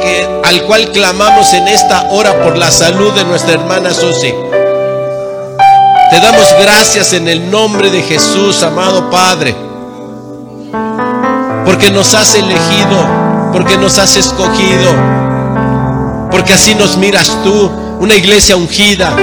que, 0.00 0.40
al 0.44 0.62
cual 0.64 0.90
clamamos 0.92 1.52
en 1.52 1.68
esta 1.68 2.08
hora 2.10 2.42
por 2.42 2.56
la 2.56 2.70
salud 2.70 3.12
de 3.12 3.24
nuestra 3.24 3.54
hermana 3.54 3.92
Susi. 3.92 4.32
Te 6.10 6.20
damos 6.20 6.54
gracias 6.60 7.12
en 7.12 7.28
el 7.28 7.50
nombre 7.50 7.90
de 7.90 8.02
Jesús, 8.02 8.62
amado 8.62 9.10
Padre, 9.10 9.54
porque 11.66 11.90
nos 11.90 12.14
has 12.14 12.34
elegido, 12.34 13.50
porque 13.52 13.76
nos 13.76 13.98
has 13.98 14.16
escogido, 14.16 14.90
porque 16.30 16.52
así 16.54 16.74
nos 16.74 16.96
miras 16.96 17.42
tú, 17.42 17.70
una 18.00 18.16
iglesia 18.16 18.56
ungida, 18.56 19.14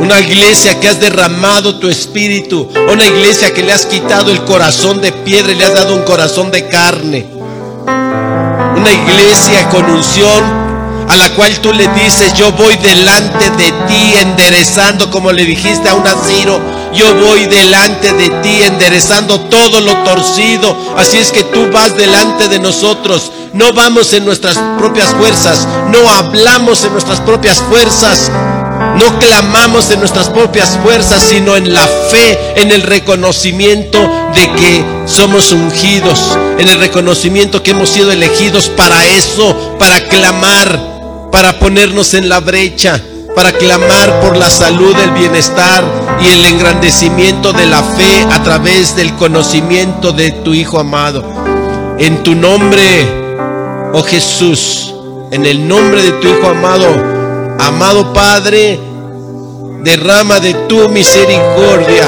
una 0.00 0.18
iglesia 0.18 0.80
que 0.80 0.88
has 0.88 0.98
derramado 0.98 1.78
tu 1.78 1.88
espíritu. 1.88 2.68
Una 2.90 3.06
iglesia 3.06 3.52
que 3.52 3.62
le 3.62 3.72
has 3.72 3.84
quitado 3.84 4.32
el 4.32 4.42
corazón 4.44 5.00
de 5.02 5.12
piedra 5.12 5.52
y 5.52 5.56
le 5.56 5.64
has 5.66 5.74
dado 5.74 5.94
un 5.94 6.02
corazón 6.04 6.50
de 6.50 6.66
carne. 6.68 7.26
Una 7.86 8.92
iglesia 8.92 9.68
con 9.68 9.84
unción 9.90 10.42
a 11.06 11.16
la 11.16 11.28
cual 11.34 11.52
tú 11.60 11.72
le 11.72 11.86
dices, 11.88 12.32
yo 12.34 12.50
voy 12.52 12.76
delante 12.76 13.50
de 13.50 13.72
ti 13.88 14.14
enderezando, 14.16 15.10
como 15.10 15.32
le 15.32 15.44
dijiste 15.44 15.88
a 15.88 15.94
un 15.94 16.06
asiro, 16.06 16.58
yo 16.94 17.14
voy 17.16 17.46
delante 17.46 18.12
de 18.14 18.30
ti 18.42 18.62
enderezando 18.62 19.40
todo 19.40 19.80
lo 19.80 19.98
torcido. 19.98 20.94
Así 20.96 21.18
es 21.18 21.30
que 21.30 21.44
tú 21.44 21.68
vas 21.70 21.94
delante 21.94 22.48
de 22.48 22.58
nosotros. 22.58 23.30
No 23.52 23.72
vamos 23.72 24.12
en 24.12 24.24
nuestras 24.24 24.56
propias 24.78 25.12
fuerzas, 25.12 25.66
no 25.90 26.08
hablamos 26.08 26.84
en 26.84 26.92
nuestras 26.92 27.20
propias 27.20 27.58
fuerzas, 27.58 28.30
no 28.96 29.18
clamamos 29.18 29.90
en 29.90 29.98
nuestras 29.98 30.28
propias 30.28 30.78
fuerzas, 30.84 31.24
sino 31.28 31.56
en 31.56 31.74
la 31.74 31.84
fe, 31.86 32.38
en 32.56 32.70
el 32.70 32.82
reconocimiento 32.82 33.98
de 34.34 34.52
que 34.52 34.84
somos 35.06 35.50
ungidos, 35.50 36.38
en 36.58 36.68
el 36.68 36.78
reconocimiento 36.78 37.62
que 37.62 37.72
hemos 37.72 37.88
sido 37.88 38.12
elegidos 38.12 38.68
para 38.68 39.04
eso, 39.04 39.76
para 39.80 40.00
clamar, 40.08 41.28
para 41.32 41.58
ponernos 41.58 42.14
en 42.14 42.28
la 42.28 42.38
brecha, 42.38 43.02
para 43.34 43.52
clamar 43.52 44.20
por 44.20 44.36
la 44.36 44.48
salud, 44.48 44.94
el 45.02 45.10
bienestar 45.10 45.84
y 46.20 46.28
el 46.28 46.44
engrandecimiento 46.46 47.52
de 47.52 47.66
la 47.66 47.82
fe 47.82 48.26
a 48.30 48.42
través 48.44 48.94
del 48.94 49.12
conocimiento 49.14 50.12
de 50.12 50.30
tu 50.30 50.54
Hijo 50.54 50.78
amado. 50.78 51.24
En 51.98 52.22
tu 52.22 52.34
nombre, 52.34 53.19
oh 53.92 54.02
Jesús, 54.02 54.94
en 55.30 55.46
el 55.46 55.66
nombre 55.66 56.02
de 56.02 56.12
tu 56.12 56.28
Hijo 56.28 56.46
amado, 56.46 56.86
Amado 57.58 58.12
Padre, 58.12 58.80
derrama 59.82 60.40
de 60.40 60.54
tu 60.66 60.88
misericordia, 60.88 62.04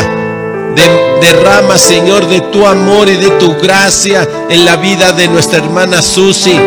derrama 1.20 1.76
Señor 1.76 2.26
de 2.26 2.40
tu 2.40 2.66
amor 2.66 3.08
y 3.08 3.16
de 3.16 3.30
tu 3.32 3.54
gracia 3.56 4.26
en 4.48 4.64
la 4.64 4.76
vida 4.76 5.12
de 5.12 5.28
nuestra 5.28 5.58
hermana 5.58 6.00
Susi, 6.00 6.58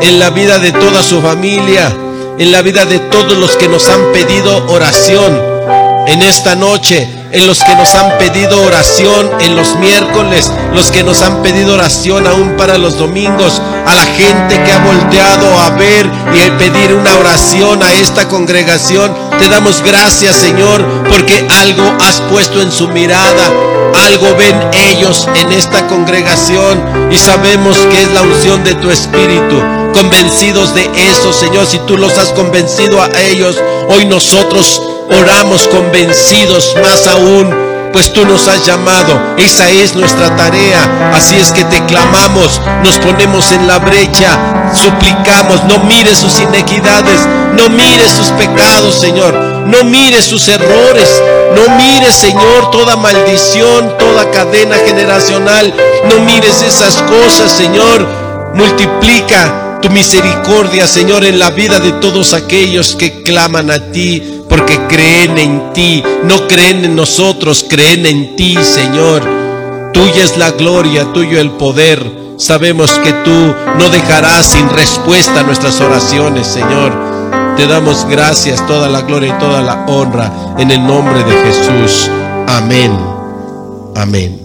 en 0.00 0.18
la 0.18 0.30
vida 0.30 0.58
de 0.58 0.72
toda 0.72 1.02
su 1.02 1.20
familia, 1.20 1.94
en 2.38 2.50
la 2.50 2.62
vida 2.62 2.84
de 2.84 2.98
todos 2.98 3.36
los 3.36 3.56
que 3.56 3.68
nos 3.68 3.88
han 3.88 4.12
pedido 4.12 4.66
oración 4.68 5.40
en 6.06 6.22
esta 6.22 6.54
noche 6.54 7.17
en 7.30 7.46
los 7.46 7.62
que 7.62 7.74
nos 7.74 7.94
han 7.94 8.16
pedido 8.18 8.62
oración 8.62 9.30
en 9.40 9.54
los 9.54 9.76
miércoles, 9.76 10.50
los 10.74 10.90
que 10.90 11.02
nos 11.02 11.22
han 11.22 11.42
pedido 11.42 11.74
oración 11.74 12.26
aún 12.26 12.56
para 12.56 12.78
los 12.78 12.98
domingos, 12.98 13.60
a 13.86 13.94
la 13.94 14.04
gente 14.04 14.62
que 14.62 14.72
ha 14.72 14.78
volteado 14.78 15.58
a 15.60 15.70
ver 15.70 16.06
y 16.34 16.40
a 16.40 16.58
pedir 16.58 16.94
una 16.94 17.16
oración 17.16 17.82
a 17.82 17.92
esta 17.94 18.28
congregación. 18.28 19.14
Te 19.38 19.48
damos 19.48 19.82
gracias, 19.82 20.36
Señor, 20.36 20.84
porque 21.08 21.46
algo 21.60 21.84
has 22.00 22.20
puesto 22.22 22.62
en 22.62 22.72
su 22.72 22.88
mirada, 22.88 23.52
algo 24.06 24.34
ven 24.36 24.58
ellos 24.72 25.28
en 25.36 25.52
esta 25.52 25.86
congregación 25.86 27.10
y 27.10 27.18
sabemos 27.18 27.76
que 27.90 28.02
es 28.02 28.12
la 28.12 28.22
unción 28.22 28.64
de 28.64 28.74
tu 28.76 28.90
Espíritu. 28.90 29.62
Convencidos 29.92 30.74
de 30.74 30.90
eso, 30.94 31.32
Señor, 31.32 31.66
si 31.66 31.78
tú 31.80 31.96
los 31.96 32.16
has 32.18 32.32
convencido 32.32 33.02
a 33.02 33.08
ellos, 33.20 33.58
hoy 33.88 34.06
nosotros 34.06 34.80
oramos 35.10 35.66
convencidos 35.68 36.74
más 36.82 37.06
aún, 37.06 37.68
pues 37.92 38.12
tú 38.12 38.24
nos 38.24 38.46
has 38.48 38.66
llamado. 38.66 39.18
Esa 39.36 39.70
es 39.70 39.94
nuestra 39.94 40.34
tarea. 40.36 41.12
Así 41.14 41.36
es 41.38 41.52
que 41.52 41.64
te 41.64 41.84
clamamos, 41.86 42.60
nos 42.82 42.98
ponemos 42.98 43.50
en 43.52 43.66
la 43.66 43.78
brecha, 43.78 44.38
suplicamos, 44.74 45.64
no 45.64 45.78
mires 45.84 46.18
sus 46.18 46.38
inequidades, 46.40 47.26
no 47.54 47.68
mires 47.68 48.12
sus 48.12 48.28
pecados, 48.28 48.94
Señor, 48.94 49.34
no 49.66 49.84
mires 49.84 50.24
sus 50.24 50.48
errores, 50.48 51.22
no 51.54 51.76
mires, 51.76 52.14
Señor, 52.14 52.70
toda 52.70 52.96
maldición, 52.96 53.96
toda 53.98 54.30
cadena 54.30 54.76
generacional, 54.76 55.74
no 56.08 56.20
mires 56.20 56.62
esas 56.62 56.96
cosas, 57.02 57.50
Señor. 57.50 58.06
Multiplica 58.54 59.78
tu 59.80 59.90
misericordia, 59.90 60.86
Señor, 60.86 61.24
en 61.24 61.38
la 61.38 61.50
vida 61.50 61.78
de 61.78 61.92
todos 61.92 62.32
aquellos 62.32 62.96
que 62.96 63.22
claman 63.22 63.70
a 63.70 63.78
ti 63.92 64.37
porque 64.48 64.78
creen 64.88 65.38
en 65.38 65.72
ti, 65.72 66.02
no 66.24 66.46
creen 66.48 66.84
en 66.84 66.96
nosotros, 66.96 67.66
creen 67.68 68.06
en 68.06 68.36
ti, 68.36 68.56
Señor. 68.62 69.22
Tuya 69.92 70.24
es 70.24 70.36
la 70.36 70.50
gloria, 70.52 71.12
tuyo 71.12 71.40
el 71.40 71.50
poder. 71.52 72.18
Sabemos 72.36 72.90
que 73.00 73.12
tú 73.24 73.54
no 73.78 73.88
dejarás 73.90 74.46
sin 74.46 74.68
respuesta 74.70 75.42
nuestras 75.42 75.80
oraciones, 75.80 76.46
Señor. 76.46 76.92
Te 77.56 77.66
damos 77.66 78.04
gracias, 78.04 78.64
toda 78.66 78.88
la 78.88 79.00
gloria 79.02 79.34
y 79.34 79.38
toda 79.40 79.60
la 79.60 79.84
honra 79.86 80.30
en 80.58 80.70
el 80.70 80.86
nombre 80.86 81.24
de 81.24 81.32
Jesús. 81.44 82.08
Amén. 82.46 82.96
Amén. 83.96 84.40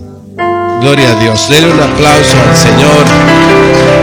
Gloria 0.81 1.11
a 1.11 1.15
Dios. 1.21 1.47
Denle 1.49 1.71
un 1.71 1.79
aplauso 1.79 2.35
al 2.49 2.57
Señor. 2.57 4.02